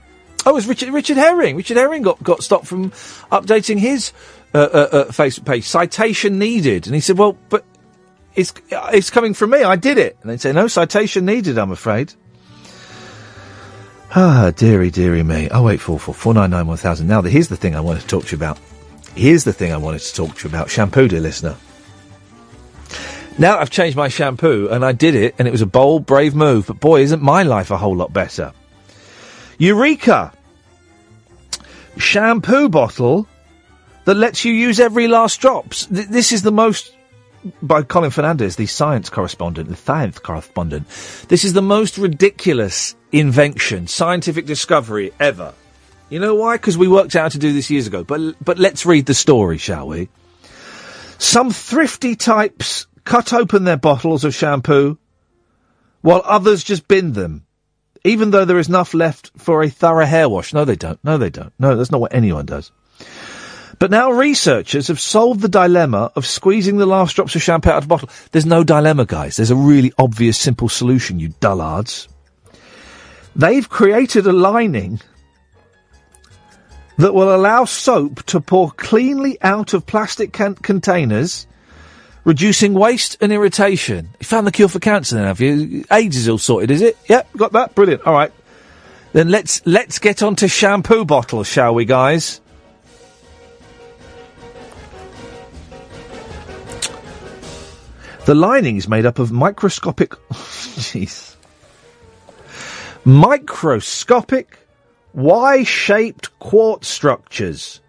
[0.47, 1.57] oh, it was Richard Richard Herring.
[1.57, 2.91] Richard Herring got, got stopped from
[3.33, 4.13] updating his
[4.55, 5.65] uh, uh, uh, Facebook page.
[5.65, 7.65] Citation needed, and he said, "Well, but
[8.35, 9.63] it's it's coming from me.
[9.63, 11.59] I did it." And they say, "No citation needed.
[11.59, 12.15] I'm afraid."
[14.15, 15.49] Ah, dearie, dearie me.
[15.51, 17.09] Oh, wait, four, four, four, nine, nine, one thousand.
[17.09, 18.59] Now, here's the thing I wanted to talk to you about.
[19.15, 20.71] Here's the thing I wanted to talk to you about.
[20.71, 21.57] Shampoo, dear listener.
[23.37, 26.35] Now I've changed my shampoo, and I did it, and it was a bold, brave
[26.35, 26.67] move.
[26.67, 28.53] But boy, isn't my life a whole lot better?
[29.59, 30.33] Eureka!
[31.97, 33.27] Shampoo bottle
[34.05, 35.87] that lets you use every last drops.
[35.87, 36.95] Th- this is the most
[37.63, 40.87] by Colin Fernandez, the science correspondent, the science correspondent.
[41.29, 45.55] This is the most ridiculous invention, scientific discovery ever.
[46.09, 46.57] You know why?
[46.57, 48.05] Because we worked out how to do this years ago.
[48.05, 50.09] But but let's read the story, shall we?
[51.19, 54.99] Some thrifty types cut open their bottles of shampoo,
[56.01, 57.45] while others just bin them,
[58.09, 60.53] even though there is enough left for a thorough hair wash.
[60.53, 60.99] No, they don't.
[61.05, 61.53] No, they don't.
[61.59, 62.73] No, that's not what anyone does.
[63.79, 67.79] But now researchers have solved the dilemma of squeezing the last drops of shampoo out
[67.79, 68.09] of a bottle.
[68.33, 69.37] There's no dilemma, guys.
[69.37, 72.09] There's a really obvious, simple solution, you dullards.
[73.37, 75.01] They've created a lining
[76.97, 81.47] that will allow soap to pour cleanly out of plastic can- containers,
[82.25, 84.11] reducing waste and irritation.
[84.21, 85.85] You found the cure for cancer then, have you?
[85.91, 86.97] AIDS is all sorted, is it?
[87.09, 87.75] Yep, got that.
[87.75, 88.03] Brilliant.
[88.07, 88.33] All right.
[89.13, 92.41] Then let's let's get on to shampoo bottles, shall we, guys?
[98.27, 100.11] The lining is made up of microscopic.
[100.31, 101.35] Jeez.
[103.07, 104.59] Microscopic
[105.15, 107.81] Y shaped quartz structures,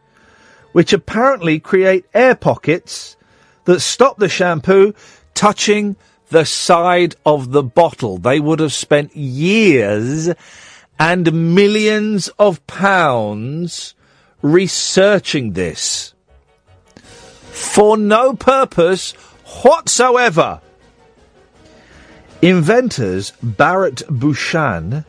[0.72, 3.18] which apparently create air pockets
[3.70, 4.96] that stop the shampoo
[5.36, 5.96] touching
[6.30, 8.18] the side of the bottle.
[8.18, 10.28] They would have spent years
[10.98, 13.94] and millions of pounds
[14.42, 16.16] researching this
[16.96, 19.12] for no purpose
[19.62, 20.62] whatsoever.
[22.42, 25.06] Inventors Bharat Bhushan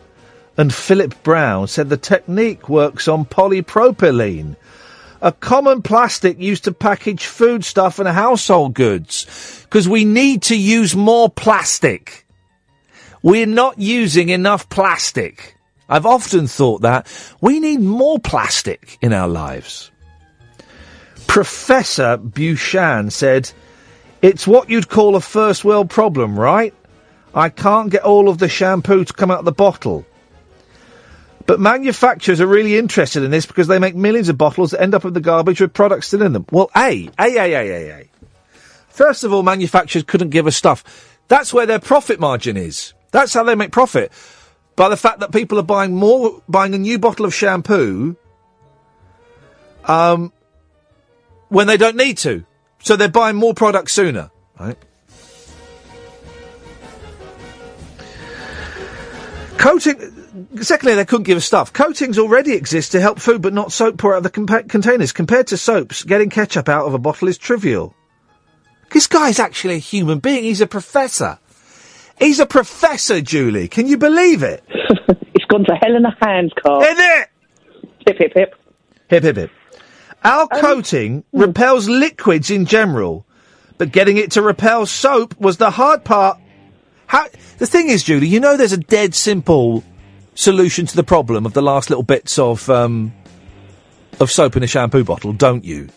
[0.59, 4.57] and Philip Brown said the technique works on polypropylene,
[5.23, 9.65] a common plastic used to package foodstuff and household goods.
[9.65, 12.27] Because we need to use more plastic.
[13.23, 15.57] We're not using enough plastic.
[15.89, 17.07] I've often thought that.
[17.41, 19.91] We need more plastic in our lives.
[21.27, 23.51] Professor Bhushan said,
[24.23, 26.75] It's what you'd call a first world problem, right?
[27.35, 30.05] I can't get all of the shampoo to come out of the bottle.
[31.47, 34.95] But manufacturers are really interested in this because they make millions of bottles that end
[34.95, 36.47] up in the garbage with products still in them.
[36.51, 38.09] Well, A, A, A, A, A, A.
[38.89, 41.19] First of all, manufacturers couldn't give us stuff.
[41.29, 42.93] That's where their profit margin is.
[43.13, 44.13] That's how they make profit.
[44.77, 48.17] By the fact that people are buying more, buying a new bottle of shampoo,
[49.85, 50.33] um,
[51.49, 52.45] when they don't need to.
[52.83, 54.77] So they're buying more products sooner, right?
[59.59, 60.20] Coating.
[60.61, 61.73] Secondly, they couldn't give us stuff.
[61.73, 65.13] Coatings already exist to help food, but not soap pour out of the compa- containers.
[65.13, 67.95] Compared to soaps, getting ketchup out of a bottle is trivial.
[68.93, 70.45] This guy's actually a human being.
[70.45, 71.39] He's a professor.
[72.19, 73.69] He's a professor, Julie.
[73.69, 74.65] Can you believe it?
[75.33, 76.85] It's gone to hell in a handcart.
[76.85, 77.29] Is it?
[78.07, 78.55] Hip, hip, hip.
[79.09, 79.51] Hip, hip, hip.
[80.23, 81.41] Our um, coating hmm.
[81.41, 83.25] repels liquids in general,
[83.79, 86.39] but getting it to repel soap was the hard part.
[87.07, 87.27] How,
[87.59, 89.83] the thing is, Julie, you know there's a dead simple
[90.41, 93.13] solution to the problem of the last little bits of um,
[94.21, 95.89] of soap in a shampoo bottle, don't you?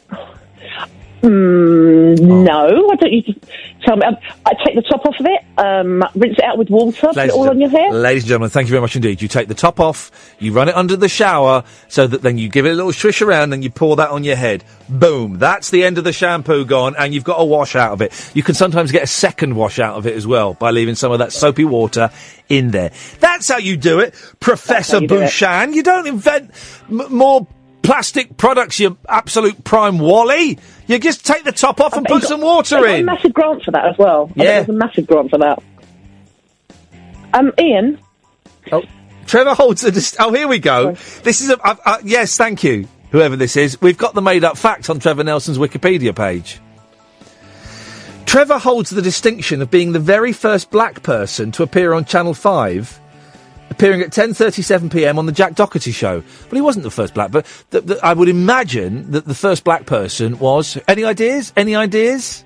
[1.24, 3.12] Mm, No, I don't.
[3.14, 3.40] You just
[3.86, 4.06] tell me.
[4.06, 7.18] Um, I take the top off of it, um, rinse it out with water, put
[7.18, 7.92] it all on your hair.
[7.94, 9.22] Ladies and gentlemen, thank you very much indeed.
[9.22, 12.50] You take the top off, you run it under the shower, so that then you
[12.50, 14.64] give it a little swish around and you pour that on your head.
[14.90, 15.38] Boom.
[15.40, 18.12] That's the end of the shampoo gone, and you've got a wash out of it.
[18.34, 21.12] You can sometimes get a second wash out of it as well by leaving some
[21.14, 22.10] of that soapy water
[22.50, 22.92] in there.
[23.22, 25.26] That's how you do it, Professor you do it.
[25.28, 25.74] Bhushan.
[25.74, 26.52] You don't invent
[26.90, 27.48] m- more
[27.84, 30.58] plastic products, you absolute prime Wally.
[30.88, 33.64] You just take the top off and put got- some water got a massive grant
[33.64, 34.32] for that as well.
[34.38, 34.52] I Yeah.
[34.60, 35.62] there's a massive grant for that.
[37.34, 38.00] Um, Iain.
[38.72, 38.84] Oh,
[39.26, 39.92] Trevor holds a.
[39.92, 40.92] Dist- oh, here we go.
[41.24, 41.60] This is a.
[41.64, 43.82] Uh, yes, thank you, whoever this is.
[43.82, 46.60] We've got the made up fact on Trevor Nelson's Wikipedia page.
[48.26, 52.34] Trevor holds the distinction of being the very first black person to appear on Channel
[52.34, 53.00] 5,
[53.74, 55.20] appearing at 10.37 p.m.
[55.20, 56.20] on the Jack Docherty show.
[56.20, 59.64] Well, he wasn't the first black, but th- th- I would imagine that the first
[59.64, 60.78] black person was...
[60.88, 61.52] Any ideas?
[61.58, 62.46] Any ideas?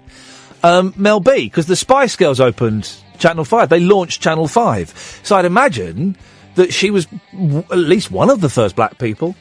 [0.63, 3.69] Um, Mel B, because the Spice Girls opened Channel 5.
[3.69, 5.21] They launched Channel 5.
[5.23, 6.17] So I'd imagine
[6.55, 9.35] that she was w- at least one of the first black people.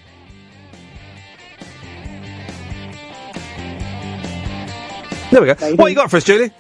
[5.31, 5.75] There we go.
[5.77, 6.53] What you got for us, Julie?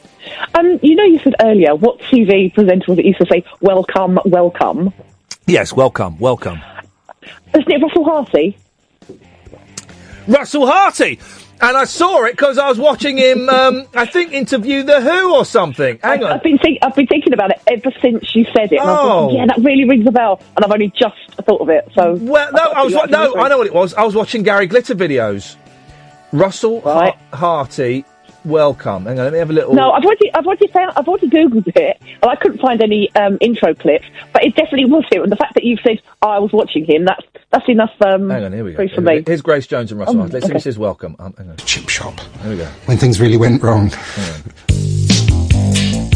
[0.54, 4.18] Um, you know, you said earlier what TV presenter was it used to say "Welcome,
[4.24, 4.92] welcome"?
[5.46, 6.60] Yes, welcome, welcome.
[7.54, 8.58] Isn't it Russell Harty?
[10.26, 11.18] Russell Harty!
[11.60, 15.34] And I saw it because I was watching him, um, I think, interview The Who
[15.34, 15.98] or something.
[16.02, 16.32] Hang on.
[16.32, 18.80] I've been think- I've been thinking about it ever since you said it.
[18.80, 18.96] And I Oh.
[19.28, 21.14] thought, yeah, that really rings a bell, and I've only just
[21.46, 21.88] thought of it.
[21.94, 23.94] So Well, no, I was wa- no, I know what it was.
[23.94, 25.56] I was watching Gary Glitter videos.
[26.32, 28.04] Russell Har- Harty,
[28.46, 29.04] welcome.
[29.04, 29.74] Hang on, let me have a little.
[29.74, 33.14] No, I've already, I've already found, I've already googled it, and I couldn't find any
[33.14, 35.22] um, intro clips, but it definitely was him.
[35.22, 37.92] And the fact that you've said oh, I was watching him, that's that's enough.
[38.00, 38.76] Um, Hang on, here we go.
[38.76, 39.24] proof for Here we me.
[39.26, 40.34] Here's Grace Jones and Russell Oh, Harty.
[40.34, 41.16] Let's see if he says welcome.
[41.18, 41.56] Um, hang on.
[41.58, 42.18] Chip shop.
[42.42, 42.66] Here we go.
[42.86, 43.90] when things really went wrong.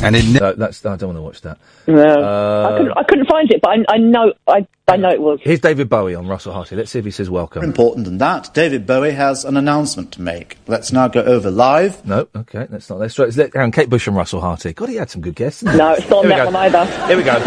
[0.03, 0.25] And it.
[0.41, 0.85] No, that's.
[0.87, 1.59] I don't want to watch that.
[1.87, 5.11] No, Uh, I couldn't, I couldn't find it, but I, I know, I, I know
[5.11, 5.41] it was.
[5.43, 6.75] Here's David Bowie on Russell Harty.
[6.75, 7.61] Let's see if he says welcome.
[7.61, 10.57] More important than that, David Bowie has an announcement to make.
[10.67, 12.05] Let's now go over live.
[12.07, 12.99] No, okay, that's not.
[12.99, 14.73] Let's, let's let hang on, Kate Bush and Russell Harty.
[14.73, 15.63] God, he had some good guests.
[15.63, 16.87] No, it's not on that one either.
[17.07, 17.39] Here we go.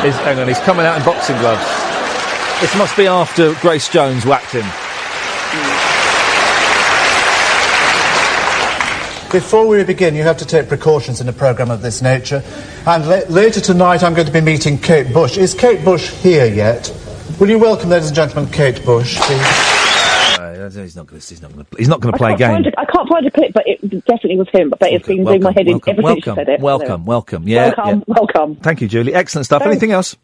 [0.00, 1.60] He's, hang on, he's coming out in boxing gloves.
[2.62, 4.64] This must be after Grace Jones whacked him.
[9.30, 12.42] Before we begin, you have to take precautions in a programme of this nature.
[12.84, 15.38] And la- later tonight, I'm going to be meeting Kate Bush.
[15.38, 16.92] Is Kate Bush here yet?
[17.38, 19.40] Will you welcome, ladies and gentlemen, Kate Bush, please?
[20.36, 21.28] Uh, he's not going to.
[21.28, 21.76] He's not going to.
[21.78, 22.64] He's not going to play a game.
[22.64, 22.74] it.
[22.76, 24.70] I can't find a clip, but it definitely was him.
[24.70, 26.60] But it's been doing my head in welcome, ever since you welcome, said it.
[26.60, 27.46] welcome, welcome.
[27.46, 28.04] Yeah, welcome, yeah.
[28.08, 28.56] welcome.
[28.56, 29.14] Thank you, Julie.
[29.14, 29.62] Excellent stuff.
[29.62, 29.70] Thanks.
[29.74, 30.16] Anything else?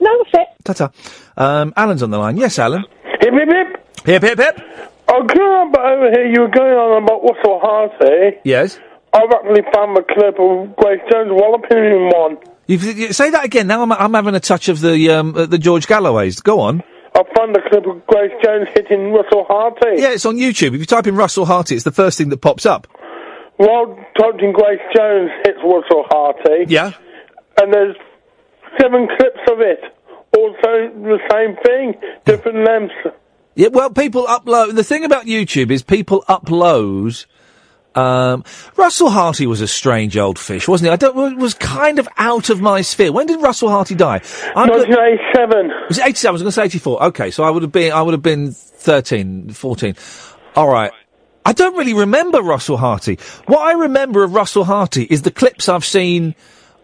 [0.00, 0.64] No, that's it.
[0.64, 0.90] Ta-ta.
[1.38, 2.36] Um, Alan's on the line.
[2.36, 2.84] Yes, Alan.
[3.20, 4.04] Hip, hip, hip.
[4.04, 4.93] Hip, hip, hip.
[5.08, 8.38] I remember over here you were going on about Russell Harty.
[8.44, 8.78] Yes.
[9.12, 12.36] I've actually found the clip of Grace Jones walloping him one.
[12.66, 13.66] You've, you, say that again.
[13.66, 16.40] Now I'm, I'm having a touch of the um, uh, the George Galloways.
[16.40, 16.82] Go on.
[17.14, 20.02] I found the clip of Grace Jones hitting Russell Harty.
[20.02, 20.74] Yeah, it's on YouTube.
[20.74, 22.88] If you type in Russell Harty, it's the first thing that pops up.
[23.56, 26.64] While touching Grace Jones hits Russell Harty.
[26.66, 26.92] Yeah.
[27.60, 27.94] And there's
[28.80, 29.80] seven clips of it.
[30.36, 31.94] Also the same thing,
[32.24, 33.16] different lengths.
[33.54, 34.74] Yeah, well, people upload.
[34.74, 37.26] The thing about YouTube is people upload.
[37.94, 38.42] Um,
[38.76, 40.92] Russell Harty was a strange old fish, wasn't he?
[40.92, 41.38] I don't.
[41.38, 43.12] Was kind of out of my sphere.
[43.12, 44.20] When did Russell Harty die?
[44.56, 45.70] I'm go- 1987.
[45.88, 46.28] Was it 87?
[46.28, 47.02] I was going to say 84.
[47.04, 47.92] Okay, so I would have been.
[47.92, 49.94] I would have been 13, 14.
[50.56, 50.90] All right.
[51.46, 53.18] I don't really remember Russell Harty.
[53.46, 56.34] What I remember of Russell Harty is the clips I've seen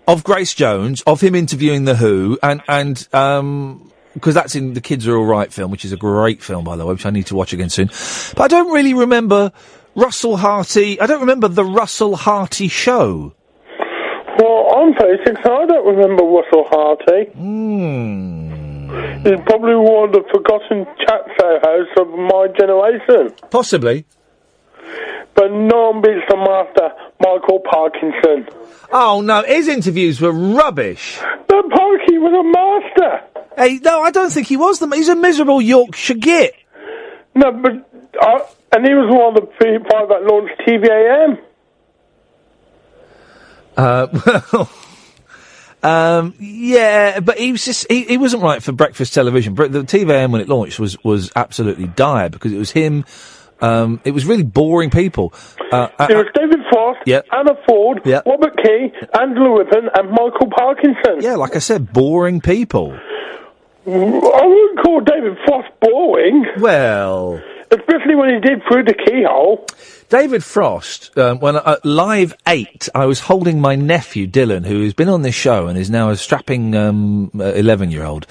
[0.07, 4.81] of Grace Jones, of him interviewing The Who, and, and, um, because that's in the
[4.81, 7.27] Kids Are Alright film, which is a great film, by the way, which I need
[7.27, 7.89] to watch again soon.
[8.37, 9.53] But I don't really remember
[9.95, 13.35] Russell Harty, I don't remember the Russell Harty show.
[14.39, 17.31] Well, I'm 36, so I don't remember Russell Harty.
[17.33, 18.51] Hmm.
[19.23, 23.35] He's probably one of the forgotten chat show hosts of my generation.
[23.51, 24.07] Possibly.
[25.35, 28.49] But no one beats the master, Michael Parkinson.
[28.93, 31.19] Oh no, his interviews were rubbish.
[31.47, 33.30] But Parky was a master.
[33.57, 34.89] Hey, no, I don't think he was the.
[34.89, 36.55] He's a miserable Yorkshire git.
[37.35, 37.73] No, but
[38.21, 38.39] uh,
[38.73, 41.39] and he was one of the people that launched TVAM.
[43.77, 44.71] Uh, well,
[45.83, 49.55] um, yeah, but he was just he, he wasn't right for breakfast television.
[49.55, 53.05] The TVM when it launched was was absolutely dire because it was him,
[53.61, 55.33] Um, it was really boring people.
[55.73, 57.27] Uh, uh, It was David Frost, Yep.
[57.33, 58.27] Anna Ford, Yep.
[58.27, 61.21] Robert Kee, Andrew Rippon, and Michael Parkinson.
[61.21, 62.99] yeah, like I said, boring people.
[63.87, 66.45] I wouldn't call David Frost boring.
[66.59, 69.67] Well, especially when he did through the keyhole.
[70.09, 74.93] David Frost, um, when uh, live eight, I was holding my nephew Dylan, who has
[74.93, 78.27] been on this show and is now a strapping um, eleven-year-old,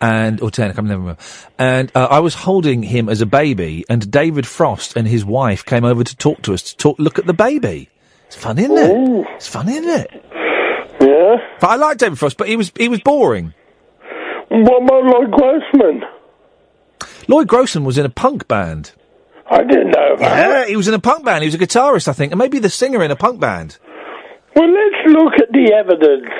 [0.00, 1.16] and or ten, I can't remember.
[1.58, 5.64] And uh, I was holding him as a baby, and David Frost and his wife
[5.64, 7.90] came over to talk to us to talk, look at the baby.
[8.26, 9.26] It's funny, isn't it?
[9.34, 10.10] It's funny, isn't it?
[11.00, 11.36] Yeah.
[11.60, 13.54] But I like David Frost, but he was he was boring.
[14.48, 16.02] What about Lloyd Grossman?
[17.28, 18.92] Lloyd Grossman was in a punk band.
[19.50, 21.42] I didn't know Yeah, he was in a punk band.
[21.42, 23.78] He was a guitarist, I think, and maybe the singer in a punk band.
[24.56, 26.30] Well, let's look at the evidence.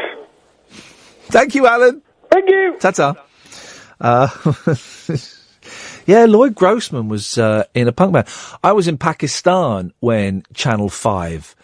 [1.29, 2.03] Thank you, Alan.
[2.31, 2.77] Thank you.
[2.79, 3.15] Ta-ta.
[4.01, 4.29] Uh,
[6.07, 8.29] yeah, Lloyd Grossman was uh, in a punk band.
[8.63, 11.57] I was in Pakistan when Channel 5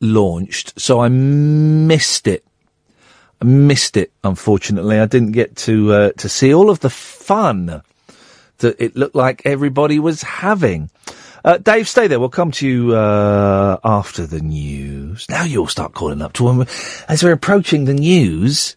[0.00, 2.44] launched, so I missed it.
[3.42, 4.98] Missed it, unfortunately.
[4.98, 7.82] I didn't get to uh, to see all of the fun
[8.58, 10.90] that it looked like everybody was having.
[11.44, 12.20] Uh, Dave, stay there.
[12.20, 15.28] We'll come to you uh, after the news.
[15.28, 16.68] Now you'll start calling up to when
[17.08, 18.76] as we're approaching the news.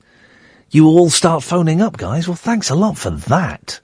[0.72, 2.28] You all start phoning up, guys.
[2.28, 3.80] Well, thanks a lot for that.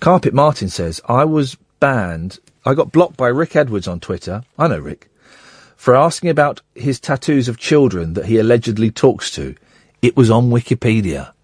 [0.00, 2.38] Carpet Martin says, I was banned.
[2.66, 4.42] I got blocked by Rick Edwards on Twitter.
[4.58, 5.08] I know Rick.
[5.84, 9.54] For asking about his tattoos of children that he allegedly talks to.
[10.00, 11.34] It was on Wikipedia.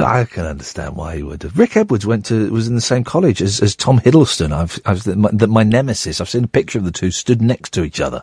[0.00, 1.58] I can understand why he would have.
[1.58, 4.52] Rick Edwards went to was in the same college as, as Tom Hiddleston.
[4.52, 6.20] I've, I've my, the, my nemesis.
[6.20, 8.22] I've seen a picture of the two stood next to each other.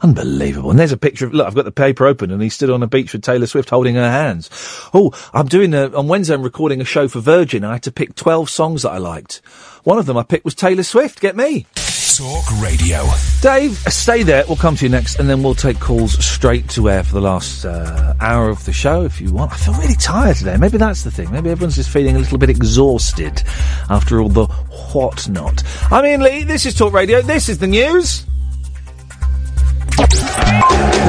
[0.00, 0.70] Unbelievable.
[0.70, 1.46] And there's a picture of look.
[1.46, 3.96] I've got the paper open, and he stood on a beach with Taylor Swift holding
[3.96, 4.48] her hands.
[4.94, 6.34] Oh, I'm doing a, on Wednesday.
[6.34, 7.64] I'm recording a show for Virgin.
[7.64, 9.42] I had to pick twelve songs that I liked.
[9.84, 11.20] One of them I picked was Taylor Swift.
[11.20, 11.66] Get me.
[12.16, 13.06] Talk Radio.
[13.40, 14.44] Dave, stay there.
[14.48, 17.20] We'll come to you next, and then we'll take calls straight to air for the
[17.20, 19.52] last uh, hour of the show if you want.
[19.52, 20.56] I feel really tired today.
[20.56, 21.30] Maybe that's the thing.
[21.30, 23.42] Maybe everyone's just feeling a little bit exhausted
[23.88, 24.46] after all the
[24.92, 25.62] whatnot.
[25.92, 26.42] I'm Iain Lee.
[26.42, 27.22] This is Talk Radio.
[27.22, 28.26] This is the news.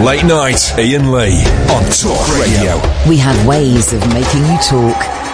[0.06, 2.80] Late night, Iain Lee on Talk Radio.
[3.10, 5.31] We have ways of making you talk.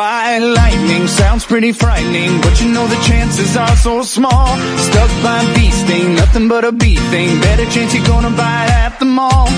[0.00, 4.48] By lightning sounds pretty frightening, but you know the chances are so small.
[4.88, 7.38] Stuck by bee sting, nothing but a bee thing.
[7.42, 9.48] Better chance you're gonna buy it at the mall.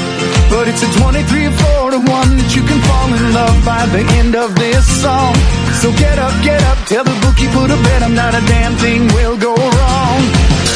[0.51, 3.87] But it's a 23 or 4 to 1 that you can fall in love by
[3.95, 5.33] the end of this song.
[5.81, 8.75] So get up, get up, tell the bookie put a bet I'm not a damn
[8.83, 10.21] thing will go wrong.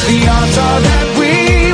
[0.07, 1.66] The odds are that we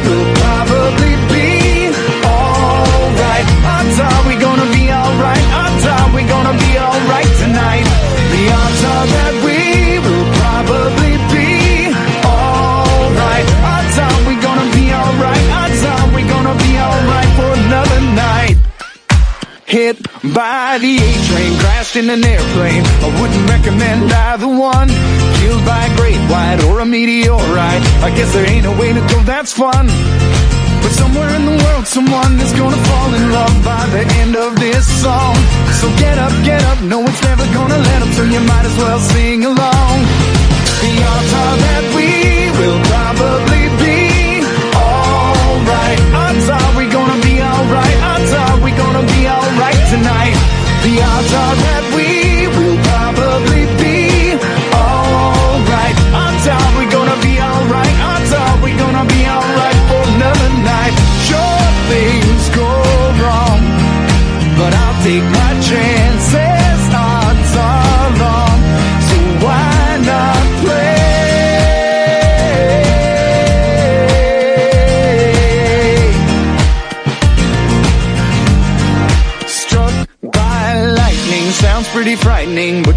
[19.74, 19.98] Hit
[20.38, 22.86] by the A train, crashed in an airplane.
[23.02, 24.86] I wouldn't recommend either one.
[25.42, 27.82] Killed by a great white or a meteorite.
[28.06, 29.90] I guess there ain't a way to go that's fun.
[30.78, 34.54] But somewhere in the world, someone is gonna fall in love by the end of
[34.62, 35.34] this song.
[35.82, 38.78] So get up, get up, no one's never gonna let them, so you might as
[38.78, 39.98] well sing along.
[40.86, 42.10] The odds are that we
[42.62, 43.93] will probably be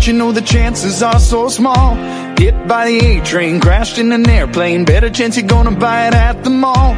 [0.06, 1.94] you know the chances are so small.
[2.38, 4.84] Hit by the A train, crashed in an airplane.
[4.84, 6.94] Better chance you're gonna buy it at the mall.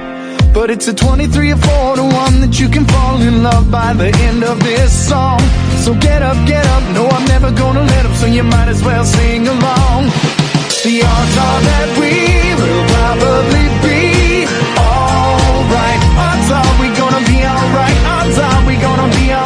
[0.52, 3.94] But it's a 23 or 4 to 1 that you can fall in love by
[3.94, 5.40] the end of this song.
[5.84, 6.82] So get up, get up.
[6.92, 10.00] No, I'm never gonna let up, so you might as well sing along.
[10.84, 12.12] The odds are that we
[12.60, 14.44] will probably be
[14.76, 16.02] alright.
[16.28, 17.98] Odds are we gonna be alright.
[18.16, 19.37] Odds are we gonna be alright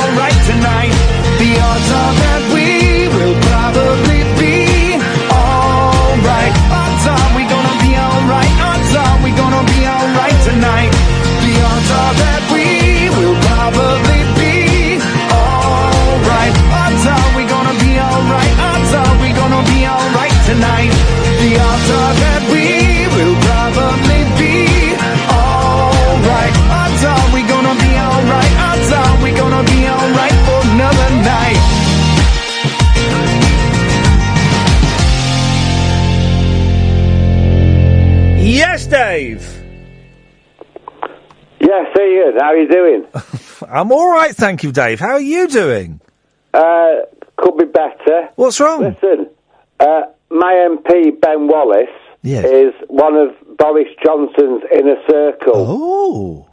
[42.25, 43.07] Iain, how are you doing?
[43.69, 45.01] I'm all right, thank you, Dave.
[45.01, 46.01] How are you doing?
[46.55, 46.91] Uh,
[47.37, 48.29] could be better.
[48.37, 48.83] What's wrong?
[48.83, 49.29] Listen,
[49.81, 51.89] uh, my MP, Ben Wallace,
[52.23, 52.45] Yes.
[52.45, 55.53] is one of Boris Johnson's inner circle.
[55.55, 56.47] Oh.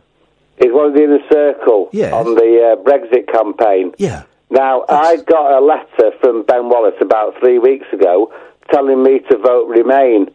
[0.62, 2.12] He's one of the inner circle Yes.
[2.14, 3.94] on the uh, Brexit campaign.
[3.98, 4.24] Yeah.
[4.50, 8.34] Now, I got a letter from Ben Wallace about three weeks ago
[8.72, 10.30] telling me to vote Remain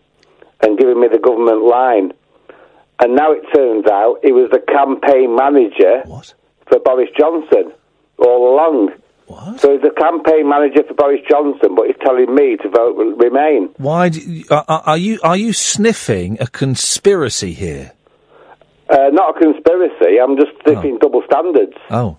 [0.63, 2.13] and giving me the government line.
[3.01, 6.05] And now it turns out he was the campaign manager
[6.69, 7.73] for Boris Johnson
[8.19, 8.93] all along.
[9.27, 9.61] What?
[9.61, 13.71] So he's the campaign manager for Boris Johnson, but he's telling me to vote Remain.
[13.79, 17.93] Why do you, are, are you are you sniffing a conspiracy here?
[18.89, 20.19] Uh, not a conspiracy.
[20.23, 21.77] I'm just thinking double standards.
[21.91, 22.19] Oh,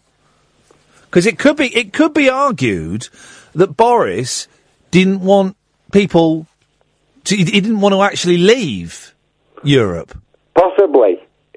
[1.04, 3.08] because it could be it could be argued
[3.54, 4.48] that Boris
[4.90, 5.56] didn't want
[5.92, 6.48] people
[7.26, 9.14] to, he didn't want to actually leave
[9.64, 10.18] Europe.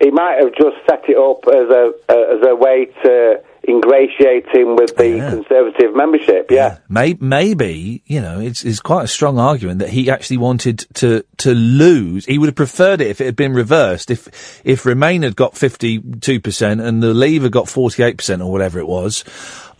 [0.00, 4.76] He might have just set it up as a as a way to ingratiate him
[4.76, 6.50] with the Conservative membership.
[6.50, 6.78] Yeah.
[6.88, 11.24] May, maybe you know it's, it's quite a strong argument that he actually wanted to
[11.38, 12.24] to lose.
[12.24, 14.10] He would have preferred it if it had been reversed.
[14.10, 18.16] If if Remain had got fifty two percent and the Leave had got forty eight
[18.16, 19.24] percent or whatever it was,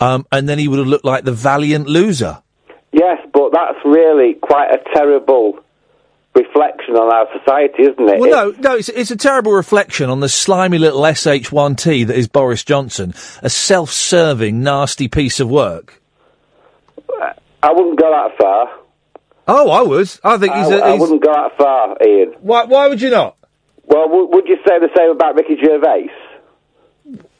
[0.01, 2.43] um, and then he would have looked like the valiant loser.
[2.93, 5.61] Yes, but that's really quite a terrible
[6.39, 8.20] reflection on our society, isn't it?
[8.20, 12.28] Well, no, no, it's, it's a terrible reflection on the slimy little SH1T that is
[12.28, 16.01] Boris Johnson, a self-serving, nasty piece of work.
[17.62, 18.78] I wouldn't go that far.
[19.48, 20.09] Oh, I would.
[20.23, 20.69] I think he's.
[20.69, 22.35] I, a I he's wouldn't go that far, Iain.
[22.40, 22.65] Why?
[22.65, 23.36] Why would you not?
[23.86, 26.10] Well, w- would you say the same about Ricky Gervais?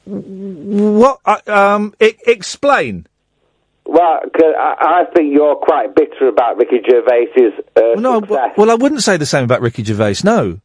[0.07, 1.21] what?
[1.25, 3.07] Uh, um, e- explain.
[3.89, 8.51] Well, I, I think you're quite bitter about Ricky Gervais's uh, Well, no, success.
[8.59, 10.17] well, I wouldn't say the same about Ricky Gervais.
[10.25, 10.61] No.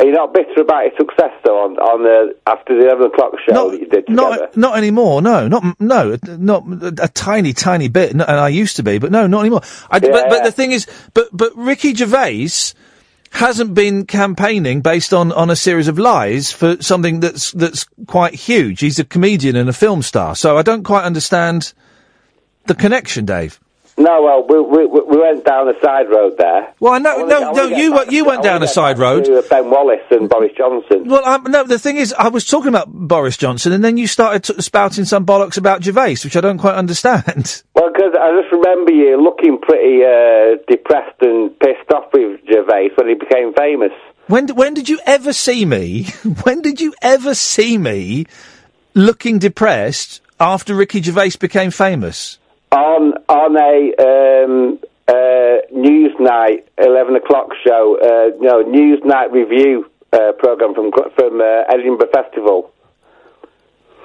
[0.00, 3.32] Are you not bitter about his success, though, on, on the, after the 11 o'clock
[3.48, 4.10] show that you did together?
[4.12, 5.22] Not, not anymore.
[5.22, 8.14] No, not no, not a, a tiny, tiny bit.
[8.14, 9.62] No, and I used to be, but no, not anymore.
[9.88, 12.48] I, but, but the thing is, but but Ricky Gervais
[13.30, 18.34] hasn't been campaigning based on, on a series of lies for something that's that's quite
[18.34, 18.80] huge.
[18.80, 21.72] He's a comedian and a film star, so I don't quite understand
[22.66, 23.58] the connection, Dave.
[23.98, 26.70] No, well, we, we, we went down a side road there.
[26.80, 29.24] Well, I know, no, no, you went- you went down a side road.
[29.24, 31.04] To Ben Wallace and Boris Johnson.
[31.08, 34.06] Well, um, no, the thing is, I was talking about Boris Johnson, and then you
[34.06, 37.62] started t- spouting some bollocks about Gervais, which I don't quite understand.
[37.74, 42.90] Well, because I just remember you looking pretty uh, depressed and pissed off with Gervais
[42.96, 43.92] when he became famous.
[44.28, 46.04] When when did you ever see me?
[46.42, 48.26] when did you ever see me
[48.94, 52.38] looking depressed after Ricky Gervais became famous?
[52.76, 54.78] On on a um,
[55.08, 61.40] uh, news night, eleven o'clock show, uh, no news night review uh, program from from
[61.40, 62.72] uh, Edinburgh Festival.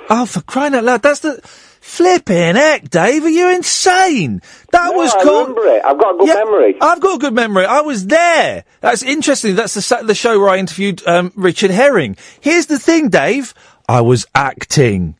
[0.10, 1.02] Oh, for crying out loud!
[1.02, 3.26] That's the flipping heck, Dave.
[3.26, 4.42] Are you insane?
[4.72, 5.50] That No, was I called.
[5.50, 5.82] remember it.
[5.84, 6.76] I've got a good memory.
[6.80, 7.66] I've got a good memory.
[7.66, 8.64] I was there.
[8.80, 9.56] That's interesting.
[9.56, 12.16] That's the the show where I interviewed um, Richard Herring.
[12.40, 13.54] Here's the thing, Dave.
[13.90, 15.16] I was acting.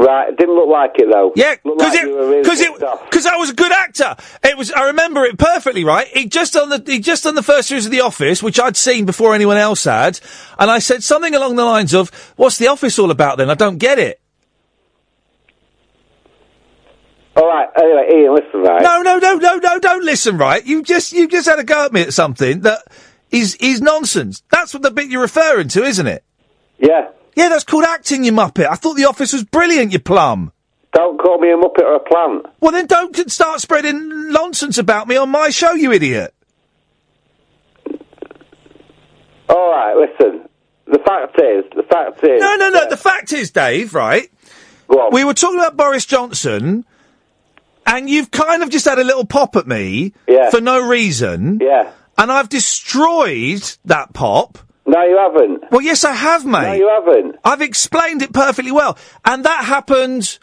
[0.00, 1.30] Right, it didn't look like it though.
[1.36, 2.72] Yeah, because like it were really because it
[3.04, 4.16] because I was a good actor.
[4.42, 5.84] It was I remember it perfectly.
[5.84, 8.58] Right, he just on the he just on the first series of The Office, which
[8.58, 10.18] I'd seen before anyone else had,
[10.58, 13.54] and I said something along the lines of, "What's The Office all about?" Then I
[13.54, 14.22] don't get it.
[17.36, 17.68] All right.
[17.76, 18.82] Anyway, Iain, listen, right.
[18.82, 19.78] No, no, no, no, no!
[19.80, 20.38] Don't listen.
[20.38, 22.84] Right, you just you just had a go at me at something that
[23.30, 24.42] is is nonsense.
[24.50, 26.24] That's what the bit you're referring to, isn't it?
[26.78, 27.10] Yeah.
[27.34, 28.66] Yeah, that's called acting, you muppet.
[28.68, 30.52] I thought The Office was brilliant, you plum.
[30.92, 32.46] Don't call me a muppet or a plant.
[32.60, 36.34] Well, then don't start spreading nonsense about me on my show, you idiot.
[39.48, 40.48] All right, listen.
[40.86, 42.40] The fact is, the fact is.
[42.40, 42.88] No, no, no.
[42.88, 44.28] The fact is, Dave, right?
[45.12, 46.84] We were talking about Boris Johnson,
[47.86, 50.50] and you've kind of just had a little pop at me Yeah.
[50.50, 51.58] for no reason.
[51.62, 51.92] Yeah.
[52.18, 54.58] And I've destroyed that pop.
[54.90, 55.70] No, you haven't.
[55.70, 56.62] Well, yes, I have, mate.
[56.62, 57.36] No, you haven't.
[57.44, 58.98] I've explained it perfectly well.
[59.24, 60.38] And that happened.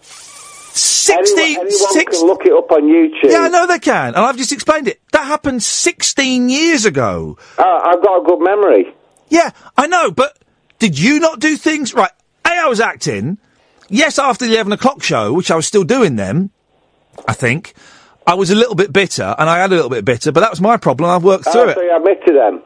[0.00, 3.30] 16, Anyone, anyone six- can look it up on YouTube.
[3.30, 4.08] Yeah, I know they can.
[4.08, 5.02] And I've just explained it.
[5.12, 7.36] That happened 16 years ago.
[7.58, 8.94] Oh, I've got a good memory.
[9.28, 10.38] Yeah, I know, but
[10.78, 12.12] did you not do things right?
[12.46, 13.36] A, I was acting.
[13.90, 16.50] Yes, after the 11 o'clock show, which I was still doing then,
[17.26, 17.74] I think,
[18.26, 20.50] I was a little bit bitter, and I had a little bit bitter, but that
[20.50, 21.10] was my problem.
[21.10, 21.74] I've worked ah, through oh, it.
[21.74, 22.62] So you admit to them.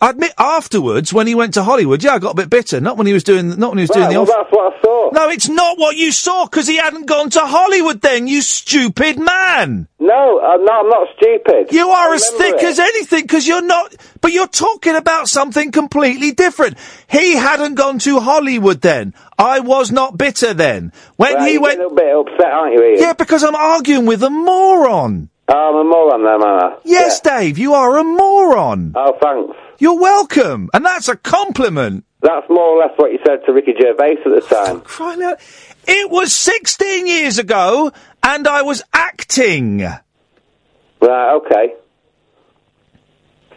[0.00, 2.80] I admit afterwards when he went to Hollywood, yeah, I got a bit bitter.
[2.82, 4.36] Not when he was doing, not when he was doing Right, the well, off.
[4.44, 5.10] that's what I saw.
[5.12, 8.02] No, it's not what you saw because he hadn't gone to Hollywood.
[8.02, 9.88] Then you stupid man.
[9.98, 10.80] No, I'm not.
[10.84, 11.72] I'm not stupid.
[11.72, 12.64] You are as thick it.
[12.64, 13.94] as anything because you're not.
[14.20, 16.76] But you're talking about something completely different.
[17.08, 19.14] He hadn't gone to Hollywood then.
[19.38, 20.92] I was not bitter then.
[21.16, 21.80] When Right, he went.
[21.80, 22.98] a bit upset, aren't you, Iain?
[22.98, 25.30] Yeah, because I'm arguing with a moron.
[25.48, 26.42] Oh, I'm a moron then, am
[26.72, 26.76] I?
[26.84, 28.92] Yes, Dave, you are a moron.
[28.96, 29.56] Oh, thanks.
[29.78, 32.04] You're welcome, and that's a compliment.
[32.22, 34.80] That's more or less what you said to Ricky Gervais at the time.
[34.80, 35.38] Crying out.
[35.86, 37.92] It was 16 years ago,
[38.22, 39.80] and I was acting.
[39.80, 41.74] Right, okay.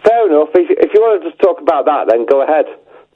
[0.04, 0.50] Fair enough.
[0.54, 2.66] If, if you want to just talk about that, then go ahead.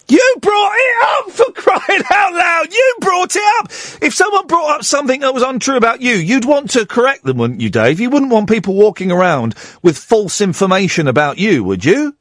[0.08, 2.74] You brought it up for crying out loud.
[2.74, 3.72] You brought it up.
[4.02, 7.38] If someone brought up something that was untrue about you, you'd want to correct them,
[7.38, 8.00] wouldn't you, Dave?
[8.00, 12.16] You wouldn't want people walking around with false information about you, would you?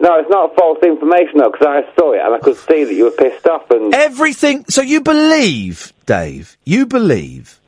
[0.00, 2.94] No, it's not false information, though, because I saw it and I could see that
[2.94, 3.70] you were pissed off.
[3.70, 4.64] And Everything.
[4.68, 6.56] So you believe, Dave?
[6.64, 7.60] You believe?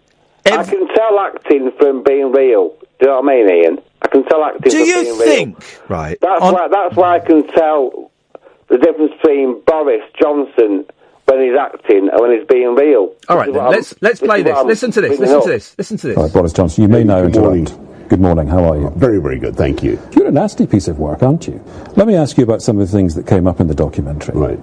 [0.47, 2.71] I can tell acting from being real.
[2.71, 3.79] Do you know what I mean, Iain?
[4.01, 5.59] I can tell acting Do from you think?
[5.59, 5.81] real.
[5.89, 6.19] Right.
[6.21, 6.69] That's why.
[6.69, 8.11] That's why I can tell
[8.69, 10.87] the difference between Boris Johnson
[11.27, 13.15] when he's acting and when he's being real.
[13.29, 13.71] All right, then.
[13.71, 14.65] Let's let's this play is this.
[14.65, 15.19] Listen to this.
[15.21, 15.43] Listen up.
[15.45, 15.75] to this.
[15.79, 16.17] Listen to this.
[16.17, 17.92] Right, Boris Johnson, you may now interrupt.
[18.13, 18.91] Good morning, how are you?
[18.91, 19.99] Very, very good, thank you.
[20.15, 21.65] You're a nasty piece of work, aren't you?
[21.97, 24.39] Let me ask you about some of the things that came up in the documentary.
[24.39, 24.61] Right.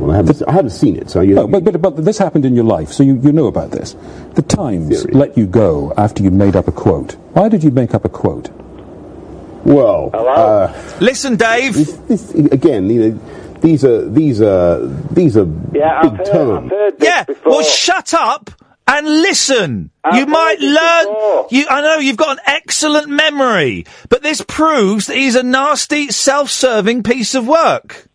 [0.00, 1.46] Well, I haven't, I haven't seen it, so you.
[1.46, 3.94] but, but, but this happened in your life, so you, you know about this.
[4.34, 7.12] The Times let you go after you made up a quote.
[7.34, 8.50] Why did you make up a quote?
[9.64, 11.74] Well, uh, listen, Dave.
[11.74, 13.20] This, this, again, you know,
[13.60, 16.64] these are these are these are Yeah, big I've heard, terms.
[16.64, 17.22] I've heard this Yeah.
[17.22, 17.52] before.
[17.52, 18.50] Well, shut up
[18.88, 19.90] and listen.
[20.14, 21.44] you might learn.
[21.50, 26.08] You, I know you've got an excellent memory, but this proves that he's a nasty,
[26.08, 28.08] self-serving piece of work.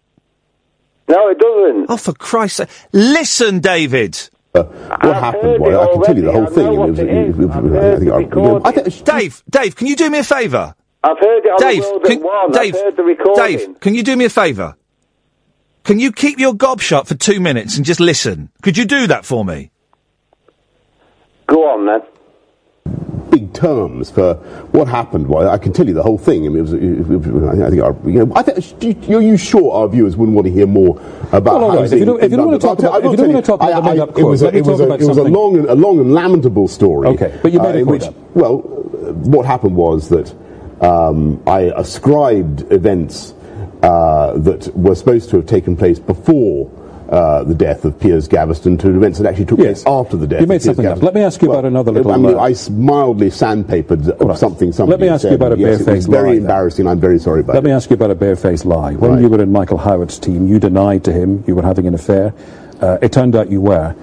[1.07, 1.85] No, it doesn't.
[1.89, 2.69] Oh, for Christ's sake!
[2.91, 4.17] Listen, David.
[4.55, 5.59] Uh, what happened?
[5.59, 6.67] Well, I can tell you the whole thing.
[6.67, 9.87] It was, it it was- I think I- you know, I think- Dave, Dave, can
[9.87, 10.75] you do me a favour?
[11.03, 12.51] I've heard it on Dave, the can, One.
[12.51, 13.57] Dave, I've heard the recording.
[13.57, 14.75] Dave, can you do me a favour?
[15.83, 18.49] Can you keep your gob shut for two minutes and just listen?
[18.61, 19.71] Could you do that for me?
[21.47, 22.01] Go on then.
[23.29, 24.35] big terms for
[24.73, 25.27] what happened.
[25.27, 26.45] Well, I can tell you the whole thing.
[26.45, 29.37] I mean, it was, it was- I think, our, you know, I think, are you
[29.37, 30.99] sure our viewers wouldn't want to hear more
[31.31, 31.97] about Well, all right, housing?
[31.97, 33.33] if you don't- if you don't want to talk I about- will if you don't
[33.33, 34.93] want to talk about I- the made I- up it was a, it was a,
[34.93, 37.07] it was a long, and, a long and lamentable story.
[37.09, 40.31] Okay, but you made uh, a in quote which, well, uh, what happened was that
[40.81, 43.33] um, I ascribed events
[43.81, 46.69] uh, that were supposed to have taken place before.
[47.09, 50.39] Uh, the death of Piers Gaveston to events that actually took place after the death.
[50.39, 50.91] You of made Piers something up.
[50.95, 51.05] Gaveston.
[51.05, 54.71] Let me ask you about another little, I mean, uh, I mildly sandpapered something.
[54.71, 56.41] Somebody Let me ask you about a yes, it was Very lie, then.
[56.43, 56.87] embarrassing.
[56.87, 58.93] I'm very sorry about Let me ask you about a barefaced lie.
[58.93, 59.21] When Right.
[59.21, 62.33] you were in Michael Howard's team, you denied to him you were having an affair.
[62.81, 63.93] Uh, it turned out you were,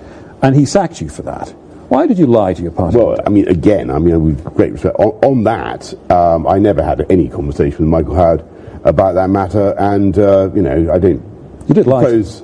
[0.42, 1.48] and he sacked you for that.
[1.88, 2.96] Why did you lie to your party?
[2.98, 6.82] Well, I mean, again, I mean, with great respect, on, on that, um, I never
[6.84, 8.44] had any conversation with Michael Howard
[8.84, 11.22] about that matter, and, uh, you know, I didn't.
[11.66, 12.02] You did lie.
[12.04, 12.42] Propose,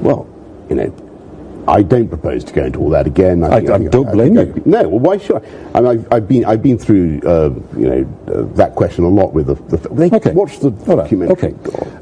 [0.00, 0.26] well,
[0.68, 0.94] you know,
[1.66, 3.42] I don't propose to go into all that again.
[3.42, 4.62] I- think- I think don't blame you.
[4.66, 5.40] No, well, why should I?
[5.74, 9.08] I mean, I've, I've been I've been through uh, you know uh, that question a
[9.08, 9.54] lot with the.
[9.54, 10.32] the they Okay.
[10.32, 11.32] Watch the documentary.
[11.52, 11.54] Okay.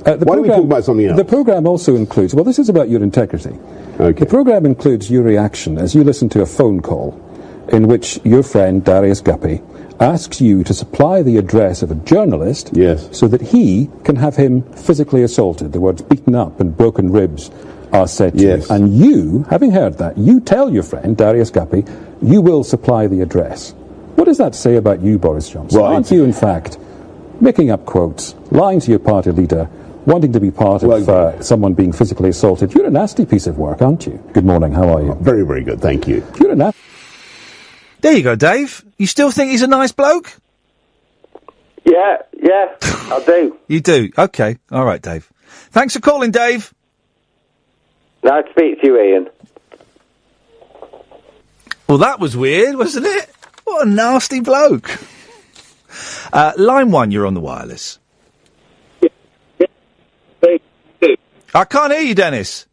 [0.05, 1.17] Uh, the Why don't we program- talk about something else?
[1.17, 2.35] The program also includes.
[2.35, 3.57] Well, this is about your integrity.
[4.01, 4.19] Okay.
[4.21, 7.13] The program includes your reaction as you listen to a phone call,
[7.69, 9.61] in which your friend Darius Guppy
[10.01, 13.09] asks you to supply the address of a journalist, yes.
[13.17, 15.71] so that he can have him physically assaulted.
[15.73, 17.53] The words "beaten up" and "broken ribs"
[17.93, 18.69] are said to Yes.
[18.69, 21.85] you, and you, having heard that, you tell your friend Darius Guppy
[22.23, 23.73] you will supply the address.
[24.15, 25.81] What does that say about you, Boris Johnson?
[25.81, 26.79] Well, Aren't you, in fact,
[27.41, 29.69] making up quotes, lying to your party leader,
[30.07, 32.73] wanting to be part of uh, someone being physically assaulted?
[32.75, 34.23] You're a nasty piece of work, aren't you?
[34.33, 34.73] Good morning.
[34.73, 35.15] How are you?
[35.21, 35.81] Very, very good.
[35.81, 36.25] Thank you.
[36.41, 36.79] You're a nasty.
[38.03, 38.85] There you go, Dave.
[38.99, 40.33] You still think he's a nice bloke?
[41.85, 43.59] Yeah, yeah, I do.
[43.69, 44.11] You do.
[44.17, 44.59] Okay.
[44.71, 45.33] All right, Dave.
[45.71, 46.73] Thanks for calling, Dave.
[48.23, 49.29] Nice to speak to you, Iain.
[51.89, 53.31] Well, that was weird, wasn't it?
[53.65, 54.99] What a nasty bloke.
[56.33, 57.99] Uh, line one, you're on the wireless.
[61.55, 62.67] I can't hear you, Dennis.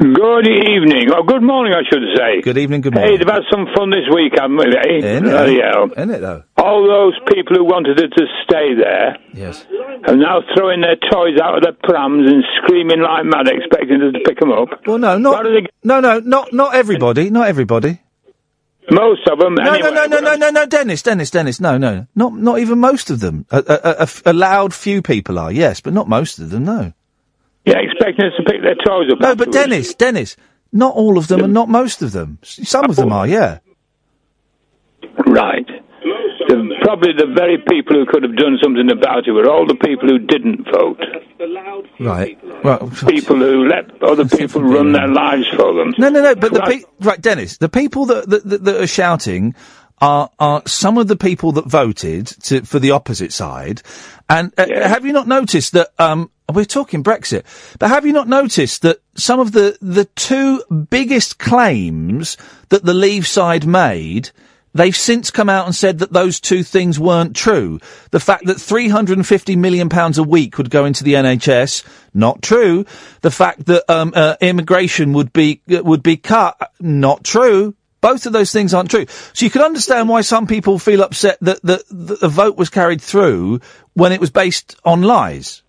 [0.00, 2.40] Good evening, or good morning, I should say.
[2.40, 3.12] Good evening, good morning.
[3.12, 4.96] Hey, they've had some fun this week, haven't they?
[4.96, 5.60] Isn't it, Bloody though?
[5.60, 5.84] hell.
[5.94, 6.42] Isn't it, though?
[6.56, 9.66] All those people who wanted it to stay there Yes.
[10.08, 14.14] are now throwing their toys out of their prams and screaming like mad, expecting us
[14.14, 14.68] to pick them up.
[14.86, 15.44] Well, no, not
[15.84, 18.00] no, no, not not everybody, not everybody.
[18.90, 19.54] Most of them.
[19.54, 22.58] No, anyway, no, no, no, no, no, no, Dennis, Dennis, Dennis, no, no, not not
[22.58, 23.44] even most of them.
[23.50, 26.94] A, a, a- a loud few people are, yes, but not most of them, no.
[27.64, 29.20] Yeah, expecting us to pick their toes up.
[29.20, 30.36] No, but Dennis, Dennis,
[30.72, 32.38] not all of them and not most of them.
[32.42, 33.58] Some of them are, yeah.
[35.26, 35.66] Right.
[36.48, 39.74] The, probably the very people who could have done something about it were all the
[39.74, 41.00] people who didn't vote.
[42.00, 42.80] Right, right.
[43.06, 45.94] People who let other people run their lives for them.
[45.98, 46.34] No, no, no.
[46.34, 49.54] But the pe- right, Dennis, the people that that, that, that are shouting
[50.00, 53.82] are are some of the people that voted to, for the opposite side.
[54.28, 55.88] And uh, have you not noticed that?
[55.98, 57.44] Um, we're talking Brexit,
[57.78, 62.36] but have you not noticed that some of the the two biggest claims
[62.68, 64.30] that the Leave side made?
[64.72, 67.80] They've since come out and said that those two things weren't true.
[68.12, 72.84] The fact that £350 million a week would go into the NHS, not true.
[73.22, 77.74] The fact that um, uh, immigration would be uh, would be cut, not true.
[78.00, 79.06] Both of those things aren't true.
[79.34, 82.70] So you can understand why some people feel upset that the, that the vote was
[82.70, 83.60] carried through
[83.94, 85.62] when it was based on lies.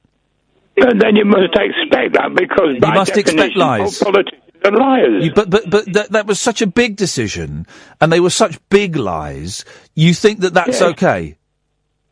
[0.77, 4.01] And then you must expect that because you must expect lies.
[4.01, 5.25] all politicians are liars.
[5.25, 7.65] You- but but but that, that was such a big decision,
[7.99, 9.65] and they were such big lies.
[9.95, 10.87] You think that that's Yeah.
[10.87, 11.37] okay?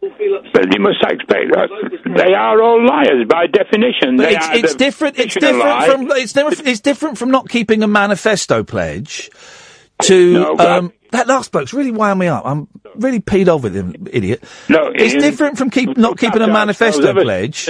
[0.01, 1.69] But you must expect that
[2.17, 4.15] they are all liars by definition.
[4.17, 5.19] They it's, it's different.
[5.19, 5.87] It's different lie.
[5.87, 9.29] from it's, never, it's different from not keeping a manifesto pledge.
[10.03, 12.43] To No, um, that last bloke's really wound me up.
[12.45, 14.41] I'm really peed off with him, idiot.
[14.69, 17.69] No, it's it- different from keep not keeping a manifesto pledge.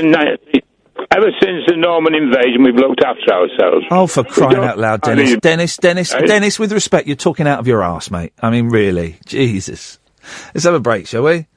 [1.12, 3.86] Ever since the Norman invasion, we've looked after ourselves.
[3.92, 5.30] Oh, for crying out loud, I Dennis!
[5.32, 6.22] mean- Dennis, Dennis, Eh?
[6.22, 6.60] Dennis.
[6.60, 8.34] With respect, you're talking out of your arse, mate.
[8.42, 9.98] I mean, really, Jesus.
[10.54, 11.48] Let's have a break, shall we?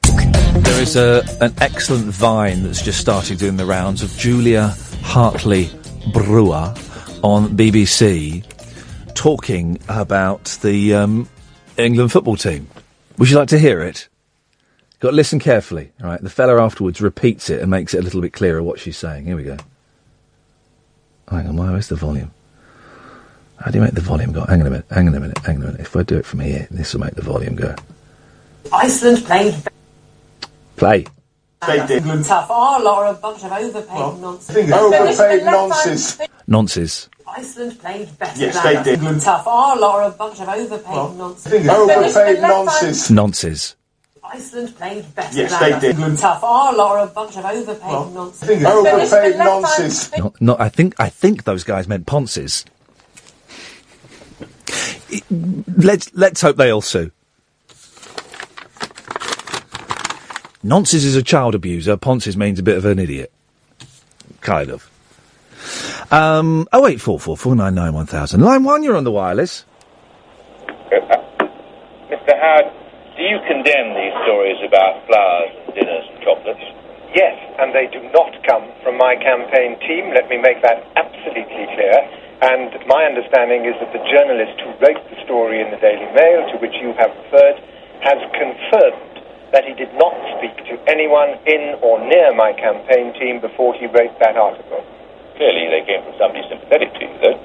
[0.55, 5.71] There is a an excellent vine that's just started doing the rounds of Julia Hartley
[6.13, 6.75] Brewer
[7.23, 8.45] on BBC
[9.15, 11.29] talking about the um,
[11.77, 12.69] England football team.
[13.19, 14.09] Would you like to hear it?
[15.03, 15.91] Got to listen carefully.
[16.01, 18.79] All right, the fella afterwards repeats it and makes it a little bit clearer what
[18.79, 19.25] she's saying.
[19.27, 19.57] Here we go.
[21.29, 22.31] Hang on, where's the volume?
[23.57, 24.45] How do you make the volume go?
[24.45, 25.81] Hang on a minute, hang on a minute, hang on a minute.
[25.81, 27.75] If I do it from here, this will make the volume go.
[28.73, 29.57] Iceland played
[30.77, 31.07] Play.
[31.69, 32.47] England tough.
[32.49, 34.57] Oh, Laura, a bunch of overpaid nonsense.
[34.57, 36.17] Overpaid the left hand-
[36.47, 37.09] Nonsense.
[37.27, 38.39] Iceland played better.
[38.39, 39.21] Yes, they did.
[39.21, 39.43] Tough.
[39.47, 41.69] Oh, Laura, a bunch of overpaid nonsense.
[41.69, 43.11] Overpaid the left hand- nonsense.
[43.11, 43.75] Nonsense.
[44.25, 45.81] Iceland played better Yes, than they us.
[45.81, 45.91] did.
[45.97, 46.41] England tough.
[46.43, 48.41] Ah, oh, Laura, a bunch of overpaid nonsense.
[48.49, 50.17] Finish Finish the overpaid left hand- nonsense.
[50.19, 52.65] Not, not, I think I think those guys meant Ponces.
[55.77, 57.11] Let's let's hope they all sue.
[60.65, 61.97] Nonces is a child abuser.
[61.97, 63.33] Ponces means a bit of an idiot,
[64.41, 64.89] kind of.
[66.13, 68.41] Um, oh eight four four four nine nine one thousand.
[68.43, 69.65] Line one, you're on the wireless.
[70.69, 71.49] Uh, uh,
[72.11, 72.41] Mr.
[72.41, 72.73] Howard,
[73.23, 76.67] do you condemn these stories about flowers, and dinners, and chocolates?
[77.15, 80.11] Yes, and they do not come from my campaign team.
[80.11, 82.03] Let me make that absolutely clear.
[82.43, 86.51] And my understanding is that the journalist who wrote the story in the Daily Mail,
[86.51, 87.63] to which you have referred,
[88.03, 89.15] has confirmed
[89.55, 93.87] that he did not speak to anyone in or near my campaign team before he
[93.87, 94.83] wrote that article.
[95.39, 97.39] Clearly, they came from somebody sympathetic to you, though.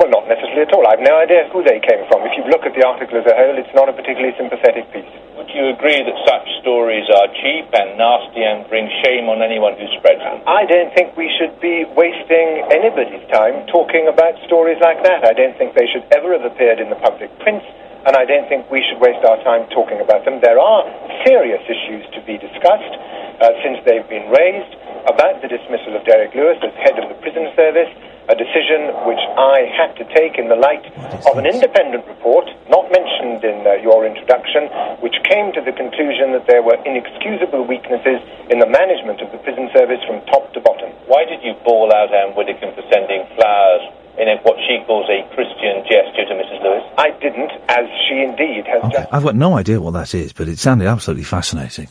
[0.00, 0.88] Well, not necessarily at all.
[0.88, 2.24] I've no idea who they came from.
[2.24, 5.12] If you look at the article as a whole, it's not a particularly sympathetic piece.
[5.36, 9.76] Would you agree that such stories are cheap and nasty and bring shame on anyone
[9.76, 10.40] who spreads them?
[10.48, 15.28] I don't think we should be wasting anybody's time talking about stories like that.
[15.28, 17.60] I don't think they should ever have appeared in the public print,
[18.06, 20.40] and I don't think we should waste our time talking about them.
[20.40, 20.82] There are
[21.26, 22.94] serious issues to be discussed
[23.40, 24.72] uh, since they've been raised
[25.04, 27.88] about the dismissal of Derek Lewis as head of the prison service,
[28.28, 30.84] a decision which I had to take in the light
[31.28, 34.68] of an independent report, not mentioned in uh, your introduction,
[35.00, 39.40] which came to the conclusion that there were inexcusable weaknesses in the management of the
[39.44, 40.88] prison service from top to bottom.
[41.08, 45.06] Why did you bawl out Ann Widdecombe for sending flowers in a, what she calls
[45.08, 46.62] a Christian gesture to Mrs.
[46.62, 46.82] Lewis?
[46.98, 49.08] I didn't, as she indeed has just.
[49.12, 51.86] I've got no idea what that is, but it sounded absolutely fascinating.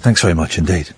[0.00, 0.90] Thanks very much indeed.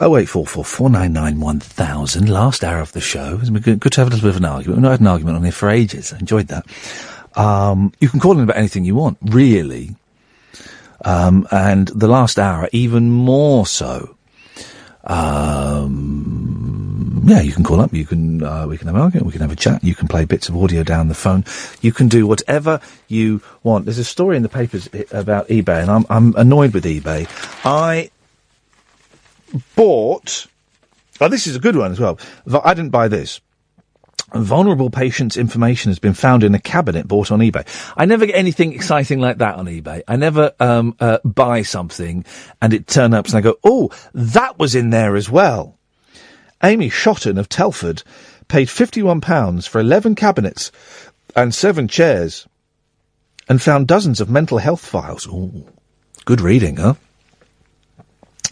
[0.00, 2.28] Oh eight four four four nine nine one thousand.
[2.28, 3.38] Last hour of the show.
[3.40, 4.78] It's been good, good to have a little bit of an argument.
[4.78, 6.12] We've not had an argument on here for ages.
[6.12, 6.66] I enjoyed that.
[7.34, 9.96] Um, you can call in about anything you want, really.
[11.04, 14.16] Um, and the last hour, even more so.
[15.04, 17.92] Um, yeah, you can call up.
[17.92, 18.42] You can.
[18.42, 19.26] Uh, we can have an argument.
[19.26, 19.84] We can have a chat.
[19.84, 21.44] You can play bits of audio down the phone.
[21.80, 23.84] You can do whatever you want.
[23.84, 27.28] There's a story in the papers about eBay, and I'm I'm annoyed with eBay.
[27.64, 28.10] I
[29.76, 30.46] bought.
[31.20, 32.18] Oh, this is a good one as well.
[32.64, 33.40] I didn't buy this.
[34.32, 37.66] Vulnerable patients' information has been found in a cabinet bought on eBay.
[37.96, 40.02] I never get anything exciting like that on eBay.
[40.06, 42.24] I never um, uh, buy something
[42.62, 45.79] and it turns up and I go, "Oh, that was in there as well."
[46.62, 48.02] Amy Shotton of Telford
[48.48, 50.70] paid fifty-one pounds for eleven cabinets
[51.34, 52.46] and seven chairs,
[53.48, 55.26] and found dozens of mental health files.
[55.26, 55.66] Ooh,
[56.24, 56.94] good reading, huh?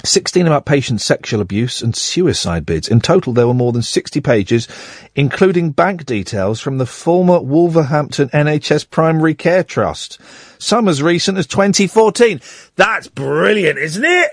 [0.05, 2.89] 16 about patient sexual abuse and suicide bids.
[2.89, 4.68] In total, there were more than 60 pages,
[5.16, 10.20] including bank details from the former Wolverhampton NHS Primary Care Trust.
[10.59, 12.40] Some as recent as 2014.
[12.76, 14.30] That's brilliant, isn't it?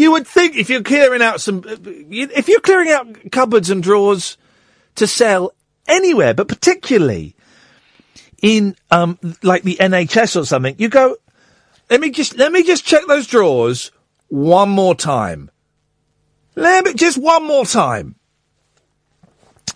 [0.00, 4.38] You would think if you're clearing out some, if you're clearing out cupboards and drawers
[4.94, 5.52] to sell
[5.86, 7.36] anywhere, but particularly
[8.40, 11.18] in, um, like the NHS or something, you go,
[11.90, 13.92] let me just, let me just check those drawers
[14.28, 15.50] one more time.
[16.54, 18.14] Let me, just one more time.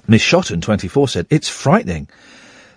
[0.09, 2.09] Miss Shotton, 24, said, It's frightening.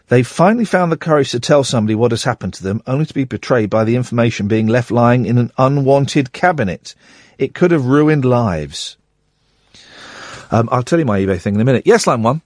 [0.10, 3.14] They finally found the courage to tell somebody what has happened to them, only to
[3.14, 6.96] be betrayed by the information being left lying in an unwanted cabinet.
[7.38, 8.96] It could have ruined lives.
[10.50, 11.84] Um, I'll tell you my eBay thing in a minute.
[11.86, 12.42] Yes, line one.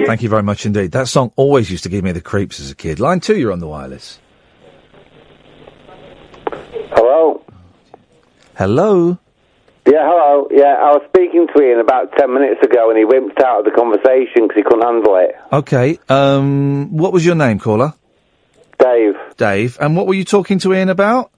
[0.06, 0.92] Thank you very much indeed.
[0.92, 2.98] That song always used to give me the creeps as a kid.
[2.98, 4.18] Line two, you're on the wireless.
[6.92, 7.44] Hello?
[8.56, 9.18] Hello?
[9.86, 10.48] Yeah, hello.
[10.50, 13.64] Yeah, I was speaking to Iain about 10 minutes ago and he wimped out of
[13.64, 15.34] the conversation because he couldn't handle it.
[15.52, 17.92] Okay, um, what was your name, caller?
[18.78, 19.14] Dave.
[19.36, 19.78] Dave.
[19.80, 21.30] And what were you talking to Iain about?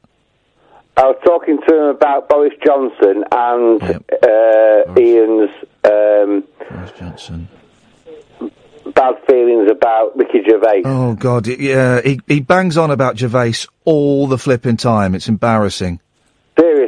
[0.97, 5.51] I was talking to him about Boris Johnson and uh, Iain's
[5.85, 7.49] um, Boris Johnson.
[8.95, 10.83] bad feelings about Ricky Gervais.
[10.85, 15.15] Oh God, yeah, he he bangs on about Gervais all the flipping time.
[15.16, 16.01] It's embarrassing.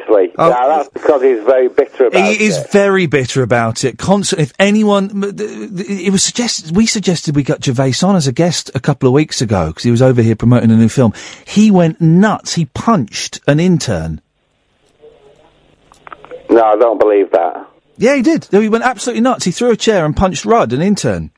[0.07, 0.35] Seriously.
[0.39, 0.51] Oh.
[0.51, 3.99] Now, that's because he's very bitter about He is very bitter about it.
[3.99, 4.41] Constant.
[4.43, 6.77] If anyone, m- th- th- it was suggested.
[6.77, 9.83] We suggested we got Gervais on as a guest a couple of weeks ago because
[9.83, 11.13] he was over here promoting a new film.
[11.47, 12.55] He went nuts.
[12.55, 14.21] He punched an intern.
[16.49, 17.69] No, I don't believe that.
[17.97, 18.47] Yeah, he did.
[18.51, 19.45] He went absolutely nuts.
[19.45, 21.31] He threw a chair and punched Rudd, an intern.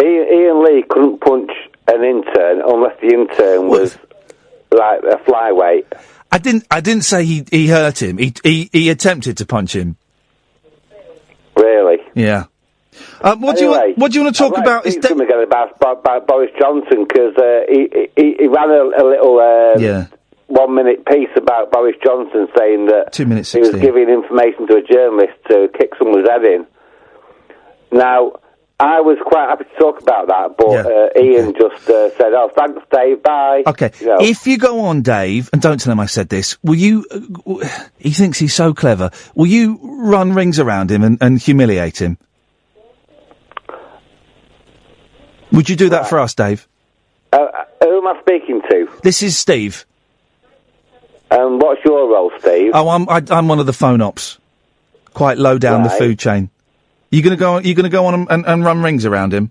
[0.00, 1.50] Iain, Iain Lee couldn't punch
[1.88, 3.96] an intern unless the intern was
[4.70, 5.86] like a flyweight.
[6.36, 6.66] I didn't.
[6.70, 8.18] I didn't say he he hurt him.
[8.18, 9.96] He he he attempted to punch him.
[11.56, 11.96] Really?
[12.14, 12.44] Yeah.
[13.22, 14.84] Um, what do you want, What do you want to talk I'd like about?
[14.84, 18.82] to to again about, about, about Boris Johnson because uh, he, he he ran a,
[19.00, 20.06] a little um, Yeah.
[20.48, 24.76] one minute piece about Boris Johnson saying that Two minutes he was giving information to
[24.76, 26.66] a journalist to kick someone's head in.
[27.92, 28.40] Now.
[28.78, 32.50] I was quite happy to talk about that, but uh, Iain just uh, said, "Oh,
[32.54, 33.22] thanks, Dave.
[33.22, 33.90] Bye." Okay.
[34.00, 34.16] You know.
[34.20, 37.06] If you go on, Dave, and don't tell him I said this, will you?
[37.10, 39.10] Uh, w- he thinks he's so clever.
[39.34, 42.18] Will you run rings around him and, and humiliate him?
[45.52, 46.68] Would you do that for us, Dave?
[47.32, 47.46] Uh,
[47.82, 48.88] who am I speaking to?
[49.02, 49.86] This is Steve.
[51.30, 52.72] And what's your role, Steve?
[52.74, 54.38] Oh, I'm I, I'm one of the phone ops,
[55.14, 56.50] quite low down the food chain.
[57.10, 57.58] You gonna go?
[57.58, 59.50] You gonna go on and, and, and run rings around him?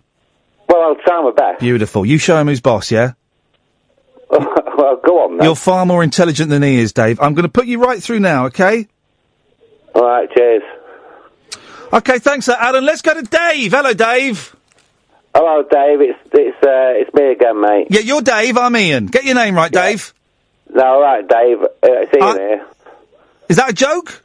[0.68, 1.60] Well, I'll try my best.
[1.60, 2.06] Beautiful.
[2.06, 3.14] You show him who's boss, yeah?
[4.30, 5.46] well, go on then.
[5.46, 7.20] You're far more intelligent than he is, Dave.
[7.20, 8.88] I'm going to put you right through now, okay?
[9.94, 10.64] All right, cheers.
[11.94, 12.84] Okay, thanks, uh, Alan.
[12.84, 13.72] Let's go to Dave.
[13.72, 14.56] Hello, Dave.
[15.34, 16.02] Hello, Dave.
[16.02, 17.88] It's it's uh, it's me again, mate.
[17.90, 18.58] Yeah, you're Dave.
[18.58, 19.06] I'm Iain.
[19.08, 20.14] Get your name right, Dave.
[20.74, 21.62] No, all right, Dave.
[21.62, 22.66] Uh, it's Iain here.
[23.50, 24.24] Is that a joke?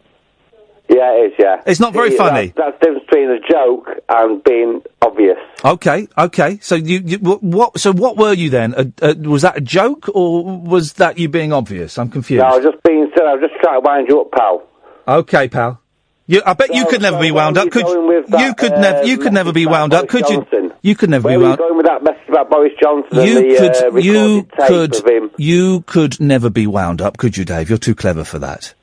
[0.92, 1.32] Yeah, it is.
[1.38, 1.62] Yeah.
[1.66, 2.48] It's not very funny.
[2.56, 5.38] That's, that's the difference between a joke and being obvious.
[5.64, 6.58] Okay, okay.
[6.60, 7.78] So you, you wh- what?
[7.78, 8.74] So what were you then?
[8.76, 11.96] A, a, was that a joke or was that you being obvious?
[11.96, 12.42] I'm confused.
[12.42, 13.28] No, I was just being silly.
[13.28, 14.62] I was just trying to wind you up, pal.
[15.06, 15.80] Okay, pal.
[16.26, 17.64] You, I bet you So- could never so be where wound were up.
[17.66, 19.92] you Could going with you that, could uh, never you could never be message wound
[19.92, 20.60] about up, could Boris you?
[20.60, 20.72] Johnson?
[20.82, 21.58] You could never Where be were you wound.
[21.58, 24.66] going with that message about Boris Johnson You and the could uh, recorded you tape
[24.68, 25.30] could of him?
[25.38, 27.68] you could never be wound up, could you, Dave?
[27.68, 28.74] You're too clever for that.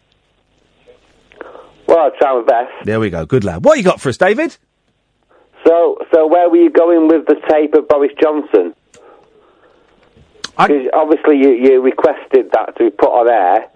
[1.88, 2.72] Well, I'll try my best.
[2.86, 3.26] There we go.
[3.26, 3.64] Good lad.
[3.64, 4.58] What you got for us, David?
[5.66, 8.74] So, so where were you going with the tape of Boris Johnson?
[10.58, 13.68] 'Cause obviously, you, you requested that to be put on air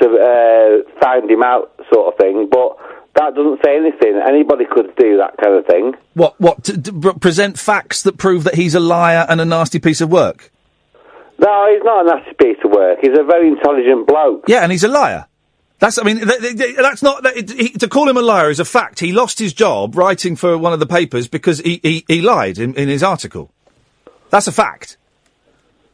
[0.00, 2.48] to uh, find him out, sort of thing.
[2.50, 2.76] But
[3.14, 4.20] that doesn't say anything.
[4.28, 5.94] Anybody could do that kind of thing.
[6.14, 6.38] What?
[6.38, 6.64] What?
[6.64, 10.10] To, to present facts that prove that he's a liar and a nasty piece of
[10.10, 10.52] work.
[11.38, 12.98] No, he's not a nasty piece of work.
[13.00, 14.44] He's a very intelligent bloke.
[14.48, 15.26] Yeah, and he's a liar.
[15.78, 15.98] That's.
[15.98, 17.22] I mean, th- th- th- that's not.
[17.22, 19.00] That, it, he, to call him a liar is a fact.
[19.00, 22.58] He lost his job writing for one of the papers because he he, he lied
[22.58, 23.50] in, in his article.
[24.30, 24.96] That's a fact.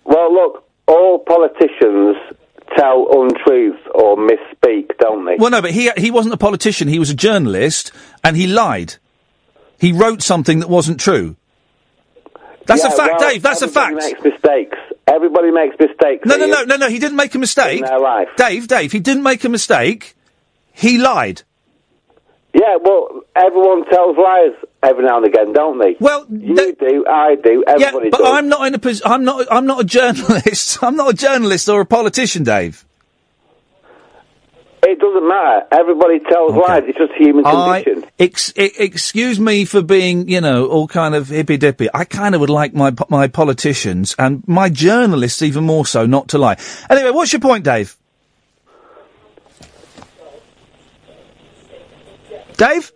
[0.04, 2.16] Well, look, all politicians
[2.76, 5.36] tell untruths or misspeak, don't they?
[5.38, 6.88] Well, no, but he he wasn't a politician.
[6.88, 7.92] He was a journalist,
[8.22, 8.96] and he lied.
[9.78, 11.36] He wrote something that wasn't true.
[12.66, 13.42] That's a fact, well, Dave.
[13.42, 13.92] That's a fact.
[13.92, 14.78] everybody makes mistakes.
[15.06, 16.26] Everybody makes mistakes.
[16.26, 16.88] No, no, no, no, no.
[16.88, 17.80] He didn't make a mistake.
[17.80, 18.28] In their life.
[18.36, 20.14] Dave, Dave, he didn't make a mistake.
[20.72, 21.42] He lied.
[22.54, 25.96] Yeah, well, everyone tells lies every now and again, don't they?
[25.98, 28.28] Well, you do, I do, everybody yeah, but does.
[28.28, 29.46] I'm not in a pos- I'm not.
[29.50, 30.78] I'm not a journalist.
[30.82, 32.84] I'm not a journalist or a politician, Dave.
[34.86, 35.66] It doesn't matter.
[35.72, 36.82] Everybody tells lies.
[36.86, 38.10] It's just human I, condition.
[38.18, 41.88] ex- e- excuse me for being, you know, all kind of hippy dippy.
[41.94, 46.28] I kind of would like my my politicians and my journalists even more so not
[46.28, 46.58] to lie.
[46.90, 47.96] Anyway, what's your point, Dave?
[52.56, 52.92] Dave?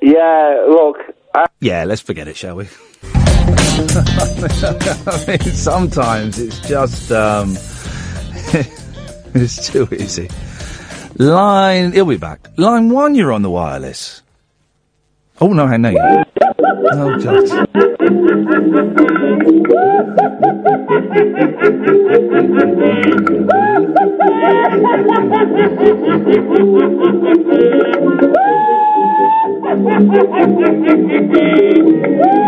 [0.00, 0.96] Yeah, look.
[1.34, 2.64] I- Yeah, let's forget it, shall we?
[3.14, 7.50] I mean, sometimes it's just um,
[9.34, 10.28] it's too easy.
[11.18, 12.48] Line, he'll be back.
[12.56, 14.22] Line one, you're on the wireless.
[15.40, 15.92] Oh no, hang on.
[15.92, 16.24] you-
[16.94, 17.68] Oh god.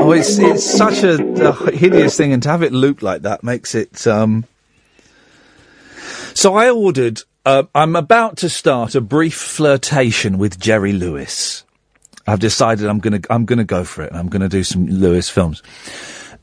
[0.00, 1.16] Oh, it's it's such a,
[1.70, 4.06] hideous thing, and to have it loop like that makes it.
[4.06, 4.44] Um...
[6.34, 7.22] So I ordered.
[7.44, 11.64] Uh, I'm about to start a brief flirtation with Jerry Lewis.
[12.26, 14.12] I've decided I'm gonna I'm gonna go for it.
[14.12, 15.62] I'm gonna do some Lewis films.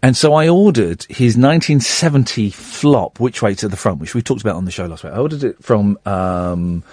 [0.01, 4.41] And so I ordered his 1970 flop, Which Way to the Front, which we talked
[4.41, 5.13] about on the show last week.
[5.13, 6.83] I ordered it from, um,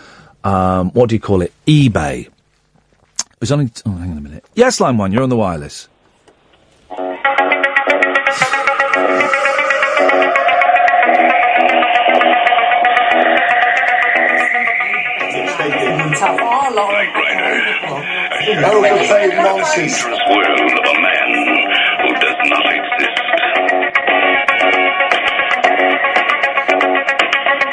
[0.45, 1.53] um, what do you call it?
[1.67, 2.27] eBay.
[2.27, 4.45] It was only, oh, hang on a minute.
[4.55, 5.89] Yes, line one, you're on the wireless.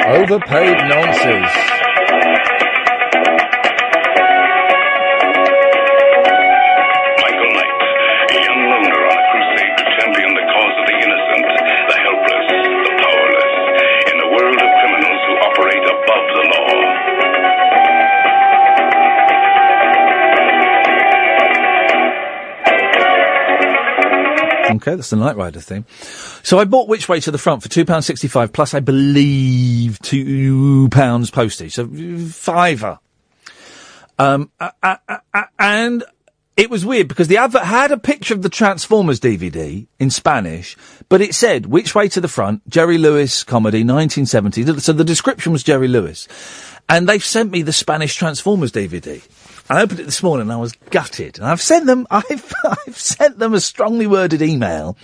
[0.10, 1.54] Overpaid nonsense.
[7.22, 7.78] Michael Knight,
[8.26, 12.48] a young loner on a crusade to champion the cause of the innocent, the helpless,
[12.50, 13.54] the powerless,
[14.10, 16.74] in a world of criminals who operate above the law.
[24.76, 25.86] Okay, that's the Knight Rider theme.
[26.50, 31.76] So I bought Which Way to the Front for £2.65 plus, I believe, £2 postage.
[31.76, 31.88] So
[32.32, 32.98] fiver.
[34.18, 36.04] Um, a- a- a- and
[36.58, 40.76] it was weird because the advert had a picture of the Transformers DVD in Spanish,
[41.08, 44.80] but it said Which Way to the Front, Jerry Lewis comedy, 1970.
[44.80, 46.28] So the description was Jerry Lewis.
[46.90, 49.22] And they've sent me the Spanish Transformers DVD.
[49.70, 51.38] I opened it this morning and I was gutted.
[51.38, 52.54] And I've sent them, I've,
[52.88, 54.98] I've sent them a strongly worded email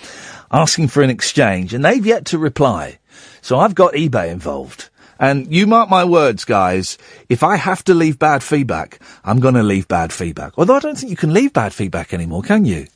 [0.56, 2.98] asking for an exchange and they've yet to reply.
[3.42, 4.90] So I've got eBay involved.
[5.20, 6.98] And you mark my words, guys,
[7.30, 10.54] if I have to leave bad feedback, I'm going to leave bad feedback.
[10.58, 12.88] Although I don't think you can leave bad feedback anymore, can you?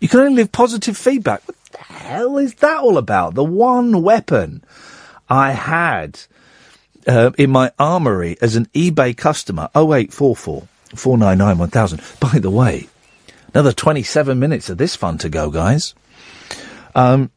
[0.00, 1.46] You can only leave positive feedback.
[1.46, 3.34] What the hell is that all about?
[3.34, 4.64] The one weapon
[5.28, 6.20] I had
[7.06, 12.02] uh, in my armory as an eBay customer, 0844 499 1000.
[12.20, 12.88] By the way,
[13.52, 15.94] another 27 minutes of this fun to go, guys.
[16.94, 17.30] Um,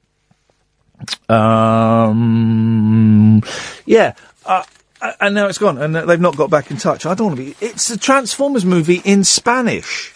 [1.29, 3.41] um,
[3.85, 4.13] yeah,
[4.45, 4.63] uh,
[5.01, 7.05] uh, and now it's gone, and they've not got back in touch.
[7.05, 7.55] I don't want to be.
[7.59, 10.13] It's a Transformers movie in Spanish.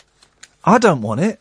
[0.64, 1.40] I don't want it.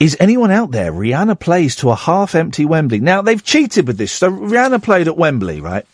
[0.00, 0.92] Is anyone out there?
[0.92, 3.00] Rihanna plays to a half-empty Wembley.
[3.00, 4.12] Now they've cheated with this.
[4.12, 5.84] So Rihanna played at Wembley, right?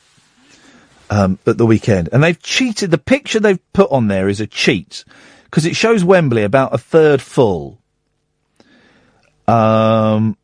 [1.10, 2.90] Um, at the weekend, and they've cheated.
[2.90, 5.04] The picture they've put on there is a cheat
[5.44, 7.78] because it shows Wembley about a third full.
[9.46, 10.36] Um,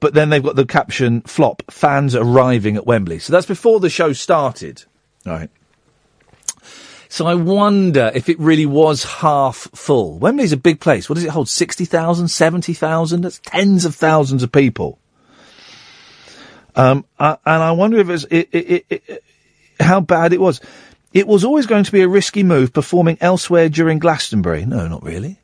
[0.00, 3.18] but then they've got the caption flop fans arriving at Wembley.
[3.18, 4.84] So that's before the show started.
[5.24, 5.50] Right.
[7.08, 10.18] So I wonder if it really was half full.
[10.18, 11.08] Wembley's a big place.
[11.08, 11.48] What does it hold?
[11.48, 13.20] 60,000, 70,000?
[13.20, 14.98] That's tens of thousands of people.
[16.76, 19.24] Um, and I wonder if it's, it, it, it,
[19.80, 20.60] how bad it was.
[21.12, 24.64] It was always going to be a risky move performing elsewhere during Glastonbury.
[24.64, 25.40] No, not really.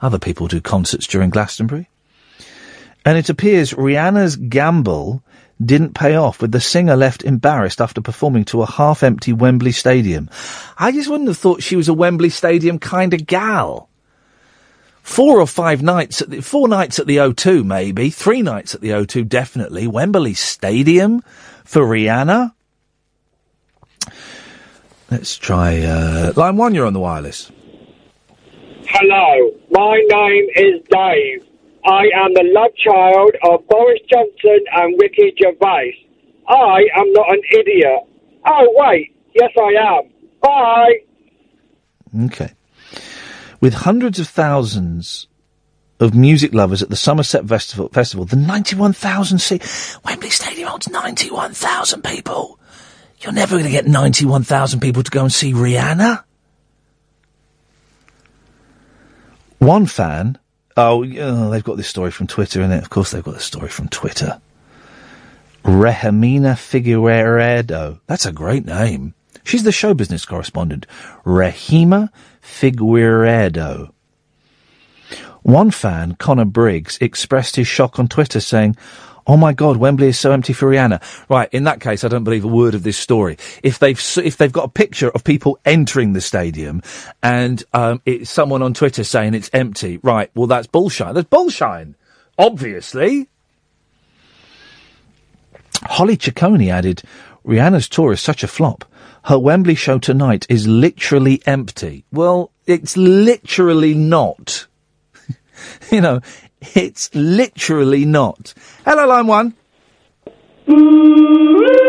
[0.00, 1.90] Other people do concerts during Glastonbury.
[3.04, 5.22] And it appears Rihanna's gamble
[5.64, 10.28] didn't pay off with the singer left embarrassed after performing to a half-empty Wembley Stadium.
[10.78, 13.88] I just wouldn't have thought she was a Wembley Stadium kind of gal.
[15.02, 18.80] Four or five nights at the, four nights at the O2 maybe, three nights at
[18.80, 19.86] the O2 definitely.
[19.86, 21.22] Wembley Stadium
[21.64, 22.52] for Rihanna.
[25.10, 27.50] Let's try, uh, line one, you're on the wireless.
[28.86, 31.51] Hello, my name is Dave.
[31.84, 36.06] I am the love child of Boris Johnson and Ricky Gervais.
[36.48, 38.00] I am not an idiot.
[38.46, 39.14] Oh, wait.
[39.34, 40.10] Yes, I am.
[40.42, 40.94] Bye.
[42.26, 42.52] Okay.
[43.60, 45.26] With hundreds of thousands
[45.98, 52.02] of music lovers at the Somerset Festival, festival the 91,000 seat, Wembley Stadium holds 91,000
[52.02, 52.58] people.
[53.20, 56.24] You're never going to get 91,000 people to go and see Rihanna.
[59.58, 60.38] One fan,
[60.76, 62.82] oh, yeah, they've got this story from Twitter, it.
[62.82, 64.40] Of course, they've got this story from Twitter.
[65.64, 68.00] Rehemina Figueiredo.
[68.06, 69.14] That's a great name.
[69.44, 70.86] She's the show business correspondent.
[71.24, 72.10] Rehema
[72.42, 73.92] Figueiredo.
[75.42, 78.76] One fan, Connor Briggs, expressed his shock on Twitter saying,
[79.26, 81.00] Oh my God, Wembley is so empty for Rihanna.
[81.28, 83.38] Right, in that case, I don't believe a word of this story.
[83.62, 86.82] If they've if they've got a picture of people entering the stadium
[87.22, 90.30] and um, it's someone on Twitter saying it's empty, right?
[90.34, 91.14] Well, that's bullshine.
[91.14, 91.94] That's bullshine.
[92.38, 93.28] Obviously.
[95.84, 97.02] Holly Ciccone added,
[97.44, 98.84] Rihanna's tour is such a flop.
[99.24, 102.04] Her Wembley show tonight is literally empty.
[102.12, 104.66] Well, it's literally not.
[105.90, 106.20] you know,
[106.74, 108.54] it's literally not.
[108.84, 109.54] Hello, line one.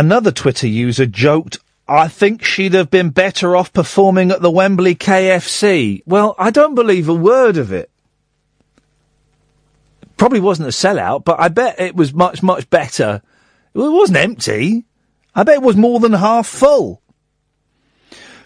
[0.00, 4.94] Another Twitter user joked, I think she'd have been better off performing at the Wembley
[4.94, 6.00] KFC.
[6.06, 7.90] Well, I don't believe a word of it.
[10.16, 13.20] Probably wasn't a sellout, but I bet it was much, much better.
[13.74, 14.86] It wasn't empty.
[15.34, 17.02] I bet it was more than half full.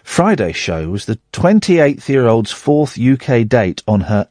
[0.03, 4.27] Friday's show was the 28th year old's fourth UK date on her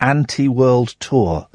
[0.00, 1.48] anti world tour.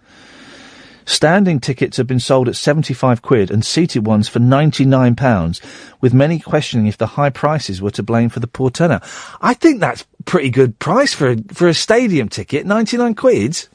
[1.05, 5.61] Standing tickets have been sold at 75 quid and seated ones for 99 pounds,
[6.01, 9.03] with many questioning if the high prices were to blame for the poor turnout.
[9.39, 13.67] I think that's pretty good price for a, for a stadium ticket, 99 quid.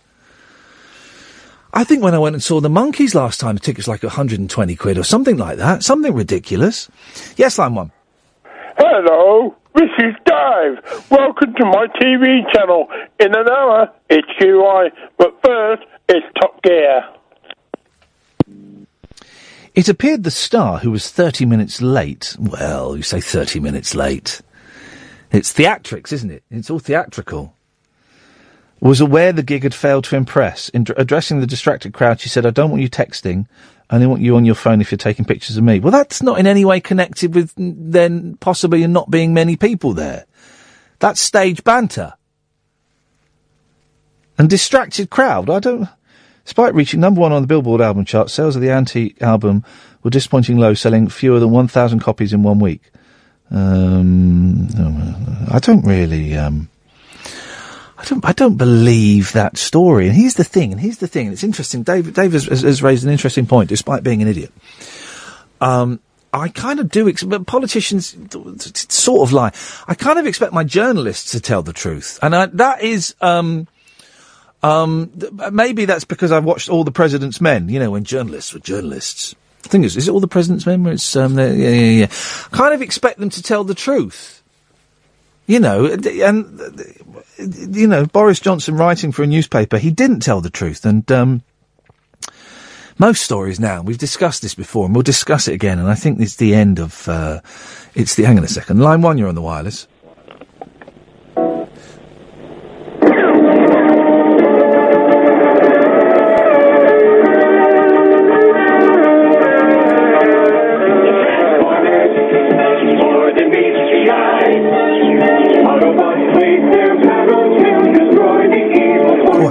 [1.73, 4.75] I think when I went and saw the Monkees last time, the ticket's like 120
[4.75, 5.85] quid or something like that.
[5.85, 6.91] Something ridiculous.
[7.37, 7.93] Yes, line one.
[8.77, 11.11] Hello, this is Dave.
[11.11, 12.89] Welcome to my TV channel.
[13.21, 17.03] In an hour, it's QI, but first, it's Top Gear.
[19.75, 24.41] It appeared the star, who was 30 minutes late, well, you say 30 minutes late.
[25.31, 26.43] It's theatrics, isn't it?
[26.51, 27.55] It's all theatrical.
[28.81, 30.71] Was aware the gig had failed to impress.
[30.71, 33.47] In dr- addressing the distracted crowd, she said, I don't want you texting.
[33.91, 35.79] I only want you on your phone if you're taking pictures of me.
[35.79, 40.25] Well, that's not in any way connected with then possibly not being many people there.
[40.99, 42.15] That's stage banter.
[44.39, 45.51] And distracted crowd.
[45.51, 45.89] I don't.
[46.45, 49.65] Despite reaching number one on the Billboard album chart, sales of the Anti album
[50.03, 52.91] were disappointing low, selling fewer than 1,000 copies in one week.
[53.51, 54.69] Um,
[55.51, 56.37] I don't really.
[56.37, 56.69] Um,
[57.99, 58.25] I don't.
[58.25, 60.07] I don't believe that story.
[60.07, 60.73] And here's the thing.
[60.73, 61.27] And here's the thing.
[61.27, 61.83] And it's interesting.
[61.83, 62.15] Dave.
[62.15, 64.53] Dave has, has, raised an interesting point, despite being an idiot.
[65.61, 66.01] Um,
[66.33, 69.53] I kind of do expect politicians t- t- sort of lie.
[69.89, 73.15] I kind of expect my journalists to tell the truth, and I, that is.
[73.21, 73.67] Um,
[74.63, 77.69] um, th- maybe that's because I've watched all the President's Men.
[77.69, 79.35] You know, when journalists were journalists.
[79.63, 80.85] The thing is, is it all the President's Men?
[80.85, 82.07] Where it's um, yeah, yeah, yeah.
[82.51, 84.43] Kind of expect them to tell the truth.
[85.47, 86.85] You know, and
[87.39, 91.43] you know Boris Johnson writing for a newspaper, he didn't tell the truth, and um,
[92.99, 95.79] most stories now we've discussed this before, and we'll discuss it again.
[95.79, 97.41] And I think it's the end of uh,
[97.95, 98.25] it's the.
[98.25, 99.89] Hang on a second, line one, you're on the wireless.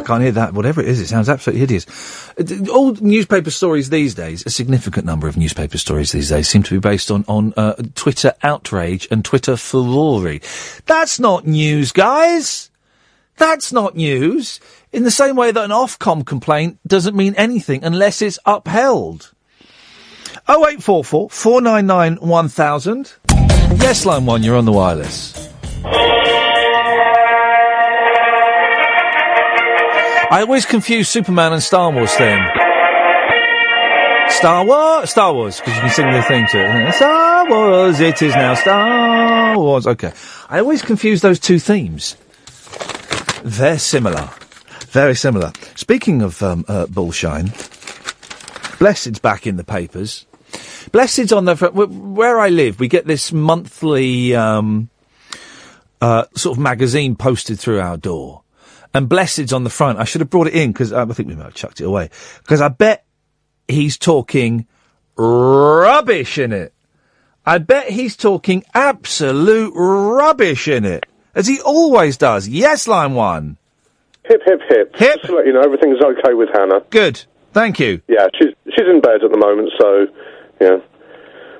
[0.10, 0.53] Can't hear that.
[0.56, 1.86] Whatever it is, it sounds absolutely hideous.
[2.38, 6.64] Uh, All newspaper stories these days, a significant number of newspaper stories these days, seem
[6.64, 10.40] to be based on on uh, Twitter outrage and Twitter furore.
[10.88, 12.72] That's not news, guys.
[13.38, 14.60] That's not news.
[14.91, 19.31] In the same way that an Ofcom complaint doesn't mean anything unless it's upheld.
[20.49, 23.14] 0844 499 1000.
[23.80, 25.49] Yes, line one, you're on the wireless.
[30.31, 32.45] I always confuse Superman and Star Wars theme.
[34.30, 36.93] Star Wars, Star Wars, because you can sing the theme to it.
[36.93, 39.88] Star Wars, it is now Star Wars.
[39.88, 40.14] Okay,
[40.47, 42.15] I always confuse those two themes.
[43.43, 44.30] They're similar,
[44.89, 45.51] very similar.
[45.73, 47.51] Speaking of um, uh, bullshine,
[48.77, 50.27] Blessed's back in the papers.
[50.91, 51.73] Blessed's on the front.
[51.73, 54.89] Where I live, we get this monthly um,
[56.01, 58.43] uh, sort of magazine posted through our door.
[58.93, 59.99] And Blessed's on the front.
[59.99, 61.85] I should have brought it in because um, I think we might have chucked it
[61.85, 62.09] away.
[62.39, 63.05] Because I bet
[63.67, 64.67] he's talking
[65.15, 66.73] rubbish in it.
[67.45, 71.05] I bet he's talking absolute rubbish in it.
[71.35, 72.47] As he always does.
[72.47, 73.57] Yes, line one.
[74.25, 74.95] Hip, hip, hip.
[74.95, 75.15] Hip.
[75.15, 76.81] Just to let you know, everything's okay with Hannah.
[76.89, 77.23] Good.
[77.53, 78.01] Thank you.
[78.07, 80.07] Yeah, she's she's in bed at the moment, so
[80.61, 80.77] yeah.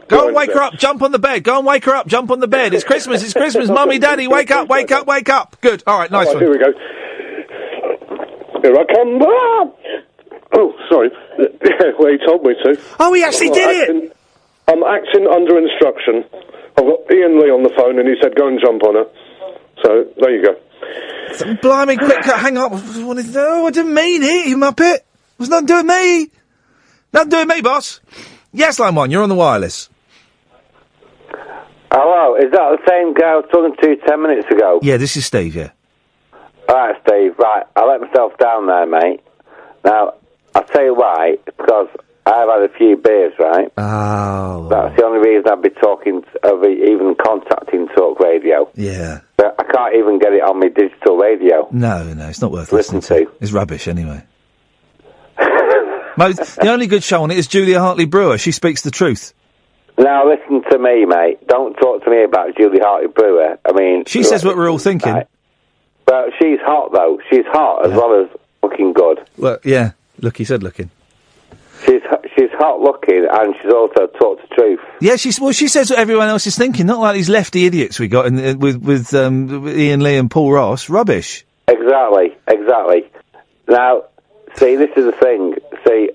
[0.08, 0.74] Go and wake her up.
[0.74, 1.44] Jump on the bed.
[1.44, 2.08] Go and wake her up.
[2.08, 2.74] Jump on the bed.
[2.74, 3.24] It's Christmas.
[3.24, 3.70] It's Christmas.
[3.70, 5.58] Mummy, Daddy, wake up, wake up, wake up.
[5.62, 5.84] Good.
[5.86, 6.10] All right.
[6.10, 6.44] Nice All one.
[6.44, 6.72] Here we go.
[8.62, 9.20] Here I come.
[9.22, 9.66] Ah!
[10.56, 11.10] Oh, sorry.
[12.00, 12.80] well, he told me to.
[13.00, 14.18] Oh, he actually I'm did it!
[14.68, 16.24] I'm acting under instruction.
[16.78, 19.06] I've got Iain Lee on the phone, and he said go and jump on her.
[19.84, 20.56] So there you go.
[21.62, 22.72] Blimey, quick, hang up.
[22.72, 24.96] What is- No, I didn't mean it, you muppet.
[24.96, 25.04] It
[25.38, 26.32] was nothing doing me.
[27.14, 28.00] Nothing doing me, boss.
[28.52, 29.90] Yes, line one, you're on the wireless.
[31.92, 34.80] Hello, is that the same guy I was talking to ten minutes ago?
[34.84, 35.72] Yeah, this is Steve, yeah.
[36.70, 39.22] Alright, Steve, right, I let myself down there, mate.
[39.84, 40.14] Now,
[40.54, 41.88] I'll tell you why, it's because
[42.28, 43.72] I've had a few beers, right?
[43.76, 44.68] Oh.
[44.70, 48.70] That's the only reason I'd be talking, of even contacting Talk Radio.
[48.76, 49.22] Yeah.
[49.36, 51.68] But I can't even get it on my digital radio.
[51.72, 53.32] No, no, it's not worth listening to.
[53.42, 54.24] It's rubbish anyway.
[56.18, 58.38] Most, the only good show on it is Julia Hartley Brewer.
[58.38, 59.34] She speaks the truth.
[59.98, 61.48] Now, listen to me, mate.
[61.48, 63.58] Don't talk to me about Julie Hartley Brewer.
[63.66, 64.06] I mean...
[64.06, 65.14] She says what we're all thinking.
[65.14, 65.28] Right.
[66.10, 67.20] But she's hot, though.
[67.30, 68.30] She's hot as well as
[68.64, 69.20] looking good.
[69.38, 69.92] Well, yeah.
[70.20, 70.90] Look, he said looking.
[71.86, 72.02] She's
[72.36, 74.80] she's hot looking and she's also talked the truth.
[75.02, 75.52] Yeah, she's well.
[75.52, 78.38] She says what everyone else is thinking, not like these lefty idiots we got in,
[78.44, 80.90] uh, with with um, with Iain Lee and Paul Ross.
[80.90, 81.46] Rubbish.
[81.68, 83.10] Exactly, exactly.
[83.70, 84.06] Now,
[84.56, 85.56] see, this is the thing.
[85.88, 86.10] See,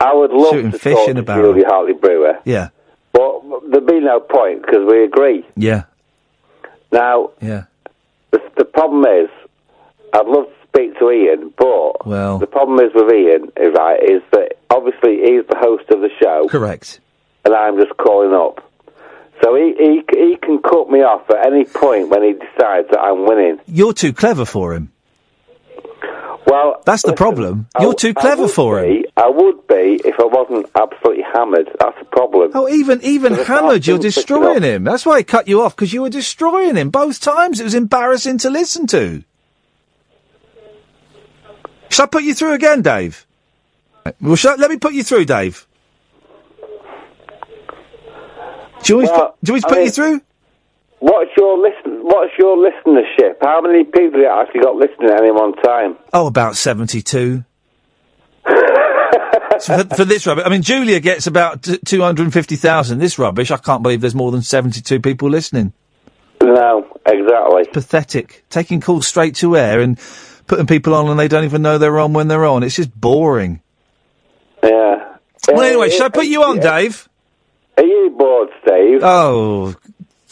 [0.00, 1.42] I would love Shooting to fish talk in a to.
[1.42, 2.68] Julie Hartley Brewer, Yeah,
[3.12, 5.44] but there'd be no point because we agree.
[5.56, 5.82] yeah,
[6.90, 7.64] Now, yeah.
[8.32, 9.30] The, the problem is,
[10.12, 14.00] I'd love to speak to Iain, but Well, the problem is with Iain, is right,
[14.02, 17.00] is that obviously he's the host of the show, correct.
[17.44, 18.68] and I'm just calling up.
[19.42, 23.00] So he, he he can cut me off at any point when he decides that
[23.00, 23.58] I'm winning.
[23.66, 24.91] You're too clever for him.
[26.52, 27.66] Well, That's the problem.
[27.80, 28.84] You're too clever for him.
[29.04, 31.70] be, I would be if I wasn't absolutely hammered.
[31.80, 32.50] That's the problem.
[32.52, 34.84] Oh, even even hammered, you're destroying him.
[34.84, 37.58] That's why I cut you off because you were destroying him both times.
[37.58, 39.24] It was embarrassing to listen to.
[41.88, 43.26] Shall I put you through again, Dave?
[44.20, 45.66] Well, shall I, let me put you through, Dave.
[48.82, 50.20] Do you to Well, put, do you to I put you through?
[50.98, 51.91] What's your listen?
[52.02, 53.36] What's your listenership?
[53.40, 55.96] How many people have you actually got listening at any one time?
[56.12, 57.44] Oh, about 72.
[58.44, 62.98] So for, for this rubbish, I mean, Julia gets about t- 250,000.
[62.98, 65.72] This rubbish, I can't believe there's more than 72 people listening.
[66.42, 67.66] No, exactly.
[67.72, 68.44] Pathetic.
[68.50, 69.96] Taking calls straight to air and
[70.48, 72.64] putting people on and they don't even know they're on when they're on.
[72.64, 73.62] It's just boring.
[74.62, 75.16] Yeah.
[75.48, 77.08] Well, anyway, should I put you on, Dave?
[77.78, 79.00] Are you bored, Steve?
[79.02, 79.74] Oh,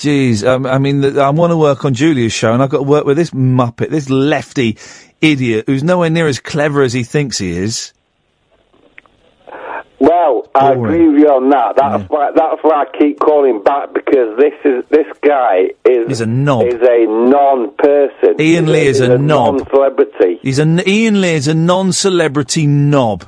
[0.01, 0.47] jeez.
[0.47, 2.83] Um, I mean, th- I want to work on Julia's show and I've got to
[2.85, 4.79] work with this muppet, this lefty
[5.21, 7.93] idiot who's nowhere near as clever as he thinks he is.
[9.99, 11.77] Well, I agree with you on that.
[11.77, 12.31] That's why.
[12.35, 16.67] That's why I keep calling back because this is this guy is He's a knob.
[16.67, 18.37] Is a non-person.
[18.41, 19.57] Iain Lee is he's a knob.
[19.57, 20.39] Non-celebrity.
[20.41, 23.27] He's an Iain Lee is a non-celebrity knob.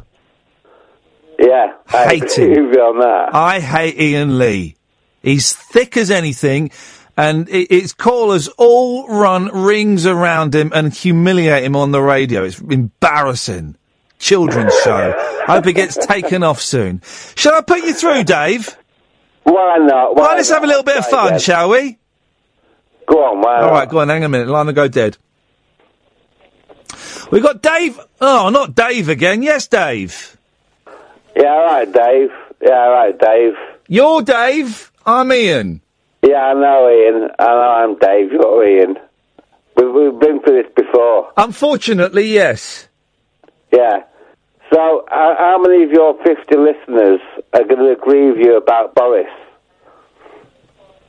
[1.39, 2.67] Yeah, I Hate agree him.
[2.69, 3.35] with you on that.
[3.35, 4.77] I hate Iain Lee.
[5.23, 6.71] He's thick as anything,
[7.17, 12.45] and its callers all run rings around him and humiliate him on the radio.
[12.45, 13.77] It's embarrassing.
[14.19, 15.15] Children's show.
[15.49, 17.03] I hope it gets taken off soon.
[17.35, 18.77] Shall I put you through, Dave?
[19.43, 20.15] Why not?
[20.15, 21.99] Why let's have a little bit of fun, shall we?
[23.07, 24.09] Go on, All right, go on.
[24.09, 24.47] Hang a minute.
[24.49, 25.17] Line will go dead.
[27.33, 27.99] We've got Dave.
[28.21, 29.43] Oh, not Dave again.
[29.43, 30.37] Yes, Dave.
[31.35, 32.31] Yeah, all right, Dave.
[32.61, 33.55] Yeah, all right, Dave.
[33.89, 34.92] You're Dave.
[35.07, 35.81] I'm Iain.
[36.23, 37.29] Yeah, I know, Iain.
[37.39, 38.33] I know I'm Dave.
[38.33, 38.97] You're Iain.
[39.77, 41.33] We've, we've been through this before.
[41.37, 42.89] Unfortunately, yes.
[43.73, 44.05] Yeah.
[44.73, 47.21] So, uh, how many of your 50 listeners
[47.53, 49.27] are going to agree with you about Boris?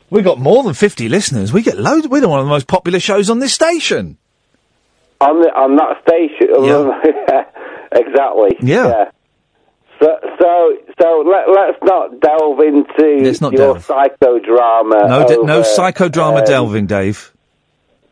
[0.10, 1.54] We've got more than 50 listeners.
[1.54, 2.08] We get loads.
[2.08, 4.18] We're one of the most popular shows on this station.
[5.22, 6.50] On the, on that station?
[6.64, 7.46] Yeah.
[7.92, 8.58] exactly.
[8.62, 8.88] Yeah.
[8.88, 9.12] Yeah.
[10.04, 10.10] So,
[10.42, 13.88] so, so let, let's not delve into Let's not your delve.
[13.88, 15.08] psychodrama.
[15.08, 17.32] No, de- no psychodrama um, delving, Dave.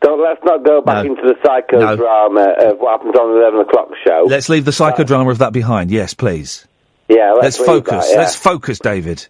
[0.00, 3.88] Don't, let's not go back into the psychodrama of what happens on the 11 o'clock
[4.06, 4.24] show.
[4.26, 5.90] Let's leave the psychodrama of that behind.
[5.90, 6.66] Yes, please.
[7.08, 8.06] yeah, Let's, let's, leave focus.
[8.06, 8.18] that, yeah.
[8.20, 9.26] Let's focus, David.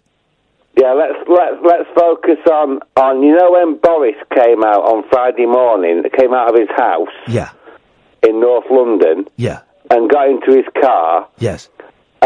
[0.75, 5.45] Yeah, let's let's let's focus on on you know when Boris came out on Friday
[5.45, 7.51] morning, came out of his house Yeah.
[8.27, 9.59] in North London Yeah.
[9.91, 11.69] and got into his car, Yes.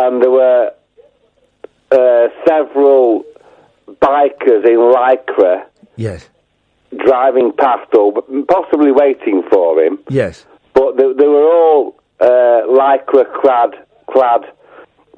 [0.02, 0.72] And there were
[1.92, 3.24] uh, several
[4.02, 6.30] bikers in lycra Yes.
[7.06, 8.14] driving past or
[8.48, 10.46] possibly waiting for him, Yes.
[10.74, 12.26] but they, they were all uh,
[12.80, 13.72] lycra clad
[14.12, 14.42] clad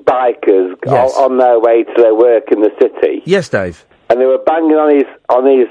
[0.03, 1.15] bikers Yes.
[1.17, 3.21] on, on their way to their work in the city.
[3.25, 3.83] Yes, Dave.
[4.09, 5.67] and they were banging on his on his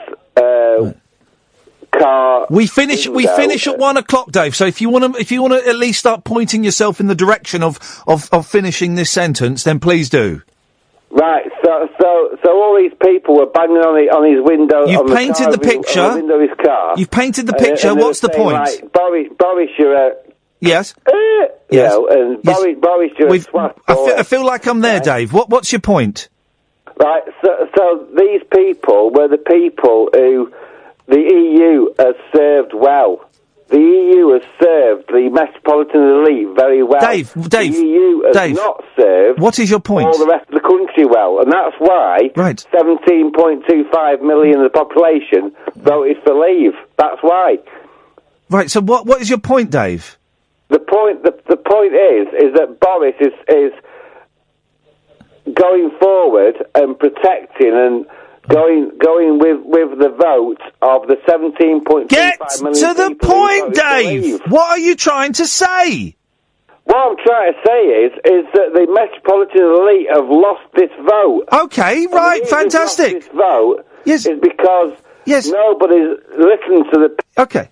[1.90, 2.46] car.
[2.50, 3.06] We finish.
[3.08, 4.54] We finish at one o'clock, Dave.
[4.56, 7.06] So if you want to, if you want to at least start pointing yourself in
[7.06, 10.42] the direction of, of of finishing this sentence, then please do.
[11.10, 14.86] Right, so so so all these people were banging on the, on his window.
[14.86, 16.00] You've on the painted car the his- picture.
[16.02, 16.94] On the window of his car.
[16.98, 17.88] You've painted the picture.
[17.88, 18.56] and they What's the saying, point?
[18.58, 20.12] Like, Boris, Boris, you're a.
[20.60, 20.94] Yes.
[21.06, 21.92] Eh, you Yes.
[21.92, 23.78] know, and Boris, Boris, you're We've- a swat.
[23.88, 25.32] I feel, I feel like I'm there, Dave.
[25.32, 26.28] What What's your point?
[27.00, 30.52] Right, so, so these people were the people who
[31.08, 33.24] the EU has served well.
[33.68, 37.00] The EU has served the metropolitan elite very well.
[37.00, 40.06] Dave, Dave, the EU has Dave, not served What is your point?
[40.06, 42.64] all the rest of the country well, and that's why Right.
[42.72, 46.72] 17.25 million of the population voted for Leave.
[46.96, 47.58] That's why.
[48.48, 48.70] Right.
[48.70, 50.16] So what What is your point, Dave?
[50.70, 53.72] The point, the, the point is, is that Boris is is
[55.54, 58.06] going forward and protecting and
[58.48, 63.60] going going with with the vote of the 17.25 Get million to the people who
[63.62, 64.22] point, Dave.
[64.22, 64.40] Leave.
[64.48, 66.16] What are you trying to say?
[66.84, 71.44] What I'm trying to say is, is that the metropolitan elite have lost this vote.
[71.52, 73.12] Okay, And right, the reason lost fantastic.
[73.12, 74.24] This vote yes.
[74.24, 74.96] is because
[75.26, 75.46] yes.
[75.48, 77.18] nobody's listening to the.
[77.38, 77.68] Okay.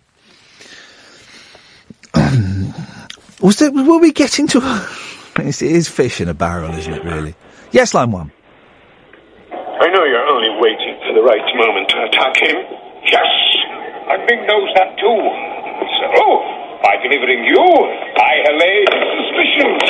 [3.40, 3.70] Was there?
[3.70, 4.60] Were we getting to?
[5.38, 7.04] It's, fish in a barrel, isn't it?
[7.04, 7.34] Really?
[7.70, 8.32] Yes, line one.
[9.52, 10.15] I know you're
[12.04, 12.56] attack him.
[13.04, 13.30] Yes,
[14.10, 15.20] and Big knows that too.
[15.98, 16.36] So, oh,
[16.82, 19.82] by delivering you, I allay his suspicions.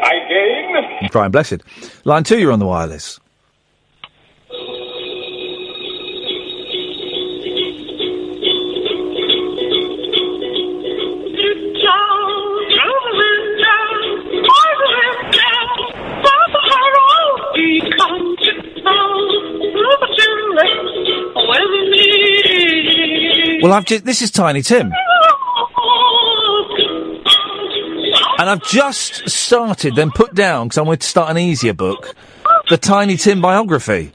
[0.00, 1.62] I gain Brian Blessed.
[2.04, 3.20] Line two, you're on the wireless.
[23.62, 24.04] Well, I've just.
[24.04, 24.92] This is Tiny Tim.
[28.38, 32.14] And I've just started, then put down, because I wanted to start an easier book,
[32.70, 34.12] the Tiny Tim biography.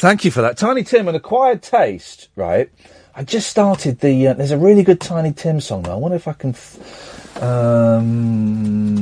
[0.00, 0.58] Thank you for that.
[0.58, 2.70] Tiny Tim, an acquired taste, right?
[3.16, 4.28] I just started the.
[4.28, 5.92] Uh, there's a really good Tiny Tim song, though.
[5.92, 6.50] I wonder if I can.
[6.50, 8.98] F- um.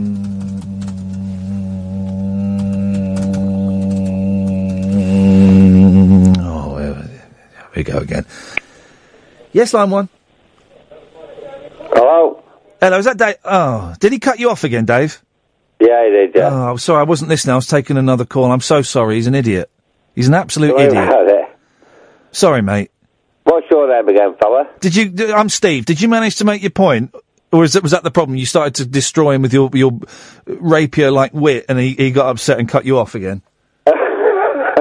[5.29, 8.25] Oh, here here we go again.
[9.53, 10.09] Yes, line one.
[11.93, 12.43] Hello.
[12.81, 13.37] Hello, is that Dave?
[13.45, 15.23] Oh, did he cut you off again, Dave?
[15.81, 16.35] Yeah, he did.
[16.35, 16.51] Yeah.
[16.51, 17.53] Oh, I'm sorry, I wasn't listening.
[17.53, 18.51] I was taking another call.
[18.51, 19.17] I'm so sorry.
[19.17, 19.71] He's an idiot.
[20.15, 21.49] He's an absolute idiot.
[22.33, 22.91] Sorry, mate.
[23.45, 24.69] What's your name again, fella?
[24.81, 25.09] Did you?
[25.09, 25.87] d- I'm Steve.
[25.87, 27.15] Did you manage to make your point,
[27.53, 28.37] or is that, was that the problem?
[28.37, 29.99] You started to destroy him with your your
[30.47, 33.43] rapier-like wit, and he, he got upset and cut you off again.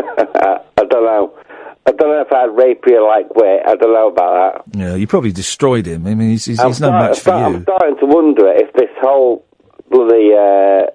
[0.77, 1.33] I don't know.
[1.87, 3.61] I don't know if I had rapier like wit.
[3.65, 4.77] I don't know about that.
[4.77, 6.07] Yeah, you probably destroyed him.
[6.07, 7.35] I mean, he's, he's, he's no start- match for you.
[7.57, 9.45] I'm starting to wonder if this whole
[9.91, 10.87] bloody uh,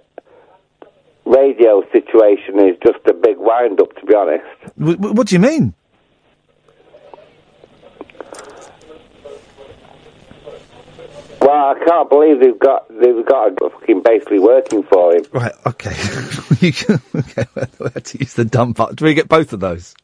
[1.24, 3.94] radio situation is just a big wind up.
[4.00, 4.44] To be honest,
[4.78, 5.74] w- what do you mean?
[11.41, 15.25] Well, I can't believe they've got they've got a fucking basically working for him.
[15.33, 15.52] Right.
[15.67, 15.94] Okay.
[16.60, 17.47] You can- okay.
[17.78, 18.97] We had to use the dump button.
[18.97, 19.94] Do we get both of those?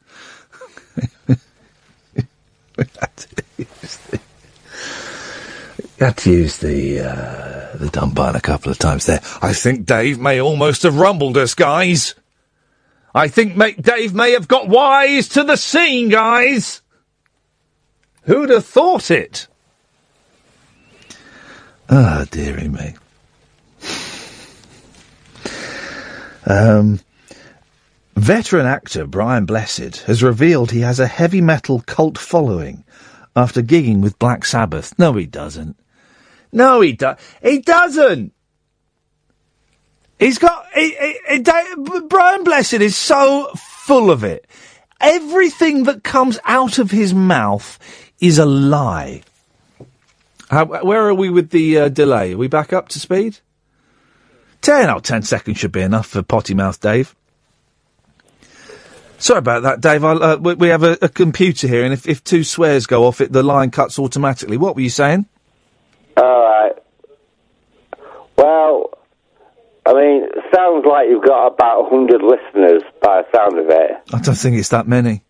[1.28, 2.84] we
[5.98, 9.20] Had to use the uh, the dumb button a couple of times there.
[9.42, 12.14] I think Dave may almost have rumbled us, guys.
[13.14, 16.82] I think may, Dave may have got wise to the scene, guys.
[18.22, 19.46] Who'd have thought it?
[21.88, 22.94] Ah, dearie me.
[26.46, 27.00] Um,
[28.14, 32.84] veteran actor Brian Blessed has revealed he has a heavy metal cult following
[33.34, 34.98] after gigging with Black Sabbath.
[34.98, 35.76] No, he doesn't.
[36.52, 37.18] No, he does.
[37.42, 38.32] He doesn't.
[40.18, 40.66] He's got.
[40.74, 44.46] He, he, he, Brian Blessed is so full of it.
[45.00, 47.78] Everything that comes out of his mouth
[48.18, 49.22] is a lie.
[50.50, 52.34] How, where are we with the uh, delay?
[52.34, 53.38] Are we back up to speed?
[54.60, 57.14] Ten, oh, 10 seconds should be enough for potty mouth Dave.
[59.18, 60.04] Sorry about that, Dave.
[60.04, 63.20] Uh, we, we have a, a computer here, and if, if two swears go off,
[63.20, 64.56] it the line cuts automatically.
[64.56, 65.26] What were you saying?
[66.16, 66.72] All right.
[68.36, 68.90] Well,
[69.86, 73.90] I mean, it sounds like you've got about 100 listeners by the sound of it.
[74.12, 75.22] I don't think it's that many.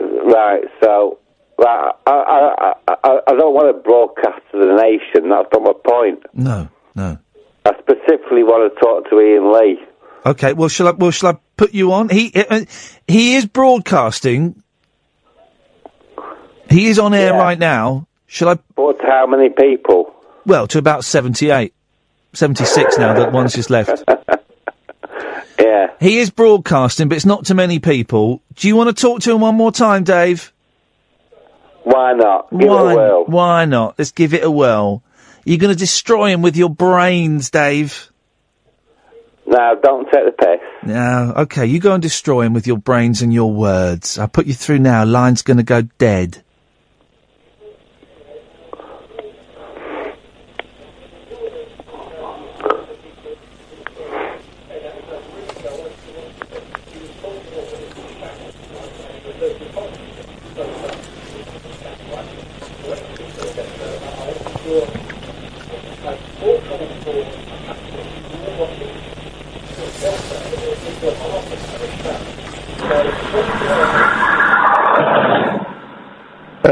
[0.00, 1.18] Right, so
[1.60, 5.28] I, I, I, I, don't want to broadcast to the nation.
[5.28, 6.22] That's not my point.
[6.32, 7.18] No, no.
[7.64, 9.78] I specifically want to talk to Iain Lee.
[10.24, 10.90] Okay, well, shall I?
[10.92, 12.08] Well, shall I put you on?
[12.08, 12.64] He uh,
[13.06, 14.62] he is broadcasting.
[16.68, 18.06] He is on air right now.
[18.26, 18.58] Shall I?
[18.76, 20.14] But to how many people?
[20.46, 21.74] Well, to about 78.
[22.32, 24.04] 76 now, that one's just left.
[25.60, 25.88] yeah.
[25.98, 28.42] He is broadcasting, but it's not to many people.
[28.54, 30.52] Do you want to talk to him one more time, Dave?
[31.90, 32.50] Why not?
[32.50, 33.24] Give it a why, whirl.
[33.26, 33.98] why not?
[33.98, 35.02] Let's give it a whirl.
[35.44, 38.12] You're going to destroy him with your brains, Dave.
[39.44, 40.60] No, don't take the piss.
[40.84, 44.18] No, okay, you go and destroy him with your brains and your words.
[44.18, 45.04] I'll put you through now.
[45.04, 46.44] Line's going to go dead.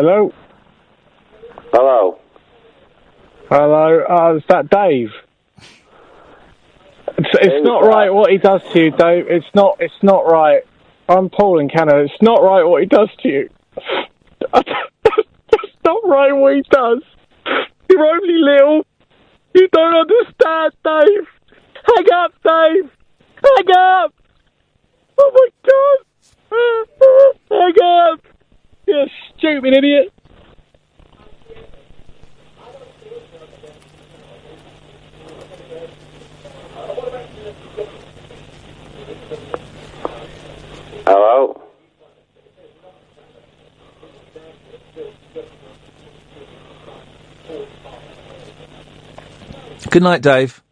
[0.09, 0.33] Hello?
[1.71, 2.19] Hello.
[3.51, 5.11] Hello, uh, is that Dave?
[7.19, 9.27] It's, it's not right what he does to you, Dave.
[9.29, 9.77] It's not.
[9.81, 10.63] It's not right.
[11.11, 11.99] I'm Paul in Canada.
[12.05, 13.51] It's not right what he does to you.
[14.55, 17.03] it's not right what he does.
[17.91, 18.87] You're only little.
[19.55, 21.29] You don't understand, Dave.
[21.85, 22.91] Hang up, Dave.
[23.45, 24.15] Hang up.
[25.19, 27.37] Oh my God.
[27.51, 28.38] Hang up.
[28.89, 30.11] You stupid idiot.
[41.07, 41.63] Hello.
[49.91, 50.63] Good night, Dave.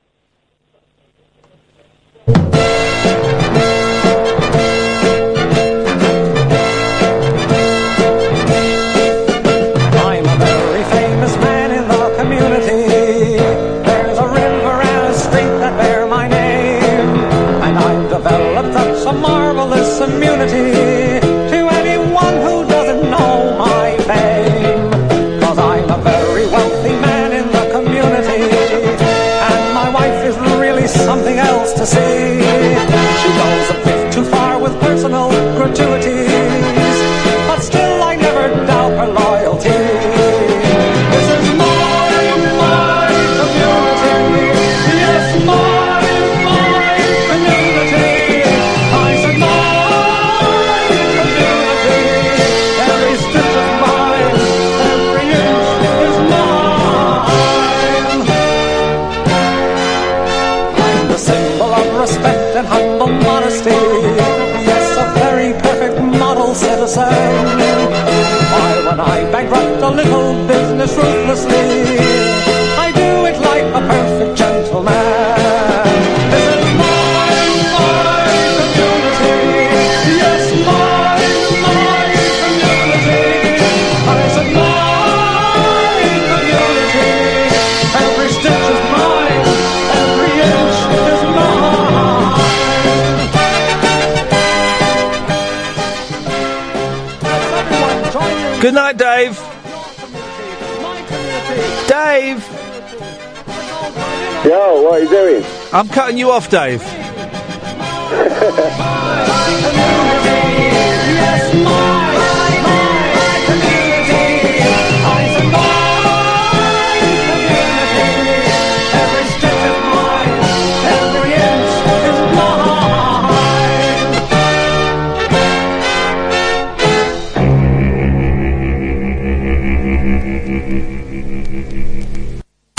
[105.06, 105.44] You doing?
[105.72, 106.82] I'm cutting you off, Dave.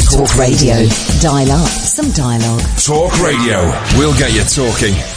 [0.10, 1.07] Talk Radio.
[1.20, 2.62] Dial up some dialogue.
[2.78, 3.74] Talk Radio.
[3.98, 5.17] We'll get you talking.